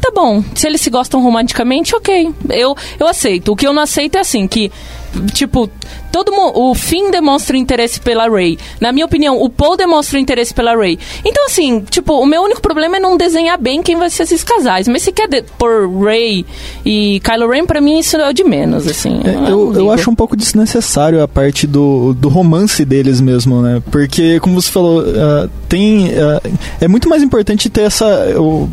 Tá 0.00 0.10
bom. 0.14 0.42
Se 0.54 0.66
eles 0.66 0.80
se 0.80 0.90
gostam 0.90 1.22
romanticamente, 1.22 1.94
ok. 1.94 2.32
Eu, 2.50 2.76
eu 2.98 3.06
aceito. 3.06 3.52
O 3.52 3.56
que 3.56 3.66
eu 3.66 3.72
não 3.72 3.82
aceito 3.82 4.16
é 4.16 4.20
assim, 4.20 4.46
que. 4.46 4.70
Tipo, 5.32 5.70
todo 6.10 6.32
o 6.54 6.74
Finn 6.74 7.10
demonstra 7.10 7.56
interesse 7.56 8.00
pela 8.00 8.28
Rey. 8.28 8.58
Na 8.80 8.92
minha 8.92 9.06
opinião, 9.06 9.40
o 9.40 9.48
Paul 9.48 9.76
demonstra 9.76 10.18
interesse 10.18 10.54
pela 10.54 10.76
Rey. 10.76 10.98
Então, 11.24 11.46
assim, 11.46 11.80
tipo, 11.80 12.14
o 12.14 12.26
meu 12.26 12.42
único 12.42 12.60
problema 12.60 12.96
é 12.96 13.00
não 13.00 13.16
desenhar 13.16 13.58
bem 13.58 13.82
quem 13.82 13.96
vai 13.96 14.10
ser 14.10 14.24
esses 14.24 14.42
casais. 14.44 14.88
Mas 14.88 15.02
se 15.02 15.12
quer 15.12 15.28
pôr 15.58 15.88
Rey 16.04 16.44
e 16.84 17.20
Kylo 17.20 17.50
Ren, 17.50 17.66
pra 17.66 17.80
mim 17.80 17.98
isso 17.98 18.16
é 18.16 18.28
o 18.28 18.32
de 18.32 18.44
menos, 18.44 18.86
assim. 18.86 19.20
É, 19.24 19.32
não 19.32 19.48
eu, 19.48 19.58
eu 19.66 19.72
ligo. 19.72 19.90
acho 19.90 20.10
um 20.10 20.14
pouco 20.14 20.36
desnecessário 20.36 21.22
a 21.22 21.28
parte 21.28 21.66
do, 21.66 22.14
do 22.14 22.28
romance 22.28 22.84
deles 22.84 23.20
mesmo, 23.20 23.60
né? 23.62 23.82
Porque, 23.90 24.40
como 24.40 24.60
você 24.60 24.70
falou, 24.70 25.04
ah, 25.06 25.48
tem. 25.68 26.10
ah, 26.18 26.40
é 26.80 26.88
muito 26.88 27.08
mais 27.08 27.22
importante 27.22 27.68
ter 27.68 27.82
essa. 27.82 28.06
o- 28.38 28.68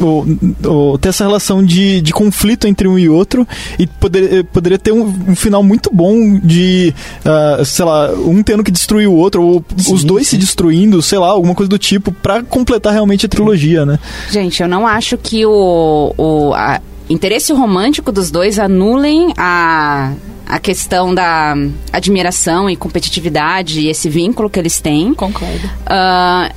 o- 0.00 0.26
o- 0.68 0.98
ter 0.98 1.08
essa 1.10 1.24
relação 1.24 1.62
de, 1.64 2.00
de 2.00 2.12
conflito 2.12 2.66
entre 2.66 2.88
um 2.88 2.98
e 2.98 3.08
outro 3.08 3.46
e 3.78 3.86
poder, 3.86 4.32
eh, 4.32 4.42
poderia 4.42 4.78
ter 4.78 4.92
um, 4.92 5.02
um 5.28 5.36
final 5.36 5.62
muito 5.62 5.90
bom 5.92 6.38
de 6.38 6.94
ah, 7.24 7.62
sei 7.64 7.84
lá, 7.84 8.10
um 8.12 8.42
tendo 8.42 8.62
que 8.64 8.70
destruir 8.70 9.06
o 9.08 9.12
outro, 9.14 9.42
ou 9.42 9.64
os 9.90 10.04
dois 10.04 10.28
se 10.28 10.36
destruindo, 10.36 11.02
sei 11.02 11.18
lá, 11.18 11.28
alguma 11.28 11.54
coisa 11.54 11.68
do 11.68 11.78
tipo, 11.78 12.12
pra 12.12 12.42
completar 12.42 12.92
realmente 12.92 13.26
a 13.26 13.28
trilogia, 13.28 13.84
né? 13.84 13.98
Gente, 14.30 14.62
eu 14.62 14.68
não 14.68 14.86
acho 14.86 15.18
que 15.18 15.44
o, 15.44 16.14
o 16.16 16.54
a- 16.54 16.80
interesse 17.10 17.52
romântico 17.52 18.10
dos 18.12 18.30
dois 18.30 18.58
anulem 18.58 19.32
a, 19.36 20.12
a 20.46 20.58
questão 20.58 21.14
da 21.14 21.54
admiração 21.92 22.68
e 22.68 22.76
competitividade 22.76 23.80
e 23.80 23.88
esse 23.88 24.08
vínculo 24.08 24.50
que 24.50 24.58
eles 24.58 24.80
têm. 24.80 25.14
Concordo. 25.14 25.70
Ah, 25.86 26.50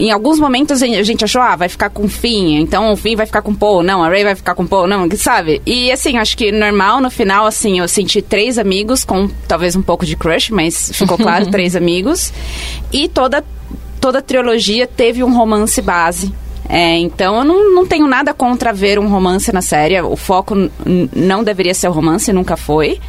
em 0.00 0.10
alguns 0.10 0.40
momentos 0.40 0.82
a 0.82 1.02
gente 1.02 1.22
achou, 1.22 1.42
ah, 1.42 1.54
vai 1.54 1.68
ficar 1.68 1.90
com 1.90 2.04
o 2.04 2.08
Finn, 2.08 2.58
então 2.58 2.90
o 2.90 2.96
Finn 2.96 3.16
vai 3.16 3.26
ficar 3.26 3.42
com 3.42 3.50
o 3.50 3.54
Paul, 3.54 3.82
não, 3.82 4.02
a 4.02 4.08
Ray 4.08 4.24
vai 4.24 4.34
ficar 4.34 4.54
com 4.54 4.62
o 4.62 4.66
Paul, 4.66 4.86
não, 4.86 5.06
sabe? 5.14 5.60
E 5.66 5.92
assim, 5.92 6.16
acho 6.16 6.36
que 6.38 6.50
normal, 6.50 7.02
no 7.02 7.10
final, 7.10 7.44
assim, 7.44 7.80
eu 7.80 7.86
senti 7.86 8.22
três 8.22 8.56
amigos 8.56 9.04
com 9.04 9.28
talvez 9.46 9.76
um 9.76 9.82
pouco 9.82 10.06
de 10.06 10.16
crush, 10.16 10.50
mas 10.50 10.90
ficou 10.94 11.18
claro, 11.18 11.46
três 11.52 11.76
amigos. 11.76 12.32
E 12.90 13.08
toda, 13.08 13.44
toda 14.00 14.20
a 14.20 14.22
trilogia 14.22 14.86
teve 14.86 15.22
um 15.22 15.36
romance 15.36 15.82
base. 15.82 16.32
É, 16.72 16.96
então 16.98 17.36
eu 17.38 17.44
não, 17.44 17.74
não 17.74 17.84
tenho 17.86 18.06
nada 18.06 18.32
contra 18.32 18.72
ver 18.72 18.98
um 18.98 19.08
romance 19.08 19.52
na 19.52 19.60
série. 19.60 20.00
O 20.00 20.14
foco 20.16 20.54
não 21.14 21.42
deveria 21.42 21.74
ser 21.74 21.88
o 21.88 21.92
romance, 21.92 22.32
nunca 22.32 22.56
foi. 22.56 23.00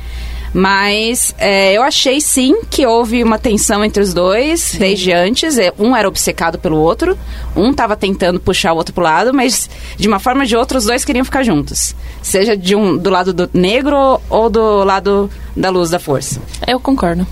Mas 0.54 1.34
é, 1.38 1.72
eu 1.74 1.82
achei 1.82 2.20
sim 2.20 2.62
que 2.70 2.86
houve 2.86 3.24
uma 3.24 3.40
tensão 3.40 3.86
entre 3.86 4.04
os 4.04 4.14
dois 4.14 4.76
desde 4.78 5.14
antes. 5.14 5.58
É, 5.58 5.72
Um 5.80 5.96
era 5.96 6.08
obcecado 6.08 6.60
pelo 6.60 6.78
outro, 6.78 7.18
um 7.56 7.72
tava 7.74 7.96
tentando 7.96 8.40
puxar 8.40 8.74
o 8.74 8.76
outro 8.76 8.94
pro 8.94 9.04
lado, 9.04 9.34
mas 9.34 9.70
de 9.96 10.08
uma 10.10 10.20
forma 10.20 10.42
ou 10.42 10.48
de 10.48 10.56
outra 10.58 10.78
os 10.78 10.86
dois 10.86 11.06
queriam 11.06 11.24
ficar 11.24 11.44
juntos. 11.44 11.96
Seja 12.22 12.58
de 12.58 12.76
um, 12.76 12.98
do 12.98 13.10
lado 13.10 13.32
do 13.32 13.50
negro 13.54 14.20
ou 14.30 14.50
do 14.50 14.84
lado 14.84 15.30
da 15.56 15.70
luz 15.70 15.90
da 15.90 16.00
força. 16.00 16.42
Eu 16.68 16.80
concordo. 16.82 17.26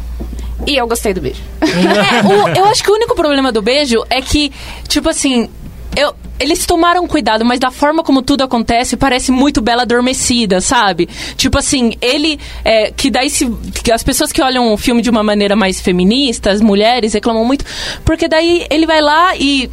E 0.68 0.76
eu 0.78 0.88
gostei 0.88 1.14
do 1.14 1.20
beijo. 1.22 1.42
É, 1.62 1.66
o- 2.26 2.48
eu 2.56 2.66
acho 2.66 2.84
que 2.84 2.92
o 2.92 2.94
único 2.94 3.16
problema 3.16 3.52
do 3.52 3.62
beijo 3.62 4.02
é 4.10 4.22
que, 4.22 4.52
tipo 4.88 5.10
assim, 5.10 5.50
eu, 5.96 6.16
eles 6.40 6.66
tomaram 6.66 7.06
cuidado, 7.08 7.44
mas 7.44 7.60
da 7.60 7.70
forma 7.70 8.04
como 8.04 8.22
tudo 8.22 8.44
acontece, 8.44 8.96
parece 8.96 9.32
muito 9.32 9.62
Bela 9.62 9.82
Adormecida, 9.82 10.62
sabe? 10.62 11.08
Tipo 11.36 11.58
assim, 11.58 11.94
ele. 12.02 12.40
é, 12.64 12.92
que 12.92 13.12
daí 13.12 13.30
se. 13.30 13.52
as 13.94 14.04
pessoas 14.04 14.32
que 14.32 14.42
olham 14.42 14.74
o 14.74 14.78
filme 14.78 15.02
de 15.02 15.10
uma 15.10 15.22
maneira 15.22 15.56
mais 15.56 15.82
feminista, 15.82 16.52
as 16.52 16.62
mulheres 16.62 17.14
reclamam 17.14 17.44
muito, 17.44 17.66
porque 18.06 18.28
daí 18.28 18.66
ele 18.70 18.86
vai 18.86 19.02
lá 19.02 19.36
e. 19.36 19.70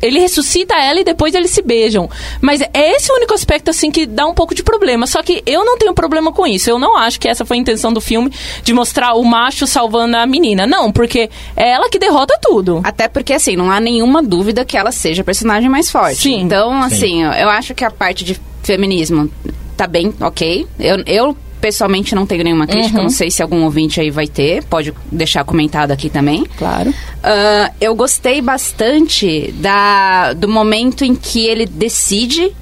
ele 0.00 0.20
ressuscita 0.20 0.74
ela 0.74 1.00
e 1.00 1.04
depois 1.04 1.34
eles 1.34 1.50
se 1.50 1.62
beijam. 1.62 2.08
Mas 2.40 2.60
é 2.60 2.92
esse 2.94 3.10
o 3.10 3.16
único 3.16 3.34
aspecto, 3.34 3.70
assim, 3.70 3.90
que 3.90 4.06
dá 4.06 4.26
um 4.26 4.34
pouco 4.34 4.54
de 4.54 4.62
problema. 4.62 5.06
Só 5.06 5.22
que 5.22 5.42
eu 5.44 5.64
não 5.64 5.76
tenho 5.76 5.94
problema 5.94 6.32
com 6.32 6.46
isso. 6.46 6.70
Eu 6.70 6.78
não 6.78 6.96
acho 6.96 7.18
que 7.18 7.28
essa 7.28 7.44
foi 7.44 7.56
a 7.56 7.60
intenção 7.60 7.92
do 7.92 8.00
filme 8.00 8.30
de 8.62 8.72
mostrar 8.72 9.14
o 9.14 9.24
macho 9.24 9.66
salvando 9.66 10.16
a 10.16 10.26
menina. 10.26 10.66
Não, 10.66 10.92
porque 10.92 11.28
é 11.56 11.70
ela 11.70 11.88
que 11.88 11.98
derrota 11.98 12.38
tudo. 12.40 12.80
Até 12.84 13.08
porque, 13.08 13.32
assim, 13.32 13.56
não 13.56 13.70
há 13.70 13.80
nenhuma 13.80 14.22
dúvida 14.22 14.64
que 14.64 14.76
ela 14.76 14.92
seja 14.92 15.22
a 15.22 15.24
personagem 15.24 15.68
mais 15.68 15.90
forte. 15.98 16.16
Sim. 16.16 16.40
Então, 16.40 16.72
assim, 16.82 17.22
eu, 17.22 17.32
eu 17.32 17.48
acho 17.48 17.74
que 17.74 17.84
a 17.84 17.90
parte 17.90 18.24
de 18.24 18.38
feminismo 18.62 19.30
tá 19.76 19.86
bem 19.86 20.12
ok. 20.20 20.66
Eu, 20.78 21.02
eu 21.06 21.36
pessoalmente 21.60 22.14
não 22.14 22.26
tenho 22.26 22.44
nenhuma 22.44 22.66
crítica. 22.66 22.98
Uhum. 22.98 23.04
Não 23.04 23.10
sei 23.10 23.30
se 23.30 23.42
algum 23.42 23.64
ouvinte 23.64 24.00
aí 24.00 24.10
vai 24.10 24.26
ter. 24.26 24.62
Pode 24.64 24.92
deixar 25.10 25.44
comentado 25.44 25.90
aqui 25.90 26.08
também. 26.08 26.44
Claro. 26.56 26.92
Ah, 27.22 27.72
eu 27.80 27.94
gostei 27.94 28.40
bastante 28.40 29.52
da, 29.58 30.32
do 30.32 30.48
momento 30.48 31.04
em 31.04 31.14
que 31.14 31.46
ele 31.46 31.66
decide 31.66 32.52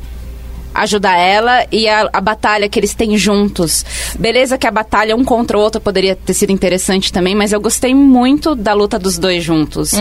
ajudar 0.74 1.16
ela 1.16 1.66
e 1.70 1.88
a, 1.88 2.08
a 2.12 2.20
batalha 2.20 2.68
que 2.68 2.78
eles 2.78 2.94
têm 2.94 3.16
juntos. 3.16 3.84
Beleza 4.18 4.58
que 4.58 4.66
a 4.66 4.70
batalha 4.70 5.14
um 5.16 5.24
contra 5.24 5.56
o 5.56 5.60
outro 5.60 5.80
poderia 5.80 6.16
ter 6.16 6.34
sido 6.34 6.50
interessante 6.50 7.12
também, 7.12 7.34
mas 7.34 7.52
eu 7.52 7.60
gostei 7.60 7.94
muito 7.94 8.54
da 8.54 8.72
luta 8.72 8.98
dos 8.98 9.18
dois 9.18 9.42
juntos. 9.42 9.92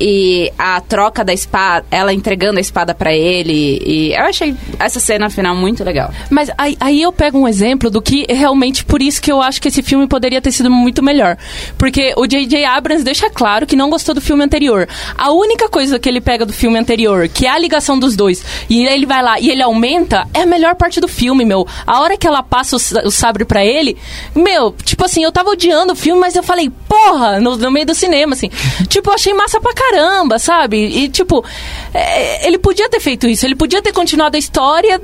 E 0.00 0.52
a 0.58 0.80
troca 0.80 1.24
da 1.24 1.32
espada, 1.32 1.86
ela 1.90 2.12
entregando 2.12 2.58
a 2.58 2.60
espada 2.60 2.94
pra 2.94 3.12
ele. 3.12 3.82
E 3.84 4.12
eu 4.12 4.24
achei 4.24 4.54
essa 4.78 5.00
cena 5.00 5.28
final 5.30 5.54
muito 5.54 5.84
legal. 5.84 6.10
Mas 6.30 6.50
aí, 6.56 6.76
aí 6.80 7.02
eu 7.02 7.12
pego 7.12 7.38
um 7.38 7.48
exemplo 7.48 7.90
do 7.90 8.00
que 8.00 8.26
realmente 8.28 8.84
por 8.84 9.02
isso 9.02 9.20
que 9.20 9.30
eu 9.30 9.42
acho 9.42 9.60
que 9.60 9.68
esse 9.68 9.82
filme 9.82 10.06
poderia 10.06 10.40
ter 10.40 10.52
sido 10.52 10.70
muito 10.70 11.02
melhor. 11.02 11.36
Porque 11.76 12.14
o 12.16 12.26
J.J. 12.26 12.64
Abrams 12.64 13.04
deixa 13.04 13.28
claro 13.28 13.66
que 13.66 13.76
não 13.76 13.90
gostou 13.90 14.14
do 14.14 14.20
filme 14.20 14.44
anterior. 14.44 14.88
A 15.16 15.30
única 15.32 15.68
coisa 15.68 15.98
que 15.98 16.08
ele 16.08 16.20
pega 16.20 16.46
do 16.46 16.52
filme 16.52 16.78
anterior, 16.78 17.28
que 17.28 17.46
é 17.46 17.50
a 17.50 17.58
ligação 17.58 17.98
dos 17.98 18.16
dois, 18.16 18.44
e 18.68 18.84
ele 18.86 19.06
vai 19.06 19.22
lá 19.22 19.40
e 19.40 19.50
ele 19.50 19.62
aumenta, 19.62 20.13
é 20.34 20.42
a 20.42 20.46
melhor 20.46 20.74
parte 20.74 21.00
do 21.00 21.08
filme, 21.08 21.44
meu. 21.44 21.66
A 21.86 22.00
hora 22.00 22.16
que 22.16 22.26
ela 22.26 22.42
passa 22.42 22.76
o, 22.76 23.06
o 23.06 23.10
sabre 23.10 23.44
pra 23.44 23.64
ele, 23.64 23.96
meu, 24.34 24.72
tipo 24.84 25.04
assim, 25.04 25.22
eu 25.22 25.32
tava 25.32 25.50
odiando 25.50 25.92
o 25.92 25.96
filme, 25.96 26.20
mas 26.20 26.34
eu 26.36 26.42
falei, 26.42 26.70
porra, 26.88 27.40
no, 27.40 27.56
no 27.56 27.70
meio 27.70 27.86
do 27.86 27.94
cinema, 27.94 28.34
assim. 28.34 28.50
tipo, 28.88 29.10
eu 29.10 29.14
achei 29.14 29.34
massa 29.34 29.60
pra 29.60 29.72
caramba, 29.74 30.38
sabe? 30.38 30.76
E, 30.78 31.08
tipo, 31.08 31.44
é, 31.92 32.46
ele 32.46 32.58
podia 32.58 32.88
ter 32.88 33.00
feito 33.00 33.26
isso, 33.26 33.44
ele 33.44 33.54
podia 33.56 33.82
ter 33.82 33.92
continuado 33.92 34.36
a 34.36 34.38
história 34.38 35.00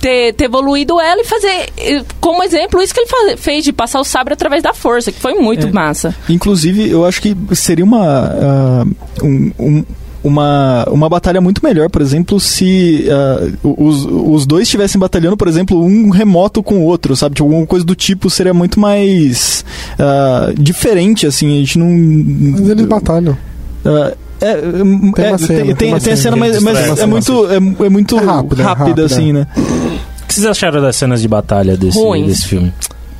ter, 0.00 0.32
ter 0.34 0.44
evoluído 0.46 0.98
ela 1.00 1.20
e 1.20 1.24
fazer 1.24 2.04
como 2.20 2.42
exemplo 2.42 2.82
isso 2.82 2.92
que 2.92 3.00
ele 3.00 3.08
faz- 3.08 3.40
fez 3.40 3.64
de 3.64 3.72
passar 3.72 4.00
o 4.00 4.04
sabre 4.04 4.34
através 4.34 4.60
da 4.62 4.74
força, 4.74 5.12
que 5.12 5.20
foi 5.20 5.34
muito 5.34 5.68
É. 5.68 5.70
massa. 5.72 6.12
Inclusive, 6.28 6.90
eu 6.90 7.04
acho 7.04 7.22
que 7.22 7.36
seria 7.54 7.84
uma. 7.84 8.02
ah, 8.04 8.84
um- 9.22 9.52
um- 9.58 9.84
uma, 10.22 10.84
uma 10.90 11.08
batalha 11.08 11.40
muito 11.40 11.64
melhor, 11.64 11.88
por 11.90 12.00
exemplo, 12.00 12.38
se 12.38 13.06
ah, 13.10 13.50
os, 13.62 14.04
os 14.06 14.46
dois 14.46 14.62
estivessem 14.64 14.98
batalhando, 14.98 15.36
por 15.36 15.48
exemplo, 15.48 15.82
um 15.82 16.10
remoto 16.10 16.62
com 16.62 16.76
o 16.76 16.82
outro, 16.82 17.16
sabe? 17.16 17.34
Tipo, 17.34 17.48
alguma 17.48 17.66
coisa 17.66 17.84
do 17.84 17.94
tipo 17.94 18.30
seria 18.30 18.54
muito 18.54 18.78
mais 18.78 19.64
ah, 19.98 20.52
diferente, 20.56 21.26
assim. 21.26 21.52
A 21.52 21.58
gente 21.58 21.78
não. 21.78 21.88
Mas 21.88 22.68
eles 22.68 22.86
batalham. 22.86 23.36
Ah, 23.84 24.14
é, 24.40 24.56
Tem 24.56 25.24
é, 25.24 25.38
cena, 25.38 25.64
tem, 25.64 25.74
tem 25.76 25.88
uma 25.88 26.00
tem 26.00 26.12
a 26.12 26.16
cena, 26.16 26.16
cena. 26.16 26.36
mas, 26.36 26.60
mas 26.62 26.98
é 26.98 27.06
muito, 27.06 27.46
é, 27.50 27.56
é 27.56 27.88
muito 27.88 28.18
É 28.18 28.24
rápida, 28.24 28.62
rápida, 28.64 28.86
rápida. 28.86 29.04
assim, 29.04 29.32
né? 29.32 29.46
O 29.56 30.26
que 30.26 30.34
vocês 30.34 30.46
acharam 30.46 30.80
das 30.82 30.96
cenas 30.96 31.20
de 31.22 31.28
batalha 31.28 31.76
desse, 31.76 31.98
Ruins. 31.98 32.26
desse 32.26 32.46
filme? 32.48 32.72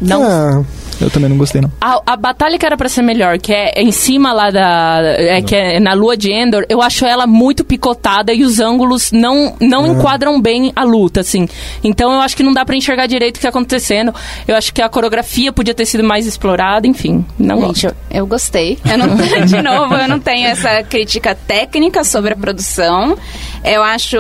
Não, 0.02 0.22
Ah, 0.22 0.62
Eu 1.00 1.10
também 1.10 1.28
não 1.28 1.36
gostei, 1.36 1.60
não. 1.60 1.70
A, 1.80 2.00
a 2.06 2.16
batalha 2.16 2.56
que 2.58 2.64
era 2.64 2.76
pra 2.76 2.88
ser 2.88 3.02
melhor, 3.02 3.36
que 3.38 3.52
é 3.52 3.72
em 3.82 3.90
cima 3.90 4.32
lá 4.32 4.50
da. 4.50 5.00
É, 5.16 5.42
que 5.42 5.56
é 5.56 5.80
na 5.80 5.94
lua 5.94 6.16
de 6.16 6.30
Endor, 6.30 6.64
eu 6.68 6.80
acho 6.80 7.04
ela 7.04 7.26
muito 7.26 7.64
picotada 7.64 8.32
e 8.32 8.44
os 8.44 8.60
ângulos 8.60 9.10
não, 9.10 9.56
não 9.60 9.84
enquadram 9.86 10.40
bem 10.40 10.70
a 10.76 10.84
luta, 10.84 11.20
assim. 11.20 11.48
Então 11.82 12.12
eu 12.12 12.20
acho 12.20 12.36
que 12.36 12.42
não 12.44 12.52
dá 12.52 12.64
pra 12.64 12.76
enxergar 12.76 13.06
direito 13.06 13.36
o 13.36 13.38
que 13.38 13.42
tá 13.42 13.48
acontecendo. 13.48 14.14
Eu 14.46 14.54
acho 14.54 14.72
que 14.72 14.80
a 14.80 14.88
coreografia 14.88 15.52
podia 15.52 15.74
ter 15.74 15.86
sido 15.86 16.04
mais 16.04 16.24
explorada, 16.26 16.86
enfim. 16.86 17.24
Não 17.38 17.56
Gente, 17.56 17.66
gosto. 17.66 17.84
eu, 17.86 17.94
eu 18.20 18.26
gostei. 18.26 18.78
Eu 18.88 18.98
não, 18.98 19.08
de 19.46 19.60
novo, 19.62 19.94
eu 19.96 20.06
não 20.08 20.20
tenho 20.20 20.46
essa 20.46 20.82
crítica 20.84 21.34
técnica 21.34 22.04
sobre 22.04 22.32
a 22.34 22.36
produção. 22.36 23.16
Eu 23.64 23.82
acho. 23.82 24.16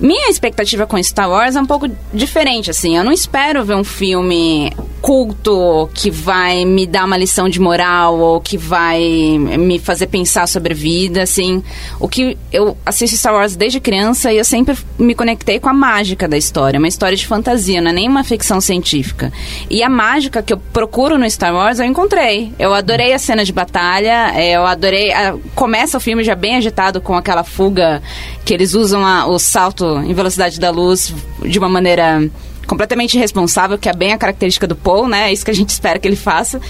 Minha 0.00 0.28
expectativa 0.28 0.86
com 0.86 1.00
Star 1.02 1.30
Wars 1.30 1.54
é 1.56 1.60
um 1.60 1.66
pouco 1.66 1.88
diferente, 2.12 2.70
assim. 2.70 2.96
Eu 2.96 3.04
não 3.04 3.12
espero 3.12 3.64
ver 3.64 3.74
um 3.76 3.84
filme 3.84 4.72
culto 5.00 5.88
que 5.92 6.10
vai 6.10 6.64
me 6.64 6.86
dar 6.86 7.04
uma 7.04 7.16
lição 7.16 7.46
de 7.48 7.60
moral 7.60 8.18
ou 8.18 8.40
que 8.40 8.56
vai 8.56 9.00
me 9.38 9.78
fazer 9.78 10.06
pensar 10.06 10.48
sobre 10.48 10.72
a 10.72 10.76
vida, 10.76 11.22
assim. 11.22 11.62
O 12.00 12.08
que 12.08 12.36
eu 12.50 12.76
assisto 12.86 13.16
Star 13.16 13.34
Wars 13.34 13.54
desde 13.54 13.80
criança 13.80 14.32
e 14.32 14.38
eu 14.38 14.44
sempre 14.44 14.76
me 14.98 15.14
conectei 15.14 15.60
com 15.60 15.68
a 15.68 15.74
mágica 15.74 16.26
da 16.26 16.36
história. 16.38 16.78
Uma 16.78 16.88
história 16.88 17.16
de 17.16 17.26
fantasia, 17.26 17.80
não 17.82 17.90
é 17.90 17.94
nem 17.94 18.08
uma 18.08 18.24
ficção 18.24 18.60
científica. 18.60 19.30
E 19.70 19.82
a 19.82 19.88
mágica 19.90 20.42
que 20.42 20.52
eu 20.54 20.58
procuro 20.72 21.18
no 21.18 21.28
Star 21.30 21.54
Wars 21.54 21.78
eu 21.78 21.84
encontrei. 21.84 22.52
Eu 22.58 22.72
adorei 22.74 23.12
a 23.12 23.18
cena 23.18 23.44
de 23.44 23.52
batalha, 23.52 24.32
eh, 24.34 24.52
eu 24.56 24.64
adorei. 24.66 25.12
a- 25.12 25.34
começa 25.54 25.98
o 25.98 26.00
filme 26.00 26.24
já 26.24 26.34
bem 26.34 26.56
agitado 26.56 27.00
com 27.00 27.14
aquela 27.14 27.44
fuga 27.44 28.02
que 28.44 28.52
eles 28.54 28.74
usam 28.74 29.04
a- 29.04 29.26
o 29.26 29.38
salto 29.38 29.84
em 30.02 30.12
velocidade 30.14 30.58
da 30.58 30.70
luz 30.70 31.12
de 31.44 31.58
uma 31.58 31.68
maneira 31.68 32.28
completamente 32.66 33.14
irresponsável, 33.16 33.76
que 33.76 33.88
é 33.88 33.92
bem 33.92 34.12
a 34.12 34.18
característica 34.18 34.66
do 34.66 34.74
Paul, 34.74 35.06
né? 35.06 35.28
É 35.28 35.32
isso 35.32 35.44
que 35.44 35.50
a 35.50 35.54
gente 35.54 35.68
espera 35.68 35.98
que 35.98 36.08
ele 36.08 36.16
faça. 36.16 36.60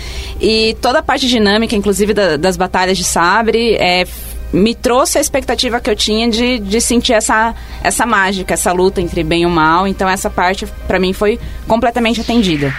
E 0.40 0.76
toda 0.80 0.98
a 0.98 1.02
parte 1.02 1.28
dinâmica, 1.28 1.76
inclusive 1.76 2.12
da- 2.12 2.36
das 2.36 2.56
batalhas 2.56 2.98
de 2.98 3.04
sabre, 3.04 3.76
é, 3.76 4.04
me 4.52 4.74
trouxe 4.74 5.18
a 5.18 5.20
expectativa 5.20 5.80
que 5.80 5.88
eu 5.88 5.94
tinha 5.96 6.28
de, 6.28 6.58
de 6.58 6.80
sentir 6.80 7.12
essa, 7.12 7.54
essa 7.82 8.04
mágica, 8.04 8.54
essa 8.54 8.72
luta 8.72 9.00
entre 9.00 9.22
bem 9.22 9.42
e 9.42 9.46
o 9.46 9.50
mal. 9.50 9.86
Então 9.86 10.08
essa 10.08 10.28
parte, 10.28 10.66
pra 10.86 10.98
mim, 10.98 11.12
foi 11.12 11.38
completamente 11.68 12.20
atendida. 12.20 12.74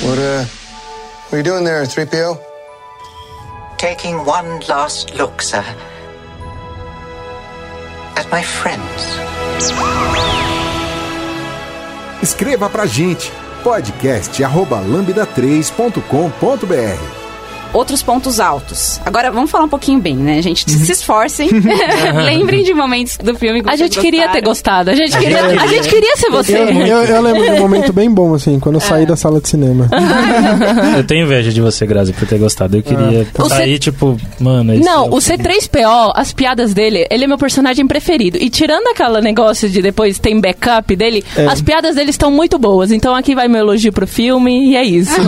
What, 0.00 0.18
uh, 0.18 0.46
what 1.32 1.32
are 1.32 1.38
you 1.38 1.42
doing 1.42 1.64
there, 1.64 1.86
3PO? 1.86 2.38
Taking 3.78 4.16
one 4.16 4.60
last 4.68 5.14
look, 5.16 5.42
sir. 5.42 5.64
At 8.16 8.26
my 8.32 8.42
friends. 8.42 9.18
Escreva 12.22 12.70
pra 12.70 12.86
gente 12.86 13.30
podcast 13.62 14.42
arroba 14.42 14.80
lambda3.com.br 14.80 17.25
outros 17.72 18.02
pontos 18.02 18.40
altos. 18.40 19.00
Agora, 19.04 19.30
vamos 19.30 19.50
falar 19.50 19.64
um 19.64 19.68
pouquinho 19.68 20.00
bem, 20.00 20.16
né, 20.16 20.40
gente? 20.42 20.68
Se 20.70 20.92
esforcem. 20.92 21.48
Lembrem 22.24 22.62
de 22.64 22.72
momentos 22.74 23.16
do 23.18 23.34
filme 23.36 23.62
que 23.62 23.70
A 23.70 23.76
gente 23.76 23.98
queria 23.98 24.28
ter 24.30 24.42
gostaram. 24.42 24.84
gostado. 24.86 24.90
A 24.90 24.94
gente 24.94 25.16
queria, 25.18 25.44
a 25.62 25.66
gente 25.66 25.88
queria 25.88 26.16
ser 26.16 26.30
você. 26.30 26.56
Eu, 26.56 26.68
eu, 26.68 27.04
eu 27.04 27.22
lembro 27.22 27.42
de 27.44 27.50
um 27.50 27.58
momento 27.60 27.92
bem 27.92 28.10
bom, 28.10 28.34
assim, 28.34 28.58
quando 28.58 28.76
eu 28.76 28.80
saí 28.80 29.04
da 29.06 29.16
sala 29.16 29.40
de 29.40 29.48
cinema. 29.48 29.88
Eu 30.96 31.04
tenho 31.04 31.24
inveja 31.26 31.50
de 31.52 31.60
você, 31.60 31.86
Grazi, 31.86 32.12
por 32.12 32.26
ter 32.26 32.38
gostado. 32.38 32.76
Eu 32.76 32.82
queria 32.82 33.26
O 33.38 33.48
sair, 33.48 33.72
C- 33.74 33.78
tipo, 33.78 34.16
mano... 34.40 34.72
esse 34.72 34.82
é 34.82 34.84
Não, 34.84 35.06
o 35.08 35.16
C3PO, 35.16 36.12
as 36.14 36.32
piadas 36.32 36.72
dele, 36.74 37.06
ele 37.10 37.24
é 37.24 37.26
meu 37.26 37.38
personagem 37.38 37.86
preferido. 37.86 38.38
E 38.40 38.48
tirando 38.50 38.86
aquele 38.88 39.20
negócio 39.20 39.68
de 39.68 39.80
depois 39.82 40.18
tem 40.18 40.40
backup 40.40 40.94
dele, 40.96 41.24
É. 41.36 41.46
as 41.46 41.60
piadas 41.60 41.94
dele 41.96 42.10
estão 42.10 42.30
muito 42.30 42.58
boas. 42.58 42.90
Então 42.92 43.14
aqui 43.14 43.34
vai 43.34 43.48
meu 43.48 43.60
elogio 43.60 43.92
pro 43.92 44.06
filme 44.06 44.70
e 44.70 44.76
é 44.76 44.84
isso. 44.84 45.16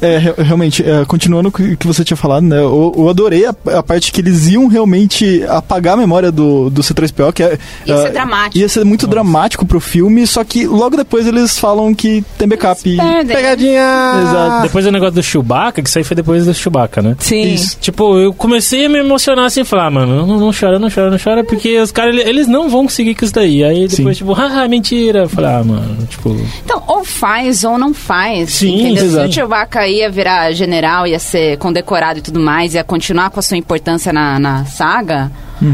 É, 0.00 0.18
re- 0.18 0.34
realmente, 0.38 0.82
é, 0.88 1.04
continuando 1.04 1.50
com 1.50 1.62
o 1.62 1.67
que 1.76 1.86
você 1.86 2.04
tinha 2.04 2.16
falado, 2.16 2.44
né? 2.44 2.58
Eu, 2.58 2.94
eu 2.96 3.08
adorei 3.08 3.46
a, 3.46 3.54
a 3.78 3.82
parte 3.82 4.12
que 4.12 4.20
eles 4.20 4.48
iam 4.48 4.66
realmente 4.66 5.42
apagar 5.48 5.94
a 5.94 5.96
memória 5.96 6.30
do, 6.30 6.70
do 6.70 6.82
C3PO, 6.82 7.32
que 7.32 7.42
é. 7.42 7.58
Ia 7.86 7.94
é, 7.94 8.02
ser 8.02 8.12
dramático. 8.12 8.58
Ia 8.58 8.68
ser 8.68 8.84
muito 8.84 9.06
dramático 9.06 9.66
pro 9.66 9.80
filme, 9.80 10.26
só 10.26 10.44
que 10.44 10.66
logo 10.66 10.96
depois 10.96 11.26
eles 11.26 11.58
falam 11.58 11.94
que 11.94 12.24
tem 12.36 12.48
backup. 12.48 12.80
e-. 12.88 12.96
Pegadinha! 13.26 14.12
Exato. 14.22 14.62
Depois 14.62 14.86
o 14.86 14.90
negócio 14.90 15.14
do 15.14 15.22
Chewbacca, 15.22 15.82
que 15.82 15.88
isso 15.88 15.98
aí 15.98 16.04
foi 16.04 16.14
depois 16.14 16.46
do 16.46 16.54
Chewbacca, 16.54 17.02
né? 17.02 17.16
Sim. 17.18 17.56
Tipo, 17.80 18.18
eu 18.18 18.32
comecei 18.32 18.86
a 18.86 18.88
me 18.88 18.98
emocionar 18.98 19.46
assim, 19.46 19.64
falar, 19.64 19.86
ah, 19.86 19.90
mano, 19.90 20.26
não, 20.26 20.38
não 20.38 20.50
chora, 20.52 20.78
não 20.78 20.90
chora, 20.90 21.10
não 21.10 21.18
chora, 21.18 21.44
porque 21.44 21.78
os 21.78 21.90
caras, 21.90 22.16
eles 22.16 22.46
não 22.46 22.68
vão 22.68 22.84
conseguir 22.84 23.14
com 23.14 23.24
isso 23.24 23.34
daí. 23.34 23.62
Aí 23.64 23.88
depois, 23.88 24.16
Sim. 24.16 24.24
tipo, 24.24 24.32
haha, 24.32 24.66
mentira. 24.68 25.20
Eu 25.20 25.28
falei, 25.28 25.50
ah, 25.50 25.64
mano, 25.64 26.06
tipo... 26.06 26.36
Então, 26.64 26.82
ou 26.86 27.04
faz 27.04 27.64
ou 27.64 27.78
não 27.78 27.92
faz. 27.92 28.50
Sim, 28.50 28.80
entendeu? 28.80 28.98
Se 28.98 29.04
exato. 29.06 29.28
o 29.28 29.32
Chewbacca 29.32 29.86
ia 29.86 30.10
virar 30.10 30.52
general, 30.52 31.06
ia 31.06 31.18
ser 31.18 31.57
condecorado 31.58 32.20
e 32.20 32.22
tudo 32.22 32.40
mais, 32.40 32.74
ia 32.74 32.82
continuar 32.84 33.30
com 33.30 33.40
a 33.40 33.42
sua 33.42 33.56
importância 33.56 34.12
na, 34.12 34.38
na 34.38 34.64
saga, 34.64 35.30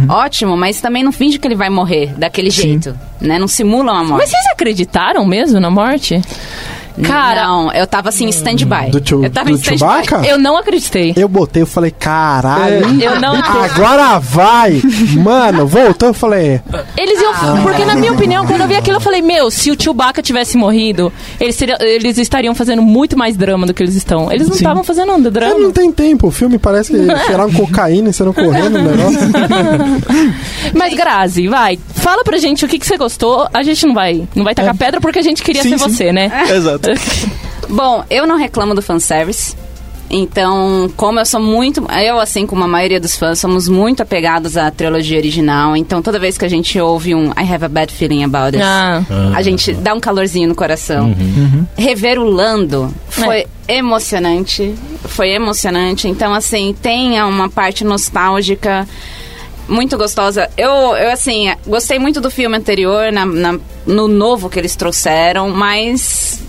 ótimo, 0.08 0.56
mas 0.56 0.80
também 0.80 1.04
não 1.04 1.12
finge 1.12 1.38
que 1.38 1.46
ele 1.46 1.54
vai 1.54 1.70
morrer 1.70 2.14
daquele 2.16 2.50
jeito, 2.50 2.98
né? 3.20 3.38
Não 3.38 3.46
simula 3.46 3.92
uma 3.92 4.04
morte. 4.04 4.22
Mas 4.22 4.30
vocês 4.30 4.46
acreditaram 4.52 5.24
mesmo 5.26 5.60
na 5.60 5.70
morte? 5.70 6.20
Cara, 7.02 7.46
não, 7.46 7.72
eu 7.72 7.86
tava 7.86 8.08
assim, 8.08 8.26
em 8.26 8.28
stand-by. 8.30 8.90
Do 8.90 9.00
Chew- 9.06 9.24
eu 9.24 9.30
tava 9.30 9.50
do 9.50 9.56
em. 9.56 9.62
Chewbacca? 9.62 10.22
eu 10.26 10.38
não 10.38 10.56
acreditei. 10.56 11.12
Eu 11.16 11.28
botei, 11.28 11.62
eu 11.62 11.66
falei, 11.66 11.90
caralho. 11.90 13.00
Eu 13.02 13.20
não 13.20 13.34
Agora 13.64 14.18
vai! 14.18 14.80
Mano, 15.22 15.66
voltou, 15.66 16.08
eu 16.10 16.14
falei. 16.14 16.60
Eles 16.96 17.20
iam. 17.20 17.62
Porque, 17.62 17.84
na 17.84 17.94
minha 17.96 18.12
opinião, 18.12 18.46
quando 18.46 18.60
eu 18.60 18.68
vi 18.68 18.74
aquilo, 18.76 18.96
eu 18.96 19.00
falei: 19.00 19.20
Meu, 19.22 19.50
se 19.50 19.70
o 19.70 19.76
Chewbacca 19.80 20.22
tivesse 20.22 20.56
morrido, 20.56 21.12
eles, 21.40 21.54
seriam- 21.56 21.78
eles 21.80 22.16
estariam 22.18 22.54
fazendo 22.54 22.82
muito 22.82 23.16
mais 23.18 23.36
drama 23.36 23.66
do 23.66 23.74
que 23.74 23.82
eles 23.82 23.94
estão. 23.94 24.30
Eles 24.32 24.48
não 24.48 24.54
estavam 24.56 24.84
fazendo 24.84 25.08
nada 25.12 25.28
É, 25.28 25.30
drama. 25.30 25.58
não 25.58 25.72
tem 25.72 25.90
tempo, 25.90 26.28
o 26.28 26.30
filme 26.30 26.58
parece 26.58 26.92
que 26.92 26.98
cheiraram 27.26 27.52
cocaína 27.52 28.10
e 28.10 28.12
saíram 28.12 28.32
correndo 28.32 28.78
no 28.78 28.90
negócio. 28.90 29.18
Mas, 30.74 30.94
Grazi, 30.94 31.48
vai. 31.48 31.78
Fala 31.94 32.22
pra 32.24 32.36
gente 32.38 32.64
o 32.64 32.68
que, 32.68 32.78
que 32.78 32.86
você 32.86 32.96
gostou. 32.96 33.48
A 33.52 33.62
gente 33.62 33.86
não 33.86 33.94
vai, 33.94 34.26
não 34.34 34.44
vai 34.44 34.54
tacar 34.54 34.76
pedra 34.76 35.00
porque 35.00 35.18
a 35.18 35.22
gente 35.22 35.42
queria 35.42 35.62
Sim, 35.62 35.70
ser 35.70 35.78
sim. 35.78 35.84
você, 35.90 36.12
né? 36.12 36.30
Exato. 36.54 36.83
Bom, 37.68 38.04
eu 38.10 38.26
não 38.26 38.36
reclamo 38.36 38.74
do 38.74 38.82
fanservice. 38.82 39.56
Então, 40.10 40.92
como 40.96 41.18
eu 41.18 41.24
sou 41.24 41.40
muito. 41.40 41.82
Eu, 41.90 42.20
assim 42.20 42.46
como 42.46 42.62
a 42.62 42.68
maioria 42.68 43.00
dos 43.00 43.16
fãs, 43.16 43.38
somos 43.40 43.68
muito 43.68 44.02
apegados 44.02 44.56
à 44.56 44.70
trilogia 44.70 45.16
original. 45.18 45.74
Então, 45.74 46.02
toda 46.02 46.18
vez 46.18 46.36
que 46.36 46.44
a 46.44 46.48
gente 46.48 46.78
ouve 46.78 47.14
um 47.14 47.30
I 47.30 47.50
have 47.52 47.64
a 47.64 47.68
bad 47.68 47.90
feeling 47.92 48.22
about 48.22 48.54
it, 48.56 48.62
Ah. 48.62 49.02
a 49.34 49.42
gente 49.42 49.72
dá 49.72 49.94
um 49.94 49.98
calorzinho 49.98 50.46
no 50.48 50.54
coração. 50.54 51.14
Rever 51.76 52.18
o 52.20 52.24
Lando 52.24 52.94
foi 53.08 53.46
emocionante. 53.66 54.74
Foi 55.06 55.30
emocionante. 55.30 56.06
Então, 56.06 56.34
assim, 56.34 56.76
tem 56.80 57.20
uma 57.22 57.48
parte 57.48 57.82
nostálgica 57.82 58.86
muito 59.66 59.96
gostosa. 59.96 60.48
Eu, 60.56 60.70
eu 60.96 61.10
assim, 61.10 61.50
gostei 61.66 61.98
muito 61.98 62.20
do 62.20 62.30
filme 62.30 62.56
anterior, 62.56 63.10
na, 63.10 63.24
na- 63.24 63.58
no 63.86 64.06
novo 64.06 64.50
que 64.50 64.58
eles 64.58 64.76
trouxeram, 64.76 65.48
mas 65.48 66.40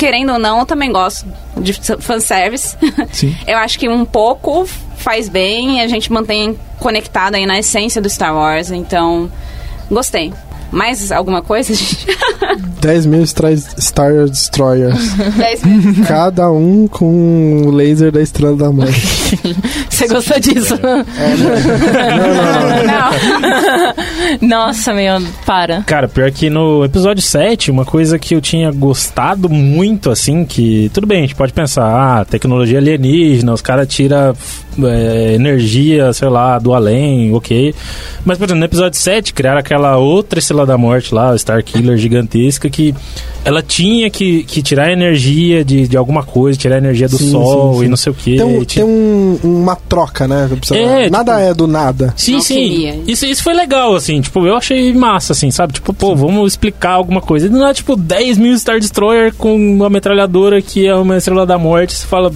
querendo 0.00 0.32
ou 0.32 0.38
não, 0.38 0.60
eu 0.60 0.64
também 0.64 0.90
gosto 0.90 1.26
de 1.58 1.74
fanservice. 2.00 2.74
Sim. 3.12 3.36
eu 3.46 3.58
acho 3.58 3.78
que 3.78 3.86
um 3.86 4.06
pouco 4.06 4.66
faz 4.96 5.28
bem 5.28 5.76
e 5.76 5.80
a 5.82 5.88
gente 5.88 6.10
mantém 6.10 6.58
conectado 6.78 7.34
aí 7.34 7.44
na 7.44 7.58
essência 7.58 8.00
do 8.00 8.08
Star 8.08 8.34
Wars, 8.34 8.70
então 8.70 9.30
gostei. 9.90 10.32
Mais 10.72 11.12
alguma 11.12 11.42
coisa, 11.42 11.74
gente? 11.74 12.06
10 12.80 13.06
mil 13.06 13.26
Star 13.26 14.24
Destroyers. 14.26 15.12
10 15.36 15.64
minutos. 15.64 16.06
Cada 16.06 16.50
um 16.50 16.88
com 16.88 17.64
o 17.66 17.70
laser 17.70 18.10
da 18.10 18.22
Estrela 18.22 18.56
da 18.56 18.72
Morte. 18.72 19.19
Você 19.88 20.08
gostou 20.08 20.38
disso? 20.40 20.78
Não. 24.40 24.48
Nossa, 24.48 24.92
meu, 24.94 25.20
para. 25.44 25.82
Cara, 25.82 26.08
pior 26.08 26.30
que 26.30 26.48
no 26.50 26.84
episódio 26.84 27.22
7, 27.22 27.70
uma 27.70 27.84
coisa 27.84 28.18
que 28.18 28.34
eu 28.34 28.40
tinha 28.40 28.70
gostado 28.70 29.48
muito, 29.48 30.10
assim, 30.10 30.44
que. 30.44 30.90
Tudo 30.92 31.06
bem, 31.06 31.18
a 31.18 31.22
gente 31.22 31.34
pode 31.34 31.52
pensar, 31.52 31.84
ah, 32.20 32.24
tecnologia 32.24 32.78
alienígena, 32.78 33.52
os 33.52 33.62
caras 33.62 33.86
tiram 33.88 34.34
é, 34.84 35.34
energia, 35.34 36.12
sei 36.12 36.28
lá, 36.28 36.58
do 36.58 36.72
além, 36.74 37.32
ok. 37.34 37.74
Mas, 38.24 38.38
por 38.38 38.44
exemplo, 38.44 38.60
no 38.60 38.64
episódio 38.66 38.98
7, 38.98 39.32
criaram 39.34 39.60
aquela 39.60 39.96
outra 39.96 40.38
Estrela 40.38 40.64
da 40.66 40.76
Morte 40.78 41.14
lá, 41.14 41.36
Star 41.36 41.62
Killer 41.64 41.96
gigantesca, 41.96 42.68
que 42.70 42.94
ela 43.44 43.62
tinha 43.62 44.10
que, 44.10 44.44
que 44.44 44.62
tirar 44.62 44.90
energia 44.92 45.64
de, 45.64 45.88
de 45.88 45.96
alguma 45.96 46.22
coisa, 46.22 46.58
tirar 46.58 46.76
energia 46.78 47.08
do 47.08 47.16
Sim, 47.16 47.30
sol 47.30 47.72
sim, 47.74 47.78
sim. 47.80 47.84
e 47.84 47.88
não 47.88 47.96
sei 47.96 48.12
o 48.12 48.14
que. 48.14 48.36
Tem, 48.36 48.44
um- 48.44 48.64
um- 49.20 49.60
uma 49.62 49.76
troca, 49.76 50.26
né? 50.26 50.48
Precisa- 50.48 50.78
É, 50.80 51.10
nada 51.10 51.34
tipo- 51.36 51.44
é 51.50 51.54
do 51.54 51.66
nada. 51.66 52.14
Sim, 52.16 52.36
Alquimia. 52.36 52.92
sim. 52.94 53.04
Isso, 53.06 53.26
isso 53.26 53.42
foi 53.42 53.54
legal, 53.54 53.94
assim. 53.94 54.20
Tipo, 54.20 54.46
eu 54.46 54.56
achei 54.56 54.92
massa, 54.94 55.32
assim, 55.32 55.50
sabe? 55.50 55.74
Tipo, 55.74 55.92
pô, 55.92 56.14
vamos 56.16 56.52
explicar 56.52 56.92
alguma 56.92 57.20
coisa. 57.20 57.46
E 57.46 57.50
não 57.50 57.66
é, 57.66 57.72
tipo, 57.74 57.96
10 57.96 58.38
mil 58.38 58.56
Star 58.58 58.78
Destroyer 58.80 59.34
com 59.34 59.54
uma 59.54 59.90
metralhadora 59.90 60.60
que 60.62 60.86
é 60.86 60.94
uma 60.94 61.16
estrela 61.16 61.44
da 61.46 61.58
morte. 61.58 61.94
Você 61.94 62.06
fala... 62.06 62.32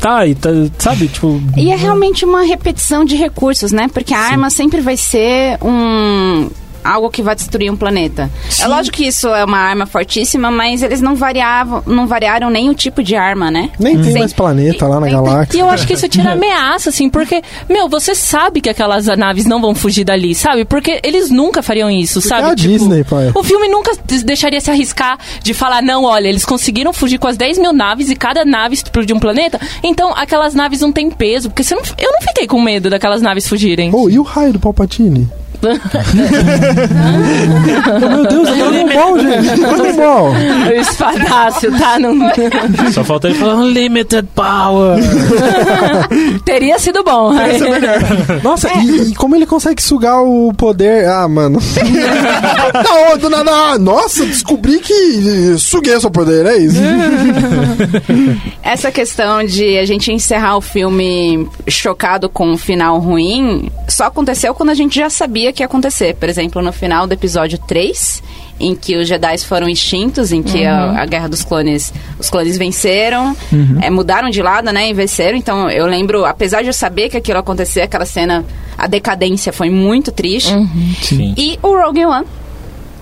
Tá, 0.00 0.24
e 0.26 0.34
tá, 0.36 0.50
sabe? 0.78 1.08
Tipo... 1.08 1.42
E 1.56 1.72
é 1.72 1.76
realmente 1.76 2.24
uma 2.24 2.42
repetição 2.42 3.04
de 3.04 3.16
recursos, 3.16 3.72
né? 3.72 3.88
Porque 3.92 4.14
a 4.14 4.18
arma 4.20 4.48
sempre 4.48 4.80
vai 4.80 4.96
ser 4.96 5.58
um 5.60 6.48
algo 6.84 7.10
que 7.10 7.22
vai 7.22 7.34
destruir 7.34 7.70
um 7.70 7.76
planeta. 7.76 8.30
É 8.60 8.66
lógico 8.66 8.96
que 8.96 9.06
isso 9.06 9.28
é 9.28 9.44
uma 9.44 9.58
arma 9.58 9.86
fortíssima, 9.86 10.50
mas 10.50 10.82
eles 10.82 11.00
não 11.00 11.14
variavam, 11.14 11.82
não 11.86 12.06
variaram 12.06 12.50
nem 12.50 12.70
o 12.70 12.74
tipo 12.74 13.02
de 13.02 13.16
arma, 13.16 13.50
né? 13.50 13.70
Nem 13.78 13.96
tem 14.00 14.12
Sim. 14.12 14.18
mais 14.18 14.32
planeta 14.32 14.86
lá 14.86 15.00
na 15.00 15.06
tem. 15.06 15.14
galáxia. 15.14 15.56
E 15.56 15.60
eu 15.60 15.68
acho 15.70 15.86
que 15.86 15.92
isso 15.94 16.08
tira 16.08 16.32
ameaça, 16.38 16.90
assim, 16.90 17.08
porque, 17.08 17.42
meu, 17.68 17.88
você 17.88 18.14
sabe 18.14 18.60
que 18.60 18.68
aquelas 18.68 19.06
naves 19.06 19.46
não 19.46 19.60
vão 19.60 19.74
fugir 19.74 20.04
dali, 20.04 20.34
sabe? 20.34 20.64
Porque 20.64 21.00
eles 21.02 21.30
nunca 21.30 21.62
fariam 21.62 21.90
isso, 21.90 22.20
sabe? 22.20 22.48
é 22.48 22.52
a 22.52 22.56
Tipo, 22.56 22.68
Disney, 22.68 23.04
pai. 23.04 23.30
O 23.34 23.42
filme 23.42 23.68
nunca 23.68 23.92
deixaria 24.24 24.60
se 24.60 24.70
arriscar 24.70 25.18
de 25.42 25.54
falar, 25.54 25.82
não, 25.82 26.04
olha, 26.04 26.28
eles 26.28 26.44
conseguiram 26.44 26.92
fugir 26.92 27.18
com 27.18 27.28
as 27.28 27.36
10 27.36 27.58
mil 27.58 27.72
naves 27.72 28.10
e 28.10 28.16
cada 28.16 28.44
nave 28.44 28.74
explodiu 28.74 29.16
um 29.16 29.20
planeta, 29.20 29.60
então 29.82 30.12
aquelas 30.16 30.54
naves 30.54 30.80
não 30.80 30.92
têm 30.92 31.10
peso, 31.10 31.50
porque 31.50 31.62
não, 31.74 31.82
eu 31.98 32.10
não 32.12 32.20
fiquei 32.22 32.46
com 32.46 32.60
medo 32.60 32.90
daquelas 32.90 33.22
naves 33.22 33.46
fugirem. 33.48 33.90
Oh, 33.92 34.08
e 34.08 34.18
o 34.18 34.22
raio 34.22 34.52
do 34.52 34.58
Palpatine? 34.58 35.28
Oh, 37.90 38.08
meu 38.08 38.26
Deus, 38.26 38.48
é 38.48 38.54
Dragon 38.54 38.88
Ball, 38.94 39.18
gente. 39.18 39.60
Dragon 39.60 39.96
Ball. 39.96 40.30
O 40.30 40.80
espadácio, 40.80 41.78
tá? 41.78 41.98
Não... 41.98 42.16
Só 42.92 43.04
falta 43.04 43.28
ele 43.28 43.38
falar 43.38 43.56
Unlimited 43.56 44.28
Power. 44.34 44.98
Teria 46.44 46.78
sido 46.78 47.02
bom. 47.02 47.32
Nossa, 48.42 48.68
e, 48.78 49.10
e 49.10 49.14
como 49.14 49.34
ele 49.34 49.46
consegue 49.46 49.82
sugar 49.82 50.22
o 50.22 50.52
poder? 50.54 51.06
Ah, 51.08 51.28
mano. 51.28 51.58
Não, 52.84 53.18
do 53.18 53.30
nada. 53.30 53.50
ah, 53.50 53.78
Nossa, 53.78 54.24
descobri 54.24 54.78
que 54.78 55.56
suguei 55.58 55.98
seu 55.98 56.10
poder, 56.10 56.46
é 56.46 56.56
isso. 56.58 56.80
Essa 58.62 58.90
questão 58.90 59.44
de 59.44 59.78
a 59.78 59.84
gente 59.84 60.12
encerrar 60.12 60.56
o 60.56 60.60
filme 60.60 61.48
chocado 61.66 62.28
com 62.28 62.50
um 62.50 62.56
final 62.56 62.98
ruim 62.98 63.70
só 63.88 64.04
aconteceu 64.04 64.54
quando 64.54 64.70
a 64.70 64.74
gente 64.74 64.96
já 64.96 65.10
sabia 65.10 65.47
que 65.52 65.62
ia 65.62 65.66
acontecer. 65.66 66.14
Por 66.14 66.28
exemplo, 66.28 66.60
no 66.62 66.72
final 66.72 67.06
do 67.06 67.12
episódio 67.12 67.58
3, 67.66 68.22
em 68.60 68.74
que 68.74 68.96
os 68.96 69.06
Jedi 69.08 69.38
foram 69.38 69.68
extintos, 69.68 70.32
em 70.32 70.42
que 70.42 70.64
a, 70.64 71.02
a 71.02 71.06
Guerra 71.06 71.28
dos 71.28 71.44
Clones, 71.44 71.92
os 72.18 72.28
clones 72.28 72.58
venceram, 72.58 73.36
é, 73.80 73.88
mudaram 73.90 74.30
de 74.30 74.42
lado, 74.42 74.72
né, 74.72 74.90
e 74.90 74.92
venceram. 74.94 75.36
Então, 75.38 75.70
eu 75.70 75.86
lembro, 75.86 76.24
apesar 76.24 76.62
de 76.62 76.68
eu 76.68 76.72
saber 76.72 77.08
que 77.08 77.16
aquilo 77.16 77.38
acontecer, 77.38 77.82
aquela 77.82 78.04
cena, 78.06 78.44
a 78.76 78.86
decadência 78.86 79.52
foi 79.52 79.70
muito 79.70 80.10
triste. 80.10 80.52
Sim. 81.02 81.34
E 81.36 81.58
o 81.62 81.68
Rogue 81.80 82.04
One, 82.04 82.26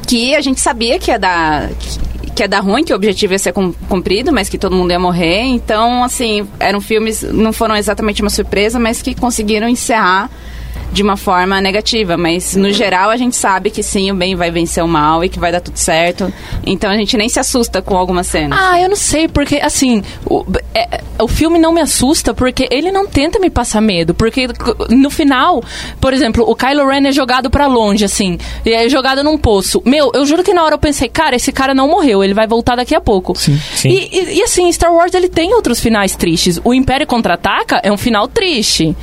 que 0.07 0.35
a 0.35 0.41
gente 0.41 0.61
sabia 0.61 0.99
que 0.99 1.11
ia 1.11 1.19
dar. 1.19 1.69
que- 1.71 2.07
Que 2.37 2.43
ia 2.43 2.49
dar 2.49 2.61
ruim, 2.61 2.85
que 2.85 2.93
o 2.93 2.97
objetivo 2.97 3.33
ia 3.33 3.39
ser 3.39 3.51
cum- 3.55 3.73
cumprido, 3.89 4.31
mas 4.31 4.47
que 4.51 4.59
todo 4.59 4.77
mundo 4.77 4.91
ia 4.91 4.99
morrer. 4.99 5.41
Então, 5.45 6.05
assim, 6.05 6.47
eram 6.61 6.83
filmes, 6.83 7.23
não 7.23 7.51
foram 7.51 7.75
exatamente 7.75 8.21
uma 8.21 8.29
surpresa, 8.29 8.79
mas 8.79 9.01
que 9.01 9.15
conseguiram 9.15 9.67
encerrar 9.67 10.29
de 10.93 11.03
uma 11.03 11.17
forma 11.17 11.61
negativa, 11.61 12.17
mas 12.17 12.57
no 12.57 12.73
geral 12.73 13.11
a 13.11 13.17
gente 13.17 13.37
sabe 13.37 13.71
que 13.71 13.83
sim, 13.83 14.11
o 14.11 14.15
bem 14.15 14.35
vai 14.35 14.51
vencer 14.51 14.83
o 14.83 14.89
mal 14.89 15.25
e 15.25 15.29
que 15.29 15.39
vai 15.39 15.53
dar 15.53 15.61
tudo 15.61 15.77
certo. 15.77 16.33
Então 16.65 16.91
a 16.91 16.97
gente 16.97 17.17
nem 17.17 17.29
se 17.29 17.39
assusta 17.39 17.83
com 17.83 17.97
algumas 17.97 18.27
cenas. 18.27 18.59
Ah, 18.61 18.81
eu 18.81 18.89
não 18.89 18.97
sei, 18.97 19.29
porque 19.29 19.57
assim, 19.57 20.03
o, 20.25 20.45
é- 20.75 21.03
o 21.23 21.29
filme 21.29 21.59
não 21.59 21.73
me 21.73 21.81
assusta 21.81 22.33
porque 22.35 22.67
ele 22.71 22.91
não 22.93 23.07
tenta 23.07 23.39
me 23.39 23.51
passar 23.51 23.81
medo. 23.81 24.15
Porque 24.15 24.47
no 24.91 25.11
final, 25.11 25.63
por 26.01 26.13
exemplo, 26.13 26.45
o 26.49 26.55
Kylo 26.55 26.87
Ren 26.89 27.07
é 27.09 27.13
jogado 27.13 27.51
pra 27.51 27.67
longe, 27.67 28.05
assim, 28.05 28.39
e 28.65 28.73
é 28.73 28.89
jogado 28.89 29.23
num 29.25 29.37
poço. 29.39 29.83
Meu, 29.85 30.11
eu 30.15 30.25
juro 30.27 30.43
que 30.45 30.53
na 30.55 30.65
hora 30.65 30.75
eu 30.75 30.79
pensei, 30.79 31.09
cara, 31.09 31.37
esse 31.37 31.53
cara 31.53 31.75
não 31.75 31.89
morreu, 31.89 32.23
ele 32.23 32.35
vai 32.35 32.47
voltar 32.47 32.77
daqui 32.77 32.95
a 32.95 33.01
pouco. 33.01 33.35
Sim. 33.37 33.59
E, 33.85 34.19
e- 34.19 34.39
e, 34.39 34.43
assim, 34.43 34.71
Star 34.73 34.93
Wars 34.93 35.15
ele 35.15 35.29
tem 35.29 35.53
outros 35.55 35.81
finais 35.81 36.15
tristes. 36.17 36.61
O 36.65 36.73
Império 36.75 37.07
Contra-Ataca 37.07 37.81
é 37.83 37.91
um 37.93 37.97
final 37.97 38.29
triste. 38.29 38.95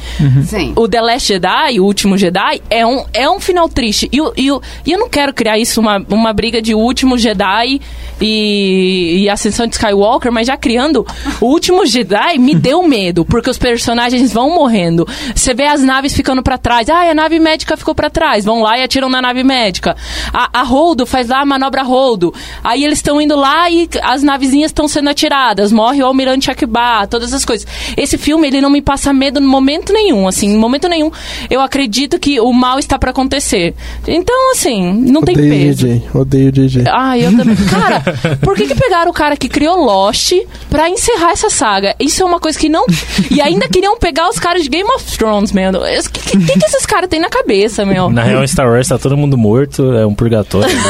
Sim. 0.48 0.74
O 0.76 0.88
The 0.88 1.02
Last 1.02 1.28
Jedi, 1.28 1.73
o 1.80 1.86
último 1.86 2.18
Jedi, 2.18 2.62
é 2.70 2.86
um, 2.86 3.06
é 3.14 3.30
um 3.30 3.40
final 3.40 3.68
triste. 3.70 4.10
E, 4.12 4.18
e, 4.18 4.48
e 4.86 4.92
eu 4.92 5.00
não 5.00 5.10
quero 5.10 5.34
criar 5.34 5.58
isso, 5.58 5.80
uma, 5.80 6.04
uma 6.10 6.34
briga 6.34 6.62
de 6.62 6.74
último 6.74 7.18
Jedi 7.18 7.82
e, 8.22 9.24
e 9.24 9.30
Ascensão 9.30 9.68
de 9.68 9.76
Skywalker, 9.76 10.32
mas 10.32 10.48
já 10.48 10.58
criando, 10.58 11.06
o 11.42 11.48
último 11.48 11.86
Jedi 11.86 12.38
me 12.38 12.56
deu 12.56 12.88
medo, 12.88 13.26
porque 13.26 13.50
os 13.50 13.58
personagens 13.58 14.32
vão 14.32 14.50
morrendo. 14.56 15.08
Você 15.36 15.54
vê 15.54 15.66
as 15.66 15.82
naves 15.82 16.14
ficando 16.14 16.44
pra 16.44 16.58
trás. 16.58 16.90
Ah, 16.90 17.10
a 17.10 17.14
nave 17.14 17.40
médica 17.40 17.78
ficou 17.78 17.94
pra 17.94 18.10
trás. 18.10 18.46
Vão 18.46 18.62
lá 18.62 18.78
e 18.78 18.84
atiram 18.84 19.10
na 19.10 19.22
nave 19.22 19.44
médica. 19.44 19.96
A, 20.34 20.62
a 20.62 20.64
Holdo 20.64 21.06
faz 21.06 21.30
lá 21.30 21.42
a 21.42 21.46
manobra 21.46 21.84
Holdo. 21.84 22.34
Aí 22.64 22.84
eles 22.84 23.00
estão 23.00 23.22
indo 23.22 23.36
lá 23.36 23.70
e 23.70 23.90
as 24.02 24.24
navezinhas 24.24 24.70
estão 24.70 24.88
sendo 24.88 25.10
atiradas. 25.10 25.72
Morre 25.72 26.02
o 26.02 26.06
Almirante 26.06 26.50
Akbar, 26.50 27.08
todas 27.08 27.34
as 27.34 27.44
coisas. 27.46 27.68
Esse 27.98 28.18
filme, 28.18 28.48
ele 28.48 28.62
não 28.62 28.70
me 28.70 28.82
passa 28.82 29.14
medo 29.14 29.40
no 29.40 29.48
momento 29.48 29.92
nenhum, 29.92 30.28
assim, 30.28 30.48
em 30.48 30.58
momento 30.58 30.88
nenhum. 30.88 31.12
Eu 31.50 31.62
acredito 31.64 32.20
que 32.20 32.40
o 32.40 32.52
mal 32.52 32.80
está 32.80 32.98
pra 33.00 33.12
acontecer. 33.12 33.74
Então, 34.08 34.52
assim, 34.52 34.94
não 34.94 35.22
tem 35.22 35.36
Odeio 35.36 35.50
peso. 35.50 35.88
JJ, 35.88 36.04
odeio 36.14 36.52
JJ. 36.52 36.84
Ah, 36.92 37.18
eu 37.18 37.36
também. 37.36 37.56
Cara, 37.70 38.02
por 38.42 38.56
que, 38.56 38.68
que 38.68 38.76
pegaram 38.76 39.10
o 39.10 39.14
cara 39.14 39.36
que 39.38 39.48
criou 39.48 39.84
Lost 39.84 40.34
pra 40.70 40.90
encerrar 40.90 41.32
essa 41.32 41.50
saga? 41.50 41.96
Isso 42.00 42.22
é 42.22 42.26
uma 42.26 42.40
coisa 42.40 42.58
que 42.58 42.70
não. 42.70 42.86
E 43.32 43.42
ainda 43.42 43.68
queriam 43.68 43.98
pegar 43.98 44.30
os 44.30 44.40
caras 44.40 44.64
de 44.64 44.70
Game 44.70 44.90
of 44.96 45.18
Thrones, 45.18 45.52
meu. 45.52 45.72
O 45.72 46.10
que, 46.12 46.20
que, 46.20 46.38
que 46.38 46.60
que 46.60 46.66
esses 46.66 46.86
caras 46.86 47.10
têm 47.10 47.20
na 47.20 47.30
cabeça, 47.30 47.86
meu? 47.86 48.10
Na 48.10 48.24
real, 48.24 48.44
em 48.44 48.48
Star 48.48 48.70
Wars 48.70 48.88
tá 48.88 48.98
todo 48.98 49.18
mundo 49.18 49.38
morto, 49.38 49.94
é 49.94 50.06
um 50.06 50.14
purgatório. 50.14 50.74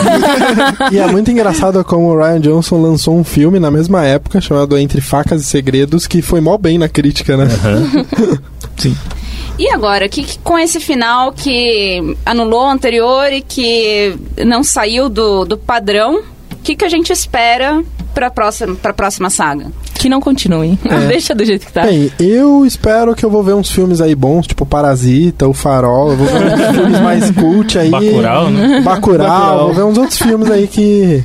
E 0.91 0.97
é 0.97 1.07
muito 1.07 1.31
engraçado 1.31 1.83
como 1.83 2.07
o 2.07 2.17
Ryan 2.17 2.39
Johnson 2.39 2.81
lançou 2.81 3.17
um 3.17 3.23
filme 3.23 3.59
na 3.59 3.71
mesma 3.71 4.05
época, 4.05 4.39
chamado 4.41 4.77
Entre 4.77 5.01
Facas 5.01 5.41
e 5.41 5.45
Segredos, 5.45 6.07
que 6.07 6.21
foi 6.21 6.41
mó 6.41 6.57
bem 6.57 6.77
na 6.77 6.87
crítica, 6.87 7.37
né? 7.37 7.47
E 9.57 9.69
agora, 9.69 10.09
que, 10.09 10.23
que 10.23 10.39
com 10.39 10.57
esse 10.57 10.79
final 10.79 11.31
que 11.31 12.15
anulou 12.25 12.63
o 12.65 12.69
anterior 12.69 13.31
e 13.31 13.41
que 13.41 14.15
não 14.45 14.63
saiu 14.63 15.09
do, 15.09 15.45
do 15.45 15.57
padrão, 15.57 16.21
o 16.51 16.55
que, 16.63 16.75
que 16.75 16.85
a 16.85 16.89
gente 16.89 17.11
espera 17.13 17.83
pra 18.13 18.31
próxima, 18.31 18.75
pra 18.75 18.93
próxima 18.93 19.29
saga? 19.29 19.67
Que 19.93 20.09
não 20.09 20.19
continuem. 20.19 20.77
Deixa 21.07 21.35
do 21.35 21.45
jeito 21.45 21.65
que 21.67 21.71
tá. 21.71 21.83
Bem, 21.83 22.11
eu 22.19 22.65
espero 22.65 23.15
que 23.15 23.23
eu 23.23 23.29
vou 23.29 23.43
ver 23.43 23.53
uns 23.53 23.71
filmes 23.71 24.01
aí 24.01 24.15
bons, 24.15 24.47
tipo 24.47 24.65
Parasita, 24.65 25.47
O 25.47 25.53
Farol, 25.53 26.11
eu 26.11 26.17
vou 26.17 26.27
ver 26.27 26.45
uns 26.45 26.71
filmes 26.75 26.99
mais 26.99 27.31
cult 27.31 27.77
aí. 27.77 27.89
Bacurau, 27.89 28.49
né? 28.49 28.81
Bacurau, 28.81 29.27
Bacurau. 29.27 29.65
vou 29.67 29.73
ver 29.75 29.83
uns 29.83 29.97
outros 29.97 30.17
filmes 30.17 30.49
aí 30.49 30.67
que 30.67 31.23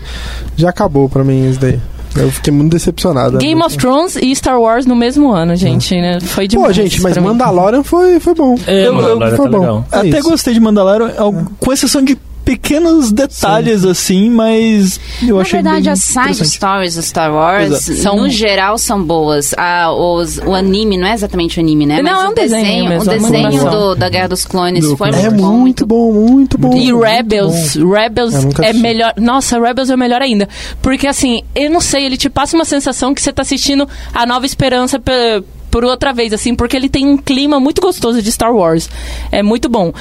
já 0.57 0.69
acabou 0.69 1.09
pra 1.09 1.25
mim 1.25 1.49
isso 1.49 1.59
daí. 1.61 1.81
Eu 2.17 2.31
fiquei 2.31 2.53
muito 2.53 2.73
decepcionado. 2.73 3.39
Game 3.39 3.63
of 3.63 3.77
Thrones 3.77 4.17
e 4.17 4.35
Star 4.35 4.61
Wars 4.61 4.87
no 4.87 4.97
mesmo 4.97 5.31
ano, 5.31 5.55
gente, 5.57 5.95
né? 6.01 6.19
Foi 6.21 6.49
demais. 6.49 6.69
Pô, 6.69 6.73
gente, 6.73 7.01
mas. 7.03 7.17
Mandalorian 7.19 7.83
foi, 7.83 8.19
foi 8.19 8.35
bom. 8.35 8.57
É, 8.67 8.87
Eu- 8.87 8.95
Mandalorian 8.95 9.37
foi 9.37 9.45
tá 9.47 9.51
bom. 9.53 9.59
legal. 9.61 9.87
É 9.93 9.97
Até 9.99 10.09
isso. 10.19 10.29
gostei 10.31 10.55
de 10.55 10.61
Mandalorian, 10.61 11.13
al- 11.19 11.35
com 11.61 11.73
exceção 11.73 12.03
de 12.03 12.17
pequenos 12.49 13.13
detalhes 13.13 13.85
assim, 13.85 14.31
mas 14.31 14.99
eu 15.23 15.37
Na 15.37 15.43
achei 15.43 15.61
verdade, 15.63 15.83
bem 15.85 15.93
as 15.93 15.99
side 16.01 16.49
stories 16.49 16.95
do 16.95 17.03
Star 17.03 17.31
Wars, 17.31 17.67
Exato. 17.73 17.99
São- 18.01 18.17
no 18.17 18.29
geral, 18.31 18.79
são 18.79 19.03
boas. 19.05 19.55
Ah, 19.59 19.93
os, 19.93 20.39
o 20.39 20.55
anime, 20.55 20.97
não 20.97 21.07
é 21.07 21.13
exatamente 21.13 21.59
o 21.59 21.61
anime, 21.63 21.85
né? 21.85 22.01
Não, 22.03 22.11
Mas 22.13 22.25
é 22.25 22.29
um 22.29 22.35
desenho 22.35 22.63
desenho, 22.65 22.89
mesmo, 22.89 23.11
o 23.11 23.15
é 23.15 23.19
desenho 23.19 23.71
do, 23.71 23.95
da 23.95 24.09
Guerra 24.09 24.29
dos 24.29 24.47
Clones 24.47 24.83
Do 24.83 24.97
foi 24.97 25.11
É 25.11 25.29
muito 25.29 25.37
bom. 25.37 25.53
muito 25.59 25.87
bom, 25.87 26.13
muito 26.13 26.59
bom. 26.59 26.75
E 26.75 26.91
Rebels, 26.93 27.77
bom. 27.77 27.91
Rebels 27.93 28.35
é 28.35 28.39
assisti. 28.39 28.79
melhor. 28.83 29.13
Nossa, 29.19 29.61
Rebels 29.61 29.91
é 29.91 29.97
melhor 29.97 30.23
ainda. 30.23 30.49
Porque 30.81 31.07
assim, 31.07 31.43
eu 31.55 31.71
não 31.71 31.81
sei, 31.83 32.07
ele 32.07 32.17
te 32.17 32.31
passa 32.31 32.57
uma 32.57 32.65
sensação 32.65 33.13
que 33.15 33.21
você 33.21 33.31
tá 33.33 33.43
assistindo 33.43 33.87
a 34.15 34.25
Nova 34.25 34.47
Esperança 34.47 34.99
pe- 34.99 35.43
por 35.71 35.85
outra 35.85 36.13
vez, 36.13 36.33
assim, 36.33 36.55
porque 36.55 36.77
ele 36.77 36.89
tem 36.89 37.07
um 37.07 37.17
clima 37.17 37.59
muito 37.61 37.81
gostoso 37.81 38.21
de 38.23 38.31
Star 38.33 38.55
Wars. 38.55 38.89
É 39.31 39.43
muito 39.43 39.69
bom. 39.69 39.93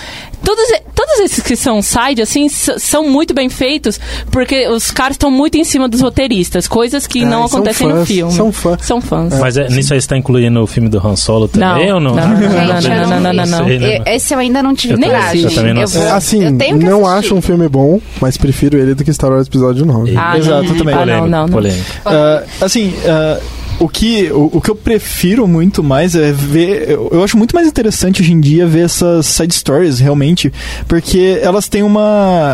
Todos, 0.43 0.63
todos 0.95 1.19
esses 1.19 1.43
que 1.43 1.55
são 1.55 1.81
side, 1.81 2.21
assim, 2.21 2.47
são 2.47 3.09
muito 3.09 3.33
bem 3.33 3.49
feitos, 3.49 3.99
porque 4.31 4.67
os 4.69 4.91
caras 4.91 5.15
estão 5.15 5.29
muito 5.31 5.57
em 5.57 5.63
cima 5.63 5.89
dos 5.89 5.99
roteiristas, 5.99 6.67
coisas 6.67 7.05
que 7.07 7.23
Ah, 7.23 7.25
não 7.27 7.43
acontecem 7.45 7.87
no 7.87 7.95
fãs, 7.97 8.07
filme. 8.07 8.31
são 8.33 8.51
fãs. 8.51 8.81
São 8.85 9.01
fãs. 9.01 9.33
Mas 9.39 9.57
é, 9.57 9.67
nisso 9.69 9.93
aí 9.93 10.01
você 10.01 10.07
tá 10.07 10.15
incluindo 10.17 10.61
o 10.61 10.67
filme 10.67 10.87
do 10.89 11.05
Han 11.05 11.15
Solo 11.15 11.47
também 11.47 11.87
Não, 11.87 11.95
ou 11.95 11.99
não? 11.99 12.15
não, 12.15 12.27
não, 12.27 12.39
não, 12.39 12.39
não, 12.39 12.81
não, 13.09 13.19
não, 13.19 13.33
não, 13.33 13.45
não. 13.45 13.65
sei, 13.65 13.79
né? 13.79 14.03
Esse 14.05 14.33
eu 14.33 14.39
ainda 14.39 14.63
não 14.63 14.73
tive 14.75 14.93
Eu 14.93 14.97
Nem 14.99 15.09
coragem. 15.09 15.41
Eu 15.43 15.51
também 15.51 15.73
não 15.73 15.81
Eu 15.81 15.87
vou- 15.87 16.07
Assim, 16.13 16.43
eu 16.45 16.57
tenho 16.57 16.79
que 16.79 16.85
não 16.85 17.05
assistir. 17.05 17.25
acho 17.27 17.35
um 17.35 17.41
filme 17.41 17.67
bom, 17.67 17.99
mas 18.21 18.37
prefiro 18.37 18.77
ele 18.77 18.93
do 18.95 19.03
que 19.03 19.11
Star 19.13 19.31
Wars 19.31 19.47
Episódio 19.47 19.85
9. 19.85 20.15
Ah, 20.15 20.37
Exato, 20.37 20.63
não. 20.69 20.75
também. 20.77 20.95
Ah, 20.95 21.05
não, 21.05 21.27
não, 21.27 21.47
não. 21.47 21.49
polêmico. 21.49 21.83
Ah, 22.05 22.43
assim, 22.61 22.93
ah, 23.05 23.39
o, 23.79 23.87
que, 23.87 24.31
o, 24.31 24.49
o 24.53 24.61
que 24.61 24.69
eu 24.71 24.75
prefiro 24.75 25.47
muito 25.47 25.83
mais 25.83 26.15
é 26.15 26.31
ver. 26.31 26.89
Eu, 26.89 27.09
eu 27.11 27.23
acho 27.23 27.37
muito 27.37 27.55
mais 27.55 27.67
interessante 27.67 28.21
hoje 28.21 28.33
em 28.33 28.39
dia 28.39 28.65
ver 28.65 28.85
essas 28.85 29.25
side 29.27 29.53
stories, 29.53 29.99
realmente, 29.99 30.51
porque 30.87 31.39
elas 31.41 31.67
têm 31.67 31.83
uma. 31.83 32.01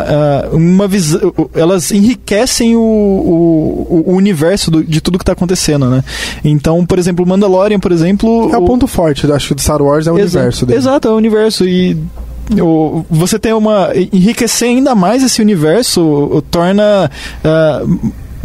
ah, 0.06 0.48
uma 0.52 0.86
visão. 0.86 1.32
Elas 1.54 1.90
enriquecem 1.92 2.76
o, 2.76 2.80
o, 2.80 4.04
o 4.06 4.12
universo 4.14 4.70
do- 4.70 4.84
de 4.84 5.00
tudo 5.00 5.18
que 5.18 5.24
tá 5.24 5.32
acontecendo, 5.32 5.88
né? 5.88 6.02
Então, 6.44 6.84
por 6.84 6.98
exemplo, 6.98 7.24
o 7.24 7.28
Mandalorian, 7.28 7.78
por 7.80 7.92
exemplo. 7.92 8.50
É 8.52 8.56
o 8.58 8.64
ponto 8.64 8.86
forte, 8.86 9.30
acho 9.32 9.48
que 9.48 9.54
do 9.54 9.60
Star 9.60 9.80
Wars 9.82 10.06
é 10.06 10.10
o 10.12 10.14
universo 10.14 10.66
dele. 10.66 10.78
Exato, 10.78 11.08
é 11.08 11.10
o 11.10 11.16
universo. 11.16 11.66
E 11.66 11.96
você 13.10 13.38
tem 13.38 13.52
uma. 13.52 13.90
Enriquecer 14.12 14.68
ainda 14.68 14.94
mais 14.94 15.22
esse 15.22 15.40
universo 15.40 16.44
torna. 16.50 17.10
ah, 17.42 17.82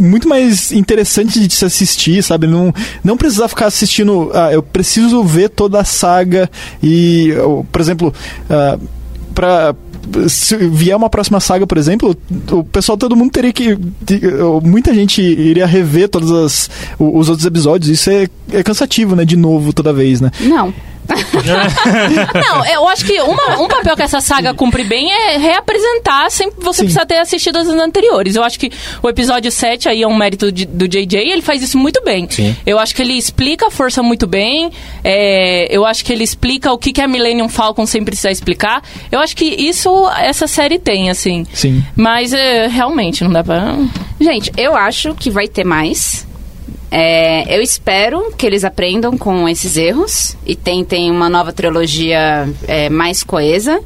muito 0.00 0.28
mais 0.28 0.72
interessante 0.72 1.46
de 1.46 1.54
se 1.54 1.64
assistir, 1.64 2.22
sabe? 2.22 2.46
Não, 2.46 2.72
não 3.04 3.16
precisar 3.16 3.48
ficar 3.48 3.66
assistindo. 3.66 4.30
Ah, 4.34 4.52
eu 4.52 4.62
preciso 4.62 5.22
ver 5.22 5.50
toda 5.50 5.80
a 5.80 5.84
saga 5.84 6.50
e, 6.82 7.32
por 7.70 7.80
exemplo, 7.80 8.14
ah, 8.48 8.78
pra. 9.34 9.74
Se 10.28 10.56
vier 10.56 10.96
uma 10.96 11.10
próxima 11.10 11.38
saga, 11.40 11.66
por 11.66 11.76
exemplo, 11.76 12.16
o 12.50 12.64
pessoal, 12.64 12.96
todo 12.96 13.14
mundo 13.14 13.30
teria 13.30 13.52
que. 13.52 13.78
Muita 14.62 14.94
gente 14.94 15.20
iria 15.20 15.66
rever 15.66 16.08
todos 16.08 16.70
os 16.98 17.28
outros 17.28 17.44
episódios. 17.44 17.90
Isso 17.90 18.10
é, 18.10 18.26
é 18.50 18.62
cansativo, 18.62 19.14
né? 19.14 19.24
De 19.26 19.36
novo, 19.36 19.72
toda 19.72 19.92
vez, 19.92 20.20
né? 20.20 20.30
Não. 20.40 20.72
Não, 22.34 22.66
eu 22.66 22.88
acho 22.88 23.04
que 23.04 23.20
uma- 23.20 23.60
um 23.60 23.68
papel 23.68 23.96
que 23.96 24.02
essa 24.02 24.20
saga 24.20 24.54
cumpre 24.54 24.84
bem 24.84 25.10
é 25.10 25.36
reapresentar 25.38 26.30
sem 26.30 26.50
você 26.58 26.78
Sim. 26.78 26.84
precisar 26.84 27.06
ter 27.06 27.18
assistido 27.18 27.56
as 27.58 27.68
anteriores. 27.68 28.36
Eu 28.36 28.42
acho 28.44 28.58
que 28.58 28.70
o 29.02 29.08
episódio 29.08 29.50
7 29.50 29.88
aí 29.88 30.02
é 30.02 30.06
um 30.06 30.14
mérito 30.16 30.50
de- 30.52 30.66
do 30.66 30.86
JJ, 30.88 31.16
ele 31.30 31.42
faz 31.42 31.62
isso 31.62 31.78
muito 31.78 32.02
bem. 32.04 32.26
Sim. 32.30 32.54
Eu 32.66 32.78
acho 32.78 32.94
que 32.94 33.02
ele 33.02 33.14
explica 33.14 33.66
a 33.66 33.70
força 33.70 34.02
muito 34.02 34.26
bem, 34.26 34.70
é, 35.04 35.66
eu 35.70 35.84
acho 35.84 36.04
que 36.04 36.12
ele 36.12 36.24
explica 36.24 36.72
o 36.72 36.78
que, 36.78 36.92
que 36.92 37.00
é 37.00 37.06
Millennium 37.06 37.48
Falcon 37.48 37.86
sem 37.86 38.04
precisar 38.04 38.30
explicar. 38.30 38.82
Eu 39.10 39.20
acho 39.20 39.36
que 39.36 39.44
isso 39.44 40.08
essa 40.18 40.46
série 40.46 40.78
tem, 40.78 41.10
assim. 41.10 41.46
Sim. 41.52 41.82
Mas 41.96 42.32
é, 42.32 42.66
realmente 42.68 43.24
não 43.24 43.32
dá 43.32 43.42
pra... 43.44 43.76
Gente, 44.20 44.52
eu 44.56 44.76
acho 44.76 45.14
que 45.14 45.30
vai 45.30 45.48
ter 45.48 45.64
mais. 45.64 46.26
É, 46.90 47.56
eu 47.56 47.62
espero 47.62 48.32
que 48.36 48.44
eles 48.44 48.64
aprendam 48.64 49.16
com 49.16 49.48
esses 49.48 49.76
erros 49.76 50.36
e 50.44 50.56
tentem 50.56 51.10
uma 51.10 51.28
nova 51.28 51.52
trilogia 51.52 52.48
é, 52.66 52.88
mais 52.88 53.22
coesa. 53.22 53.80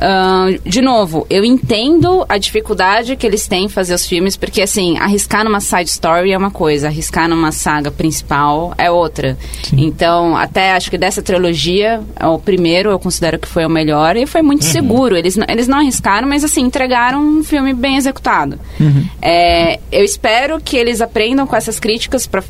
Ahn, 0.00 0.58
de 0.66 0.82
novo, 0.82 1.26
eu 1.30 1.44
entendo 1.44 2.24
a 2.28 2.36
dificuldade 2.36 3.14
que 3.16 3.26
eles 3.26 3.46
têm 3.46 3.66
em 3.66 3.68
fazer 3.68 3.94
os 3.94 4.06
filmes, 4.06 4.36
porque 4.36 4.60
assim, 4.60 4.98
arriscar 4.98 5.44
numa 5.44 5.60
side 5.60 5.88
story 5.88 6.32
é 6.32 6.36
uma 6.38 6.50
coisa, 6.50 6.88
arriscar 6.88 7.28
numa 7.28 7.52
saga 7.52 7.90
principal 7.90 8.74
é 8.76 8.90
outra. 8.90 9.38
Então, 9.72 10.36
até 10.36 10.72
acho 10.72 10.90
que 10.90 10.98
dessa 10.98 11.22
trilogia, 11.22 12.00
o 12.22 12.38
primeiro 12.38 12.90
eu 12.90 12.98
considero 12.98 13.38
que 13.38 13.46
foi 13.48 13.64
o 13.64 13.70
melhor 13.70 14.16
e 14.16 14.26
foi 14.26 14.42
muito 14.42 14.64
seguro. 14.64 15.16
Eles, 15.16 15.36
não- 15.36 15.46
eles 15.48 15.68
não 15.68 15.78
arriscaram, 15.78 16.28
mas 16.28 16.42
assim, 16.44 16.62
entregaram 16.62 17.20
um 17.24 17.44
filme 17.44 17.72
bem 17.72 17.96
executado. 17.96 18.58
É, 19.22 19.78
eu 19.92 20.04
espero 20.04 20.60
que 20.60 20.76
eles 20.76 21.00
aprendam 21.00 21.46
com 21.46 21.54
essas 21.56 21.78
críticas 21.78 22.26
para 22.26 22.42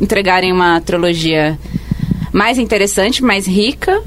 entregarem 0.00 0.52
uma 0.52 0.80
trilogia 0.80 1.58
mais 2.32 2.58
interessante, 2.58 3.22
mais 3.24 3.46
rica. 3.46 4.02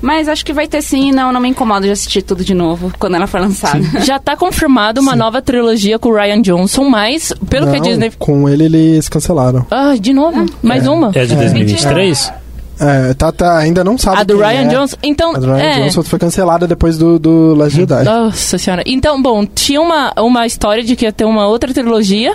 Mas 0.00 0.28
acho 0.28 0.44
que 0.44 0.52
vai 0.52 0.66
ter 0.66 0.82
sim, 0.82 1.12
não, 1.12 1.32
não 1.32 1.40
me 1.40 1.48
incomoda 1.48 1.86
de 1.86 1.92
assistir 1.92 2.22
tudo 2.22 2.44
de 2.44 2.54
novo 2.54 2.92
quando 2.98 3.16
ela 3.16 3.26
for 3.26 3.40
lançada. 3.40 3.80
Já 4.02 4.18
tá 4.18 4.36
confirmado 4.36 5.00
uma 5.00 5.14
nova 5.14 5.42
trilogia 5.42 5.98
com 5.98 6.08
o 6.08 6.14
Ryan 6.14 6.40
Johnson, 6.40 6.84
mas 6.84 7.32
pelo 7.48 7.66
que 7.66 7.76
a 7.76 7.78
Não, 7.78 7.82
Disney... 7.82 8.12
Com 8.18 8.48
ele 8.48 8.64
eles 8.64 9.08
cancelaram. 9.08 9.66
Ah, 9.70 9.94
de 9.98 10.12
novo? 10.12 10.46
Mais 10.62 10.86
uma? 10.86 11.10
É 11.14 11.24
de 11.24 11.34
2023? 11.36 12.32
É, 12.80 13.12
tá, 13.12 13.30
tá, 13.30 13.58
ainda 13.58 13.84
não 13.84 13.98
sabe 13.98 14.22
A 14.22 14.24
do 14.24 14.38
Ryan 14.38 14.62
é. 14.62 14.68
Johnson. 14.68 14.96
Então, 15.02 15.36
A 15.36 15.38
do 15.38 15.52
Ryan 15.52 15.62
é. 15.62 15.80
Johnson 15.82 16.02
foi 16.02 16.18
cancelada 16.18 16.66
depois 16.66 16.96
do, 16.96 17.18
do 17.18 17.54
Last 17.54 17.76
Jedi. 17.76 18.04
Nossa 18.04 18.56
senhora. 18.56 18.82
Então, 18.86 19.20
bom, 19.20 19.44
tinha 19.44 19.82
uma, 19.82 20.14
uma 20.16 20.46
história 20.46 20.82
de 20.82 20.96
que 20.96 21.04
ia 21.04 21.12
ter 21.12 21.26
uma 21.26 21.46
outra 21.46 21.74
trilogia, 21.74 22.34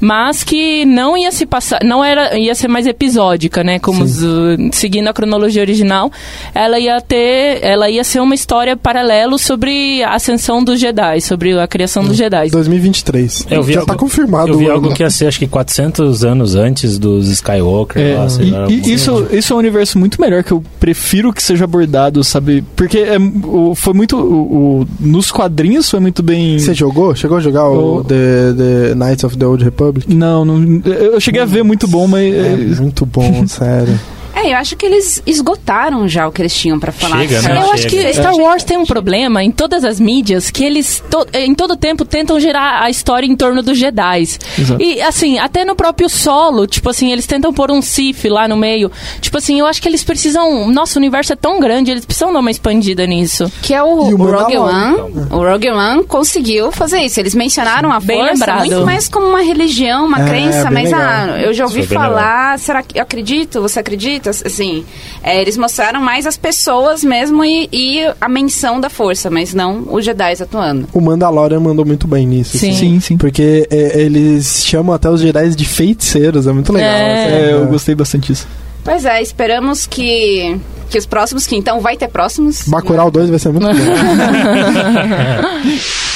mas 0.00 0.42
que 0.44 0.84
não 0.84 1.16
ia 1.16 1.30
se 1.32 1.46
passar, 1.46 1.80
não 1.84 2.04
era, 2.04 2.38
ia 2.38 2.54
ser 2.54 2.68
mais 2.68 2.86
episódica, 2.86 3.62
né? 3.64 3.78
Como 3.78 4.04
os, 4.04 4.20
seguindo 4.72 5.08
a 5.08 5.12
cronologia 5.12 5.62
original, 5.62 6.10
ela 6.54 6.78
ia 6.78 7.00
ter, 7.00 7.58
ela 7.62 7.88
ia 7.90 8.04
ser 8.04 8.20
uma 8.20 8.34
história 8.34 8.76
paralelo 8.76 9.38
sobre 9.38 10.02
a 10.02 10.14
ascensão 10.14 10.62
dos 10.62 10.78
Jedi, 10.80 11.20
sobre 11.20 11.58
a 11.58 11.66
criação 11.66 12.04
dos 12.04 12.16
Jedi. 12.16 12.50
2023. 12.50 13.46
Eu 13.50 13.62
vi 13.62 13.72
Já 13.74 13.80
algo- 13.80 13.92
tá 13.92 13.98
confirmado. 13.98 14.48
Eu 14.52 14.58
vi 14.58 14.70
algo 14.70 14.94
que 14.94 15.02
ia 15.02 15.10
ser, 15.10 15.26
acho 15.26 15.38
que 15.38 15.46
400 15.46 16.24
anos 16.24 16.54
antes 16.54 16.98
dos 16.98 17.28
Skywalker. 17.28 18.00
É, 18.02 18.14
lá, 18.16 18.26
e- 18.40 18.50
lá, 18.50 18.66
e, 18.70 18.92
isso, 18.94 19.26
isso 19.32 19.52
é 19.52 19.56
um 19.56 19.58
universo 19.58 19.98
muito 19.98 20.20
melhor 20.20 20.42
que 20.44 20.52
eu 20.52 20.62
prefiro 20.78 21.32
que 21.32 21.42
seja 21.42 21.64
abordado, 21.64 22.22
sabe? 22.24 22.64
Porque 22.74 22.98
é, 22.98 23.16
o- 23.18 23.74
foi 23.74 23.92
muito. 23.94 24.16
O, 24.16 24.80
o- 24.82 24.88
nos 25.00 25.30
quadrinhos 25.30 25.90
foi 25.90 26.00
muito 26.00 26.22
bem. 26.22 26.58
Você 26.58 26.74
jogou? 26.74 27.14
Chegou 27.14 27.36
a 27.38 27.40
jogar 27.40 27.68
o 27.68 27.98
O- 27.98 28.04
The, 28.04 28.14
The 28.56 28.94
Knights 28.94 29.24
of 29.24 29.36
the 29.36 29.46
Old 29.46 29.64
Republic? 29.64 29.85
Não, 30.06 30.44
não, 30.44 30.82
eu 30.84 31.20
cheguei 31.20 31.40
a 31.40 31.46
ver 31.46 31.62
muito 31.62 31.86
bom, 31.88 32.06
mas. 32.06 32.34
É 32.34 32.56
muito 32.80 33.04
bom, 33.06 33.46
sério. 33.48 33.98
É, 34.36 34.52
eu 34.52 34.56
acho 34.58 34.76
que 34.76 34.84
eles 34.84 35.22
esgotaram 35.26 36.06
já 36.06 36.28
o 36.28 36.32
que 36.32 36.42
eles 36.42 36.54
tinham 36.54 36.78
pra 36.78 36.92
falar. 36.92 37.20
Chega, 37.20 37.40
né? 37.42 37.56
Eu 37.62 37.72
acho 37.72 37.84
que 37.88 37.96
Chega. 38.02 38.12
Star 38.12 38.34
Wars 38.36 38.64
tem 38.64 38.76
um 38.76 38.84
problema 38.84 39.42
em 39.42 39.50
todas 39.50 39.82
as 39.82 39.98
mídias 39.98 40.50
que 40.50 40.62
eles 40.62 41.02
to- 41.10 41.26
em 41.32 41.54
todo 41.54 41.74
tempo 41.76 42.04
tentam 42.04 42.38
gerar 42.38 42.82
a 42.82 42.90
história 42.90 43.26
em 43.26 43.34
torno 43.34 43.62
dos 43.62 43.78
Jedi. 43.78 44.20
Exato. 44.22 44.82
E 44.82 45.00
assim, 45.00 45.38
até 45.38 45.64
no 45.64 45.74
próprio 45.74 46.08
solo, 46.08 46.66
tipo 46.66 46.90
assim, 46.90 47.10
eles 47.12 47.26
tentam 47.26 47.52
pôr 47.52 47.70
um 47.70 47.80
Sith 47.80 48.24
lá 48.26 48.46
no 48.46 48.56
meio. 48.56 48.90
Tipo 49.20 49.38
assim, 49.38 49.58
eu 49.58 49.66
acho 49.66 49.80
que 49.80 49.88
eles 49.88 50.04
precisam. 50.04 50.68
Nossa, 50.68 50.98
o 50.98 51.00
universo 51.00 51.32
é 51.32 51.36
tão 51.36 51.58
grande, 51.58 51.90
eles 51.90 52.04
precisam 52.04 52.32
dar 52.32 52.40
uma 52.40 52.50
expandida 52.50 53.06
nisso. 53.06 53.50
Que 53.62 53.72
é 53.74 53.82
o, 53.82 53.86
o 53.88 54.16
Rogue. 54.16 54.56
One. 54.58 55.26
O 55.30 55.38
Rogue 55.38 55.70
One 55.70 56.04
conseguiu 56.04 56.70
fazer 56.72 57.00
isso. 57.00 57.18
Eles 57.20 57.34
mencionaram 57.34 57.90
a 57.90 58.00
Bem 58.00 58.18
força 58.18 58.32
lembrado. 58.34 58.58
muito 58.66 58.84
mais 58.84 59.08
como 59.08 59.26
uma 59.28 59.42
religião, 59.42 60.04
uma 60.06 60.20
É, 60.20 60.28
crença, 60.28 60.70
mas 60.70 60.84
legal. 60.90 61.00
ah, 61.00 61.40
eu 61.40 61.54
já 61.54 61.64
ouvi 61.64 61.78
bem 61.78 61.86
falar, 61.88 62.58
será 62.58 62.82
que 62.82 62.98
eu 62.98 63.02
acredito? 63.02 63.60
Você 63.62 63.80
acredita? 63.80 64.25
Assim, 64.30 64.84
é, 65.22 65.40
eles 65.40 65.56
mostraram 65.56 66.00
mais 66.00 66.26
as 66.26 66.36
pessoas 66.36 67.04
mesmo 67.04 67.44
e, 67.44 67.68
e 67.72 68.00
a 68.20 68.28
menção 68.28 68.80
da 68.80 68.90
força, 68.90 69.30
mas 69.30 69.54
não 69.54 69.86
os 69.90 70.04
Jedi 70.04 70.34
atuando. 70.40 70.88
O 70.92 71.00
Mandalorian 71.00 71.60
mandou 71.60 71.84
muito 71.84 72.06
bem 72.06 72.26
nisso. 72.26 72.58
Sim. 72.58 72.70
assim. 72.70 72.78
Sim, 72.78 73.00
sim. 73.00 73.16
Porque 73.16 73.66
é, 73.70 74.00
eles 74.00 74.64
chamam 74.64 74.94
até 74.94 75.10
os 75.10 75.20
Jedi 75.20 75.50
de 75.50 75.64
feiticeiros, 75.64 76.46
é 76.46 76.52
muito 76.52 76.72
legal. 76.72 76.90
É. 76.90 77.24
assim, 77.24 77.34
É, 77.34 77.52
eu 77.52 77.60
né? 77.64 77.70
gostei 77.70 77.94
bastante 77.94 78.32
disso. 78.32 78.46
Pois 78.84 79.04
é, 79.04 79.20
esperamos 79.20 79.86
que, 79.86 80.56
que 80.88 80.96
os 80.96 81.06
próximos, 81.06 81.46
que 81.46 81.56
então 81.56 81.80
vai 81.80 81.96
ter 81.96 82.08
próximos. 82.08 82.62
Bacurau 82.68 83.10
2 83.10 83.30
vai 83.30 83.38
ser 83.38 83.50
muito 83.52 83.66
bom. 83.66 83.72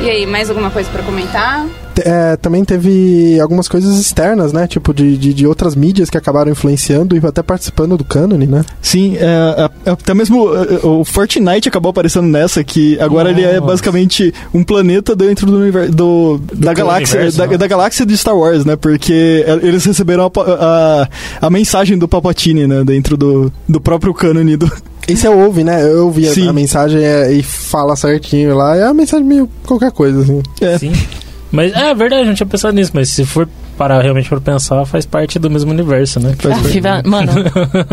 E 0.00 0.08
aí, 0.08 0.26
mais 0.26 0.48
alguma 0.48 0.70
coisa 0.70 0.88
pra 0.90 1.02
comentar? 1.02 1.66
É, 2.04 2.36
também 2.36 2.64
teve 2.64 3.40
algumas 3.40 3.66
coisas 3.66 3.98
externas, 3.98 4.52
né? 4.52 4.68
Tipo, 4.68 4.94
de, 4.94 5.16
de, 5.18 5.34
de 5.34 5.44
outras 5.48 5.74
mídias 5.74 6.08
que 6.08 6.16
acabaram 6.16 6.52
influenciando 6.52 7.16
e 7.16 7.26
até 7.26 7.42
participando 7.42 7.96
do 7.96 8.04
cânone, 8.04 8.46
né? 8.46 8.64
Sim, 8.80 9.16
é, 9.16 9.68
é, 9.84 9.90
até 9.90 10.14
mesmo 10.14 10.48
é, 10.54 10.86
o 10.86 11.04
Fortnite 11.04 11.68
acabou 11.68 11.90
aparecendo 11.90 12.28
nessa, 12.28 12.62
que 12.62 12.96
agora 13.00 13.30
ele 13.30 13.42
é 13.42 13.54
Nossa. 13.54 13.66
basicamente 13.72 14.32
um 14.54 14.62
planeta 14.62 15.16
dentro 15.16 15.46
do, 15.46 15.56
univer- 15.58 15.90
do- 15.90 16.40
da 16.54 16.72
galáxia 16.72 17.16
universo, 17.16 17.38
da, 17.38 17.46
né? 17.48 17.56
da 17.58 17.66
galáxia 17.66 18.06
de 18.06 18.16
Star 18.16 18.36
Wars, 18.36 18.64
né? 18.64 18.76
Porque 18.76 19.44
é, 19.44 19.54
eles 19.66 19.84
receberam 19.84 20.30
a, 20.36 20.40
a, 21.42 21.46
a 21.48 21.50
mensagem 21.50 21.98
do 21.98 22.06
Palpatine, 22.06 22.68
né? 22.68 22.84
Dentro 22.84 23.16
do, 23.16 23.52
do 23.68 23.80
próprio 23.80 24.14
cânone 24.14 24.56
do... 24.56 24.70
Esse 25.08 25.26
é 25.26 25.30
o 25.30 25.38
ouve, 25.38 25.64
né? 25.64 25.82
Eu 25.82 26.04
ouvi 26.04 26.28
a, 26.28 26.50
a 26.50 26.52
mensagem 26.52 27.02
é, 27.02 27.32
e 27.32 27.42
fala 27.42 27.96
certinho 27.96 28.54
lá. 28.54 28.76
É 28.76 28.84
uma 28.84 28.94
mensagem 28.94 29.24
meio 29.24 29.48
qualquer 29.66 29.90
coisa, 29.90 30.20
assim. 30.20 30.42
É. 30.60 30.78
Sim. 30.78 30.92
Mas 31.50 31.72
é 31.72 31.94
verdade, 31.94 32.26
não 32.26 32.34
tinha 32.34 32.46
pensado 32.46 32.74
nisso, 32.74 32.90
mas 32.92 33.08
se 33.08 33.24
for 33.24 33.48
parar 33.78 34.02
realmente 34.02 34.28
pra 34.28 34.40
pensar, 34.40 34.84
faz 34.84 35.06
parte 35.06 35.38
do 35.38 35.48
mesmo 35.48 35.70
universo, 35.70 36.18
né? 36.20 36.34
Faz 36.38 36.58
Ah, 36.58 36.64
fiva- 36.68 37.02
Mano. 37.06 37.32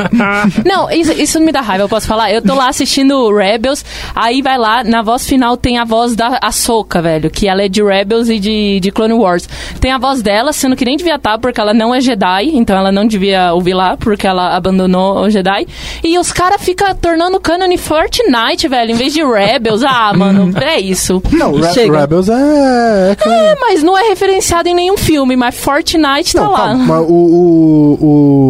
não, 0.66 0.90
isso, 0.92 1.12
isso 1.14 1.40
me 1.40 1.52
dá 1.52 1.62
raiva, 1.62 1.84
eu 1.84 1.90
posso 1.90 2.08
falar. 2.08 2.32
Eu 2.32 2.42
tô 2.42 2.56
lá 2.56 2.68
assistindo 2.70 3.32
Rebels, 3.32 3.86
aí 4.16 4.42
vai 4.42 4.58
lá, 4.58 4.84
na 4.84 5.02
voz 5.02 5.28
final 5.28 5.56
tem 5.56 5.78
a 5.78 5.86
voz 5.86 6.16
da 6.16 6.40
Ahsoka, 6.42 7.02
velho, 7.02 7.30
que 7.30 7.48
ela 7.48 7.62
é 7.64 7.70
de 7.70 7.84
Rebels 7.84 8.30
e 8.30 8.40
de, 8.40 8.80
de 8.80 8.92
Clone 8.92 9.14
Wars. 9.14 9.48
Tem 9.80 9.92
a 9.92 9.98
voz 9.98 10.22
dela, 10.22 10.52
sendo 10.52 10.76
que 10.76 10.84
nem 10.86 10.98
devia 10.98 11.16
estar, 11.16 11.38
porque 11.38 11.62
ela 11.62 11.74
não 11.74 11.94
é 11.94 12.02
Jedi, 12.02 12.50
então 12.56 12.76
ela 12.76 12.92
não 12.92 13.06
devia 13.06 13.54
ouvir 13.54 13.74
lá, 13.76 13.96
porque 13.96 14.26
ela 14.26 14.56
abandonou 14.56 15.20
o 15.22 15.30
Jedi. 15.30 15.68
E 16.04 16.18
os 16.18 16.32
caras 16.32 16.62
ficam 16.62 16.94
tornando 16.96 17.40
canon 17.40 17.66
Fortnite, 17.78 18.68
velho, 18.68 18.92
em 18.92 18.96
vez 18.96 19.14
de 19.14 19.24
Rebels. 19.24 19.84
Ah, 19.84 20.14
mano, 20.16 20.52
é 20.62 20.80
isso. 20.80 21.22
Não, 21.32 21.54
Re 21.54 21.74
Chega. 21.74 22.00
Rebels 22.02 22.30
é. 22.30 23.16
é, 23.26 23.30
É, 23.30 23.56
mas 23.60 23.84
não 23.84 23.98
é 23.98 24.08
referenciado 24.10 24.68
em 24.70 24.74
nenhum 24.74 24.98
filme, 24.98 25.36
mas 25.36 25.56
Fortnite 25.56 25.75
tá 25.84 26.42
Não, 26.44 26.52
lá. 26.52 26.58
calma, 26.58 26.86
mas 26.86 27.10
o, 27.10 27.14
o, 27.14 27.98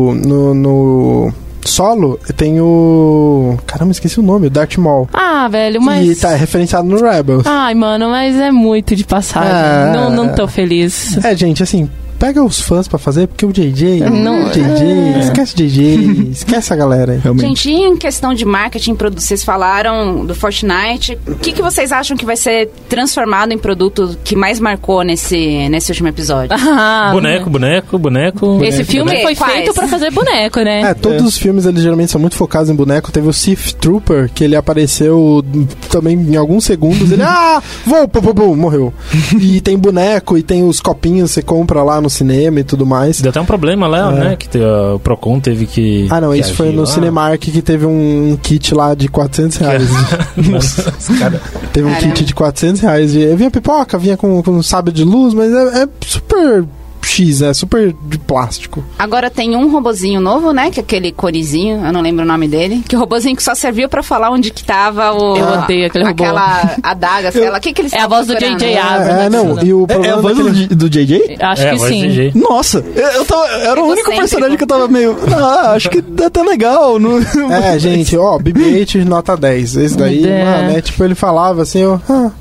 o- 0.09 0.13
no, 0.15 0.53
no 0.53 1.33
solo 1.65 2.19
tem 2.37 2.59
o. 2.61 3.57
Caramba, 3.65 3.91
esqueci 3.91 4.19
o 4.19 4.23
nome, 4.23 4.47
o 4.47 4.49
Darth 4.49 4.77
Maul. 4.77 5.07
Ah, 5.13 5.47
velho, 5.49 5.81
mas. 5.81 6.07
E 6.07 6.15
tá 6.19 6.35
referenciado 6.35 6.87
no 6.87 7.01
Rebels. 7.01 7.45
Ai, 7.45 7.73
mano, 7.73 8.09
mas 8.09 8.35
é 8.39 8.51
muito 8.51 8.95
de 8.95 9.03
passagem. 9.03 9.51
Ah. 9.51 9.91
Não, 9.93 10.09
não 10.25 10.35
tô 10.35 10.47
feliz. 10.47 11.17
É, 11.23 11.35
gente, 11.35 11.63
assim, 11.63 11.89
pega 12.25 12.43
os 12.43 12.59
fãs 12.59 12.87
pra 12.87 12.97
fazer, 12.97 13.27
porque 13.27 13.45
o 13.45 13.53
JJ. 13.53 13.99
Não- 14.09 14.45
o 14.47 14.49
JJ, 14.49 15.19
esquece 15.19 15.53
o 15.53 15.57
JJ, 15.57 16.29
esquece 16.33 16.73
a 16.73 16.75
galera 16.75 17.13
aí. 17.13 17.19
Realmente. 17.19 17.45
Gente, 17.47 17.69
e 17.69 17.83
em 17.83 17.95
questão 17.95 18.33
de 18.33 18.43
marketing, 18.43 18.97
vocês 19.13 19.43
falaram 19.43 20.25
do 20.25 20.33
Fortnite. 20.33 21.19
O 21.27 21.35
que, 21.35 21.51
que 21.51 21.61
vocês 21.61 21.91
acham 21.91 22.17
que 22.17 22.25
vai 22.25 22.35
ser 22.35 22.71
transformado 22.89 23.51
em 23.51 23.59
produto 23.59 24.17
que 24.23 24.35
mais 24.35 24.59
marcou 24.59 25.03
nesse, 25.03 25.69
nesse 25.69 25.91
último 25.91 26.07
episódio? 26.09 26.55
Ah, 26.77 27.11
Boneco, 27.13 27.49
boneco, 27.49 27.97
boneco. 27.97 28.63
Esse 28.63 28.83
filme 28.83 29.05
boneco. 29.11 29.23
foi 29.27 29.35
Quais? 29.35 29.53
feito 29.53 29.73
pra 29.73 29.87
fazer 29.87 30.11
boneco, 30.11 30.59
né? 30.61 30.81
É, 30.81 30.93
todos 30.93 31.23
os 31.25 31.37
filmes 31.37 31.65
eles 31.65 31.81
geralmente 31.81 32.11
são 32.11 32.19
muito 32.19 32.35
focados 32.35 32.69
em 32.69 32.75
boneco. 32.75 33.11
Teve 33.11 33.27
o 33.27 33.33
Sith 33.33 33.73
Trooper, 33.79 34.29
que 34.33 34.43
ele 34.43 34.55
apareceu 34.55 35.43
também 35.89 36.15
em 36.19 36.35
alguns 36.35 36.65
segundos. 36.65 37.11
Ele, 37.11 37.21
ah, 37.23 37.61
vou, 37.85 38.07
pum, 38.07 38.21
pum, 38.21 38.33
pum, 38.33 38.55
morreu. 38.55 38.93
e 39.39 39.61
tem 39.61 39.77
boneco 39.77 40.37
e 40.37 40.43
tem 40.43 40.67
os 40.67 40.81
copinhos 40.81 41.29
que 41.29 41.35
você 41.35 41.41
compra 41.41 41.81
lá 41.83 42.01
no 42.01 42.09
cinema 42.15 42.59
e 42.59 42.63
tudo 42.63 42.85
mais. 42.85 43.19
Deu 43.21 43.29
até 43.29 43.39
um 43.41 43.45
problema 43.45 43.87
lá, 43.87 44.11
É. 44.11 44.19
né? 44.29 44.35
Que 44.35 44.47
te- 44.49 44.59
o 44.59 44.99
Procon 44.99 45.39
teve 45.39 45.65
que. 45.65 46.07
Ah, 46.09 46.19
não, 46.21 46.31
que 46.31 46.39
isso 46.39 46.53
foi 46.53 46.71
no 46.71 46.81
lá. 46.81 46.85
Cinemark 46.87 47.39
que 47.41 47.61
teve 47.61 47.85
um 47.85 48.37
kit 48.41 48.73
lá 48.73 48.93
de 48.95 49.07
400 49.07 49.57
reais. 49.57 49.89
Cara- 51.19 51.41
teve 51.73 51.87
um 51.87 51.91
Caramba. 51.93 52.13
kit 52.13 52.25
de 52.25 52.33
400 52.33 52.81
reais. 52.81 53.15
E 53.15 53.35
vinha 53.35 53.51
pipoca, 53.51 53.97
vinha 53.97 54.17
com, 54.17 54.41
com 54.41 54.63
sábio 54.63 54.91
de 54.93 55.03
luz, 55.03 55.33
mas 55.33 55.51
é, 55.51 55.83
é 55.83 55.87
super 56.05 56.65
X, 57.05 57.41
é 57.41 57.53
super 57.53 57.93
de 58.07 58.17
plástico. 58.17 58.83
Agora 58.97 59.29
tem 59.29 59.55
um 59.55 59.71
robozinho 59.71 60.19
novo, 60.19 60.51
né? 60.51 60.69
Que 60.71 60.79
é 60.79 60.83
aquele 60.83 61.11
corizinho, 61.11 61.85
eu 61.85 61.91
não 61.93 62.01
lembro 62.01 62.23
o 62.23 62.27
nome 62.27 62.47
dele. 62.47 62.83
Que 62.87 62.95
o 62.95 62.99
robozinho 62.99 63.35
que 63.35 63.43
só 63.43 63.53
serviu 63.55 63.87
pra 63.89 64.01
falar 64.03 64.29
onde 64.31 64.51
que 64.51 64.63
tava 64.63 65.11
o... 65.13 65.37
Eu 65.37 65.47
odeio 65.63 65.87
aquele 65.87 66.03
robô. 66.05 66.23
Aquela 66.23 66.75
adaga, 66.83 67.31
sei 67.31 67.49
lá. 67.49 67.57
O 67.57 67.61
que 67.61 67.73
que 67.73 67.81
eles 67.81 67.93
É 67.93 67.99
a 68.01 68.07
voz 68.07 68.27
do? 68.27 68.35
JJ 68.35 68.77
Abrams. 68.77 69.09
É, 69.21 69.25
é, 69.25 69.29
não, 69.29 69.63
e 69.63 69.73
o 69.73 69.81
É, 69.81 69.83
é 69.83 69.87
problema 69.87 70.17
a 70.17 70.21
voz 70.21 70.37
daquele- 70.37 70.67
do, 70.67 70.75
do 70.75 70.89
JJ? 70.89 71.37
Acho 71.39 71.61
é, 71.63 71.71
que 71.71 71.79
sim. 71.79 72.31
Nossa, 72.35 72.83
eu, 72.95 73.07
eu 73.07 73.25
tava, 73.25 73.47
era 73.47 73.81
o 73.83 73.87
único 73.87 74.09
personagem 74.15 74.57
que 74.57 74.63
eu 74.63 74.67
tava 74.67 74.87
meio. 74.87 75.15
Ah, 75.35 75.73
acho 75.73 75.89
que 75.89 76.01
dá 76.01 76.27
até 76.27 76.41
legal. 76.41 76.97
Não, 76.99 77.19
É, 77.51 77.77
gente, 77.77 78.15
ó, 78.17 78.37
BB-8 78.39 79.03
nota 79.05 79.35
10. 79.35 79.75
Esse 79.77 79.97
daí, 79.97 80.25
É. 80.25 80.43
mano, 80.43 80.77
é 80.77 80.81
tipo, 80.81 81.03
ele 81.03 81.13
falava 81.15 81.61
assim, 81.61 81.83
ó, 81.85 81.95
ah, 82.09 82.27
ah, 82.27 82.31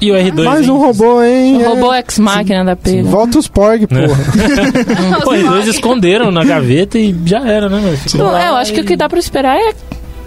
E 0.00 0.10
o 0.10 0.14
R2. 0.14 0.44
mais 0.44 0.68
um 0.68 0.74
hein? 0.76 0.80
robô, 0.82 1.22
hein? 1.22 1.56
O 1.58 1.62
é. 1.62 1.66
robô 1.68 1.94
ex-máquina 1.94 2.64
da 2.64 2.76
pega. 2.76 3.02
Volta 3.04 3.38
os 3.38 3.48
Porg, 3.48 3.86
Né? 3.90 4.06
porra. 4.06 5.20
Pô, 5.24 5.32
R2 5.32 5.66
esconderam 5.68 6.30
na 6.30 6.44
gaveta 6.44 6.98
e 6.98 7.14
já 7.24 7.46
era, 7.46 7.68
né? 7.68 7.80
meu? 7.80 7.96
Ficou 7.96 8.36
é, 8.36 8.48
eu 8.48 8.56
acho 8.56 8.72
que 8.72 8.80
o 8.80 8.84
que 8.84 8.96
dá 8.96 9.08
pra 9.08 9.18
esperar 9.18 9.56
é 9.56 9.72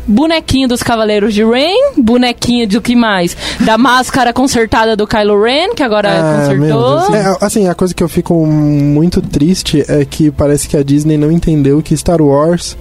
bonequinho 0.08 0.68
dos 0.68 0.82
Cavaleiros 0.82 1.34
de 1.34 1.44
Rain, 1.44 1.94
bonequinho 1.98 2.68
do 2.68 2.82
que 2.82 2.96
mais? 2.96 3.38
Da 3.62 3.78
máscara 3.78 4.34
consertada 4.34 4.96
do 4.96 5.06
Kylo 5.08 5.42
Ren, 5.42 5.74
que 5.76 5.84
agora 5.84 6.10
Ah, 6.12 6.48
consertou. 6.50 7.16
É, 7.16 7.38
assim, 7.40 7.68
a 7.68 7.76
coisa 7.76 7.94
que 7.94 8.04
eu 8.04 8.10
fico 8.10 8.34
muito 8.46 9.22
triste 9.22 9.84
é 9.88 10.04
que 10.04 10.32
parece 10.32 10.68
que 10.68 10.76
a 10.76 10.84
Disney 10.84 11.18
não 11.18 11.32
entendeu 11.32 11.82
que 11.82 11.96
Star 11.96 12.22
Wars 12.22 12.76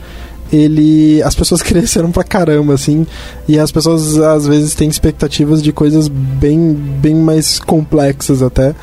ele. 0.53 1.22
As 1.22 1.34
pessoas 1.34 1.62
cresceram 1.62 2.11
pra 2.11 2.24
caramba, 2.24 2.74
assim. 2.74 3.07
E 3.48 3.59
as 3.59 3.70
pessoas 3.70 4.18
às 4.18 4.46
vezes 4.46 4.74
têm 4.74 4.88
expectativas 4.88 5.62
de 5.62 5.72
coisas 5.72 6.09
bem, 6.09 6.72
bem 6.72 7.14
mais 7.14 7.59
complexas 7.59 8.42
até. 8.42 8.74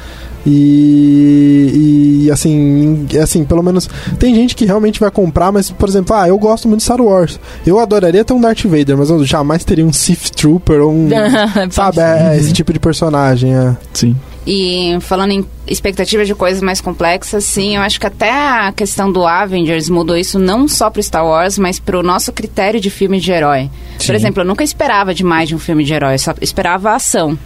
E, 0.49 2.23
e 2.23 2.31
assim, 2.31 3.05
assim, 3.21 3.43
pelo 3.43 3.61
menos 3.61 3.89
tem 4.17 4.33
gente 4.33 4.55
que 4.55 4.63
realmente 4.63 4.97
vai 4.97 5.11
comprar, 5.11 5.51
mas 5.51 5.69
por 5.69 5.89
exemplo, 5.89 6.15
ah, 6.15 6.25
eu 6.25 6.37
gosto 6.37 6.69
muito 6.69 6.79
de 6.79 6.85
Star 6.85 7.01
Wars. 7.01 7.37
Eu 7.65 7.77
adoraria 7.79 8.23
ter 8.23 8.31
um 8.31 8.39
Darth 8.39 8.63
Vader, 8.63 8.97
mas 8.97 9.09
eu 9.09 9.25
jamais 9.25 9.65
teria 9.65 9.85
um 9.85 9.91
Sith 9.91 10.29
Trooper 10.29 10.81
ou 10.81 10.93
um, 10.93 11.09
sabe, 11.69 11.99
é, 11.99 12.37
esse 12.37 12.53
tipo 12.53 12.71
de 12.71 12.79
personagem, 12.79 13.53
é. 13.53 13.75
Sim. 13.91 14.15
E 14.45 14.97
falando 15.01 15.31
em 15.31 15.45
expectativas 15.67 16.27
de 16.27 16.35
coisas 16.35 16.61
mais 16.61 16.81
complexas, 16.81 17.43
sim, 17.43 17.75
eu 17.75 17.81
acho 17.81 17.99
que 17.99 18.07
até 18.07 18.31
a 18.31 18.71
questão 18.71 19.11
do 19.11 19.25
Avengers 19.25 19.89
mudou 19.89 20.15
isso 20.15 20.39
não 20.39 20.67
só 20.67 20.89
pro 20.89 21.01
Star 21.01 21.25
Wars, 21.25 21.57
mas 21.57 21.79
pro 21.79 22.03
nosso 22.03 22.31
critério 22.31 22.79
de 22.79 22.89
filme 22.89 23.19
de 23.19 23.31
herói. 23.31 23.69
Sim. 23.99 24.07
Por 24.07 24.15
exemplo, 24.15 24.41
eu 24.41 24.45
nunca 24.45 24.63
esperava 24.63 25.13
demais 25.13 25.49
de 25.49 25.55
um 25.55 25.59
filme 25.59 25.83
de 25.83 25.93
herói, 25.93 26.15
eu 26.15 26.19
só 26.19 26.33
esperava 26.41 26.91
a 26.91 26.95
ação. 26.95 27.37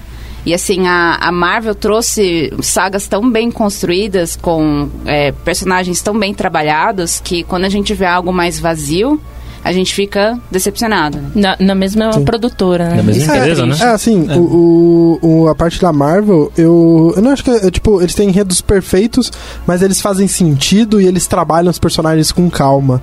E 0.45 0.53
assim, 0.53 0.87
a, 0.87 1.17
a 1.21 1.31
Marvel 1.31 1.75
trouxe 1.75 2.51
sagas 2.61 3.07
tão 3.07 3.29
bem 3.29 3.51
construídas, 3.51 4.35
com 4.35 4.89
é, 5.05 5.31
personagens 5.31 6.01
tão 6.01 6.17
bem 6.17 6.33
trabalhados, 6.33 7.19
que 7.19 7.43
quando 7.43 7.65
a 7.65 7.69
gente 7.69 7.93
vê 7.93 8.05
algo 8.05 8.33
mais 8.33 8.59
vazio, 8.59 9.21
a 9.63 9.71
gente 9.71 9.93
fica 9.93 10.37
decepcionado. 10.49 11.17
né? 11.17 11.29
Na, 11.35 11.57
na 11.59 11.75
mesma 11.75 12.09
produtora, 12.21 12.89
né? 12.89 12.95
Na 12.97 13.03
mesma 13.03 13.33
é 13.33 13.37
empresa, 13.37 13.61
né? 13.63 13.69
triste. 13.69 13.83
É, 13.85 13.89
assim, 13.91 14.27
O, 14.37 14.39
o- 14.41 15.19
o- 15.43 15.47
a 15.47 15.55
parte 15.55 15.81
da 15.81 15.91
Marvel, 15.93 16.51
eu, 16.57 17.13
eu 17.15 17.21
não 17.21 17.31
acho 17.31 17.43
que, 17.43 17.49
é, 17.51 17.69
tipo, 17.71 18.01
eles 18.01 18.15
têm 18.15 18.29
enredos 18.29 18.61
perfeitos, 18.61 19.31
mas 19.67 19.81
eles 19.81 20.01
fazem 20.01 20.27
sentido 20.27 20.99
e 21.01 21.05
eles 21.07 21.27
trabalham 21.27 21.69
os 21.69 21.79
personagens 21.79 22.31
com 22.31 22.49
calma. 22.49 23.01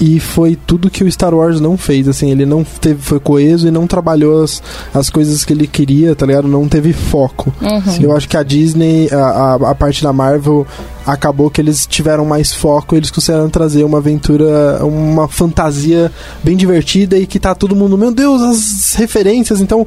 E 0.00 0.18
foi 0.18 0.56
tudo 0.56 0.90
que 0.90 1.04
o 1.04 1.12
Star 1.12 1.32
Wars 1.32 1.60
não 1.60 1.76
fez, 1.76 2.08
assim, 2.08 2.30
ele 2.30 2.44
não 2.44 2.64
teve, 2.64 3.00
foi 3.00 3.20
coeso 3.20 3.68
e 3.68 3.70
não 3.70 3.86
trabalhou 3.86 4.42
as, 4.42 4.60
as 4.92 5.08
coisas 5.08 5.44
que 5.44 5.52
ele 5.52 5.66
queria, 5.68 6.16
tá 6.16 6.26
ligado? 6.26 6.48
Não 6.48 6.66
teve 6.66 6.92
foco. 6.92 7.54
Uhum. 7.62 7.80
Eu 8.00 8.16
acho 8.16 8.28
que 8.28 8.36
a 8.36 8.42
Disney, 8.42 9.08
a, 9.12 9.16
a, 9.16 9.70
a 9.70 9.74
parte 9.76 10.02
da 10.02 10.12
Marvel, 10.12 10.66
acabou 11.06 11.50
que 11.50 11.60
eles 11.60 11.86
tiveram 11.86 12.24
mais 12.24 12.52
foco, 12.52 12.94
eles 12.96 13.10
conseguiram 13.10 13.48
trazer 13.50 13.84
uma 13.84 13.98
aventura, 13.98 14.78
uma 14.84 15.28
fantasia 15.28 16.10
bem 16.42 16.56
divertida 16.56 17.16
e 17.18 17.26
que 17.26 17.38
tá 17.40 17.54
todo 17.54 17.74
mundo, 17.76 17.96
meu 17.98 18.12
Deus, 18.12 18.40
as 18.42 18.94
referências, 18.94 19.60
então 19.60 19.86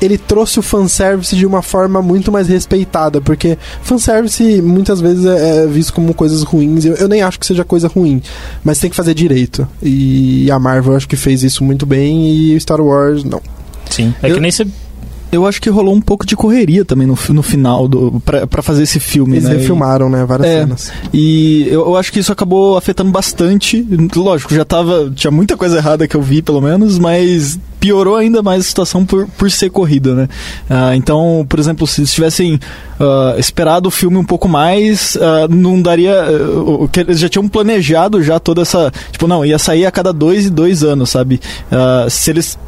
ele 0.00 0.18
trouxe 0.18 0.58
o 0.58 0.62
fanservice 0.62 1.36
de 1.36 1.46
uma 1.46 1.62
forma 1.62 2.02
muito 2.02 2.32
mais 2.32 2.48
respeitada, 2.48 3.20
porque 3.20 3.56
fanservice 3.82 4.60
muitas 4.60 5.00
vezes 5.00 5.24
é, 5.24 5.62
é 5.62 5.66
visto 5.68 5.92
como 5.92 6.12
coisas 6.12 6.42
ruins. 6.42 6.84
Eu, 6.84 6.94
eu 6.94 7.06
nem 7.08 7.22
acho 7.22 7.38
que 7.38 7.46
seja 7.46 7.64
coisa 7.64 7.86
ruim, 7.86 8.20
mas 8.64 8.80
tem 8.80 8.90
que 8.90 8.96
fazer 8.96 9.14
direito. 9.14 9.66
E 9.80 10.50
a 10.50 10.58
Marvel 10.58 10.96
acho 10.96 11.06
que 11.08 11.14
fez 11.14 11.44
isso 11.44 11.62
muito 11.62 11.86
bem 11.86 12.28
e 12.34 12.60
Star 12.60 12.80
Wars 12.80 13.22
não. 13.22 13.40
Sim. 13.90 14.12
É 14.20 14.30
Eu- 14.30 14.34
que 14.34 14.40
nem 14.40 14.50
você. 14.50 14.66
Eu 15.32 15.46
acho 15.46 15.62
que 15.62 15.70
rolou 15.70 15.94
um 15.94 16.00
pouco 16.00 16.26
de 16.26 16.36
correria 16.36 16.84
também 16.84 17.06
no, 17.06 17.16
no 17.30 17.42
final 17.42 17.88
do 17.88 18.20
pra, 18.22 18.46
pra 18.46 18.62
fazer 18.62 18.82
esse 18.82 19.00
filme, 19.00 19.36
Eles 19.38 19.48
né? 19.48 19.56
refilmaram, 19.56 20.10
né, 20.10 20.24
várias 20.26 20.46
É. 20.46 20.60
cenas. 20.60 20.92
E 21.12 21.66
eu, 21.68 21.80
eu 21.86 21.96
acho 21.96 22.12
que 22.12 22.18
isso 22.18 22.30
acabou 22.30 22.76
afetando 22.76 23.10
bastante. 23.10 23.84
Lógico, 24.14 24.54
já 24.54 24.64
tava. 24.64 25.10
Tinha 25.14 25.30
muita 25.30 25.56
coisa 25.56 25.78
errada 25.78 26.06
que 26.06 26.14
eu 26.14 26.20
vi, 26.20 26.42
pelo 26.42 26.60
menos, 26.60 26.98
mas 26.98 27.58
piorou 27.80 28.14
ainda 28.14 28.42
mais 28.42 28.60
a 28.60 28.68
situação 28.68 29.04
por, 29.06 29.26
por 29.26 29.50
ser 29.50 29.70
corrida, 29.70 30.14
né? 30.14 30.28
Ah, 30.68 30.94
então, 30.94 31.44
por 31.48 31.58
exemplo, 31.58 31.84
se 31.86 32.02
eles 32.02 32.12
tivessem 32.12 32.60
ah, 33.00 33.34
esperado 33.38 33.88
o 33.88 33.90
filme 33.90 34.18
um 34.18 34.24
pouco 34.24 34.46
mais, 34.48 35.16
ah, 35.18 35.48
não 35.48 35.80
daria. 35.80 36.14
que 36.92 37.00
eles 37.00 37.18
já 37.18 37.28
tinham 37.30 37.48
planejado 37.48 38.22
já 38.22 38.38
toda 38.38 38.60
essa. 38.62 38.92
Tipo, 39.10 39.26
não, 39.26 39.44
ia 39.46 39.58
sair 39.58 39.86
a 39.86 39.90
cada 39.90 40.12
dois 40.12 40.44
e 40.46 40.50
dois 40.50 40.84
anos, 40.84 41.08
sabe? 41.08 41.40
Se 42.10 42.30
eles 42.30 42.58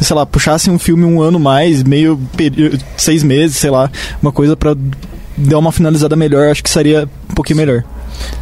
sei 0.00 0.16
lá, 0.16 0.24
puxassem 0.24 0.72
um 0.72 0.78
filme 0.78 1.04
um 1.04 1.20
ano 1.20 1.38
mais, 1.38 1.82
meio 1.82 2.20
seis 2.96 3.22
meses, 3.22 3.56
sei 3.56 3.70
lá, 3.70 3.90
uma 4.20 4.32
coisa 4.32 4.56
pra 4.56 4.76
dar 5.36 5.58
uma 5.58 5.72
finalizada 5.72 6.14
melhor, 6.14 6.50
acho 6.50 6.62
que 6.62 6.70
seria 6.70 7.08
um 7.30 7.34
pouquinho 7.34 7.58
melhor. 7.58 7.84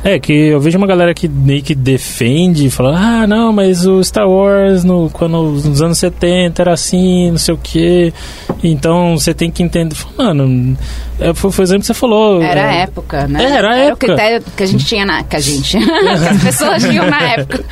É, 0.03 0.18
que 0.18 0.33
eu 0.33 0.61
vejo 0.61 0.79
uma 0.79 0.87
galera 0.87 1.12
que 1.12 1.29
meio 1.29 1.62
que 1.62 1.75
defende, 1.75 2.71
falando, 2.71 2.97
ah, 2.97 3.27
não, 3.27 3.53
mas 3.53 3.87
o 3.87 4.03
Star 4.03 4.29
Wars 4.29 4.83
no, 4.83 5.11
quando, 5.11 5.43
nos 5.43 5.83
anos 5.83 5.99
70 5.99 6.62
era 6.62 6.73
assim, 6.73 7.31
não 7.31 7.39
sei 7.39 7.55
o 7.55 7.59
quê. 7.62 8.12
Então 8.62 9.18
você 9.18 9.35
tem 9.35 9.51
que 9.51 9.62
entender. 9.62 9.95
Mano, 10.16 10.77
é, 11.18 11.35
foi, 11.35 11.51
foi 11.51 11.62
o 11.62 11.66
exemplo 11.66 11.81
que 11.81 11.87
você 11.87 11.95
falou. 11.95 12.43
Era 12.43 12.68
a 12.68 12.75
é, 12.75 12.83
época, 12.83 13.27
né? 13.29 13.45
É, 13.45 13.51
era 13.51 13.71
a 13.73 13.77
época. 13.77 14.07
o 14.07 14.09
critério 14.09 14.45
que 14.57 14.62
a 14.62 14.66
gente 14.66 14.85
tinha 14.87 15.05
na... 15.05 15.23
Que 15.23 15.37
a 15.37 15.41
gente... 15.41 15.77
que 15.79 15.85
as 15.85 16.43
pessoas 16.43 16.83
tinham 16.83 17.07
na 17.07 17.21
época. 17.21 17.64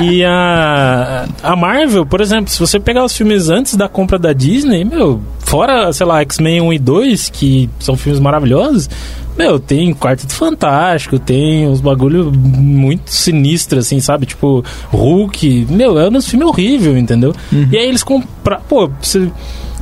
E 0.00 0.24
a, 0.24 1.26
a 1.42 1.56
Marvel, 1.56 2.06
por 2.06 2.20
exemplo, 2.20 2.48
se 2.48 2.60
você 2.60 2.78
pegar 2.78 3.04
os 3.04 3.16
filmes 3.16 3.48
antes 3.48 3.74
da 3.74 3.88
compra 3.88 4.18
da 4.18 4.32
Disney, 4.32 4.84
meu, 4.84 5.20
fora, 5.40 5.92
sei 5.92 6.06
lá, 6.06 6.20
X-Men 6.20 6.60
1 6.60 6.72
e 6.72 6.78
2, 6.78 7.28
que 7.30 7.70
são 7.80 7.96
filmes 7.96 8.20
maravilhosos, 8.20 8.88
meu, 9.36 9.58
tem 9.58 9.94
Quarteto 9.94 10.32
Fantástico, 10.32 11.18
tem 11.18 11.68
uns 11.68 11.80
bagulho 11.80 12.32
muito 12.32 13.10
sinistro, 13.10 13.78
assim, 13.78 14.00
sabe? 14.00 14.26
Tipo, 14.26 14.64
Hulk. 14.90 15.66
Meu, 15.70 15.98
é 15.98 16.08
um 16.08 16.22
filme 16.22 16.44
horrível, 16.44 16.96
entendeu? 16.96 17.34
E 17.70 17.76
aí 17.76 17.88
eles 17.88 18.02
compram. 18.02 18.58
Pô, 18.68 18.90
se, 19.02 19.30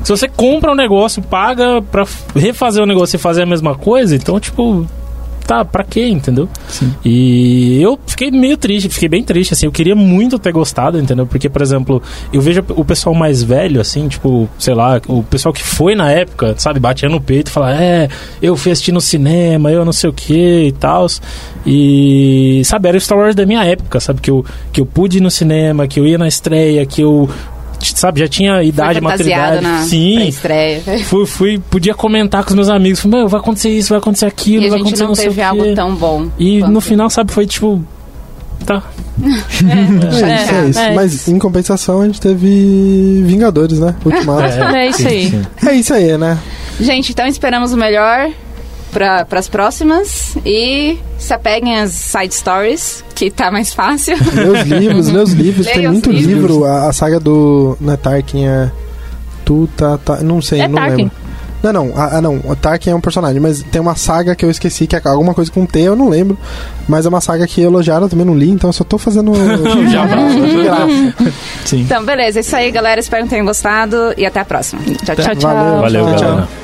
se 0.03 0.11
você 0.11 0.29
compra 0.29 0.73
um 0.73 0.75
negócio, 0.75 1.23
paga 1.23 1.81
pra 1.81 2.05
refazer 2.35 2.83
o 2.83 2.87
negócio 2.87 3.17
e 3.17 3.19
fazer 3.19 3.43
a 3.43 3.47
mesma 3.47 3.75
coisa, 3.75 4.15
então, 4.17 4.39
tipo. 4.41 4.87
Tá, 5.47 5.63
pra 5.63 5.85
quê, 5.85 6.09
entendeu? 6.09 6.49
E 7.05 7.81
eu 7.83 7.99
fiquei 8.07 8.31
meio 8.31 8.57
triste, 8.57 8.89
fiquei 8.89 9.09
bem 9.11 9.23
triste, 9.23 9.53
assim. 9.53 9.67
Eu 9.67 9.73
queria 9.73 9.95
muito 9.95 10.39
ter 10.39 10.53
gostado, 10.53 10.99
entendeu? 10.99 11.27
Porque, 11.27 11.51
por 11.51 11.61
exemplo, 11.61 12.03
eu 12.33 12.41
vejo 12.41 12.65
o 12.71 12.85
pessoal 12.85 13.15
mais 13.15 13.43
velho, 13.43 13.79
assim, 13.79 14.09
tipo, 14.09 14.49
sei 14.59 14.75
lá, 14.75 15.01
o 15.07 15.23
pessoal 15.23 15.53
que 15.53 15.63
foi 15.63 15.95
na 15.95 16.11
época, 16.11 16.55
sabe, 16.57 16.81
batia 16.81 17.11
no 17.11 17.21
peito 17.21 17.49
e 17.49 17.51
falava, 17.51 17.75
é, 17.75 18.09
eu 18.41 18.57
fui 18.57 18.73
assistir 18.73 18.93
no 18.93 19.03
cinema, 19.03 19.71
eu 19.71 19.85
não 19.85 19.93
sei 19.93 20.09
o 20.09 20.13
que 20.15 20.69
e 20.69 20.73
tal. 20.73 21.07
E, 21.67 22.63
sabe, 22.65 22.89
era 22.89 22.97
o 22.97 23.01
Star 23.01 23.19
Wars 23.19 23.35
da 23.35 23.45
minha 23.45 23.65
época, 23.65 24.01
sabe? 24.01 24.23
Que 24.23 24.31
eu, 24.31 24.45
que 24.73 24.81
eu 24.81 24.87
pude 24.87 25.19
ir 25.19 25.21
no 25.21 25.31
cinema, 25.31 25.87
que 25.87 26.01
eu 26.01 26.07
ia 26.07 26.17
na 26.17 26.27
estreia, 26.27 26.87
que 26.87 27.03
eu. 27.03 27.29
Sabe, 27.95 28.21
já 28.21 28.29
tinha 28.29 28.63
idade, 28.63 29.01
maturidade. 29.01 29.61
na 29.63 29.83
Sim, 29.83 30.15
pra 30.17 30.25
estreia. 30.25 30.83
fui, 31.05 31.27
fui, 31.27 31.59
podia 31.59 31.95
comentar 31.95 32.43
com 32.45 32.51
os 32.51 32.55
meus 32.57 32.69
amigos. 32.69 33.01
Falei, 33.01 33.19
meu, 33.21 33.29
vai 33.29 33.41
acontecer 33.41 33.69
isso, 33.71 33.91
vai 33.91 33.99
acontecer 33.99 34.27
aquilo, 34.27 34.63
E 34.65 34.67
a 34.67 34.71
vai 34.71 34.79
gente 34.79 34.87
acontecer 34.87 35.03
não 35.03 35.09
não 35.09 35.15
sei 35.35 35.43
algo 35.45 35.75
tão 35.75 35.95
bom. 35.95 36.29
E 36.39 36.61
quanto- 36.61 36.73
no 36.73 36.81
final, 36.81 37.11
sabe, 37.11 37.33
foi 37.33 37.47
tipo. 37.47 37.85
Tá. 38.65 38.83
É, 39.23 40.09
isso, 40.09 40.55
é 40.55 40.69
isso. 40.69 40.79
é 40.81 40.95
Mas 40.95 41.29
em 41.29 41.39
compensação 41.39 42.01
a 42.01 42.07
gente 42.07 42.21
teve 42.21 43.23
Vingadores, 43.27 43.79
né? 43.79 43.95
Ultimato. 44.05 44.43
É 44.75 44.89
isso 44.89 45.07
aí. 45.09 45.43
é 45.67 45.75
isso 45.75 45.93
aí, 45.95 46.17
né? 46.19 46.39
Gente, 46.81 47.13
então 47.13 47.27
esperamos 47.27 47.73
o 47.73 47.77
melhor 47.77 48.31
para 48.95 49.27
as 49.39 49.49
próximas 49.49 50.37
e 50.47 50.97
se 51.19 51.35
apeguem 51.35 51.79
às 51.79 51.91
side 51.91 52.35
stories, 52.35 53.05
que 53.15 53.31
tá 53.31 53.51
mais 53.51 53.75
fácil. 53.75 54.17
Lê 54.33 54.49
os 54.49 54.63
livros, 54.67 55.09
lê 55.09 55.19
os 55.19 55.33
livros. 55.33 55.67
Leia 55.67 55.79
Tem 55.81 55.89
muito 55.89 56.11
livros. 56.11 56.29
livro. 56.51 56.65
A, 56.65 56.89
a 56.89 56.93
saga 56.93 57.21
do. 57.21 57.77
Não 57.81 57.93
é 57.93 57.97
Tarkin, 57.97 58.47
é. 58.47 58.71
Tu, 59.45 59.69
tá, 59.77 59.99
tá. 59.99 60.17
Não 60.23 60.41
sei, 60.41 60.61
É 60.61 60.69
não 60.69 60.77
Tarkin. 60.77 60.97
lembro. 60.97 61.25
Não, 61.63 61.73
não, 61.73 61.93
ah, 61.97 62.21
não, 62.21 62.41
o 62.45 62.55
Tarkin 62.55 62.91
é 62.91 62.95
um 62.95 63.01
personagem, 63.01 63.41
mas 63.41 63.63
tem 63.63 63.81
uma 63.81 63.97
saga 63.97 64.35
que 64.37 64.45
eu 64.45 64.51
esqueci, 64.51 64.87
que 64.87 64.95
é 64.97 65.01
alguma 65.07 65.33
coisa 65.33 65.51
com 65.51 65.65
T, 65.65 65.81
eu 65.81 65.97
não 65.97 66.11
lembro. 66.11 66.37
Mas 66.87 67.07
é 67.07 67.09
uma 67.09 67.23
saga 67.23 67.47
que 67.47 67.63
elogiaram, 67.63 68.03
eu 68.03 68.09
também 68.11 68.27
não 68.27 68.37
li, 68.37 68.51
então 68.51 68.69
eu 68.69 68.73
só 68.75 68.85
tô 68.85 68.99
fazendo. 68.99 69.33
Jabá. 69.91 70.17
Sim. 71.65 71.81
Então, 71.81 72.05
beleza, 72.05 72.39
é 72.39 72.43
isso 72.43 72.55
aí, 72.55 72.71
galera. 72.71 73.01
Espero 73.01 73.25
que 73.25 73.31
tenham 73.31 73.47
gostado 73.47 74.13
e 74.19 74.27
até 74.27 74.41
a 74.41 74.45
próxima. 74.45 74.83
Tchau, 74.83 75.17
tchau. 75.17 75.25
Tchau, 75.25 75.37
tchau. 75.37 75.55
Valeu. 75.55 75.81
Valeu, 75.81 76.05
Tchau, 76.05 76.17
tchau. 76.17 76.29
galera. 76.29 76.64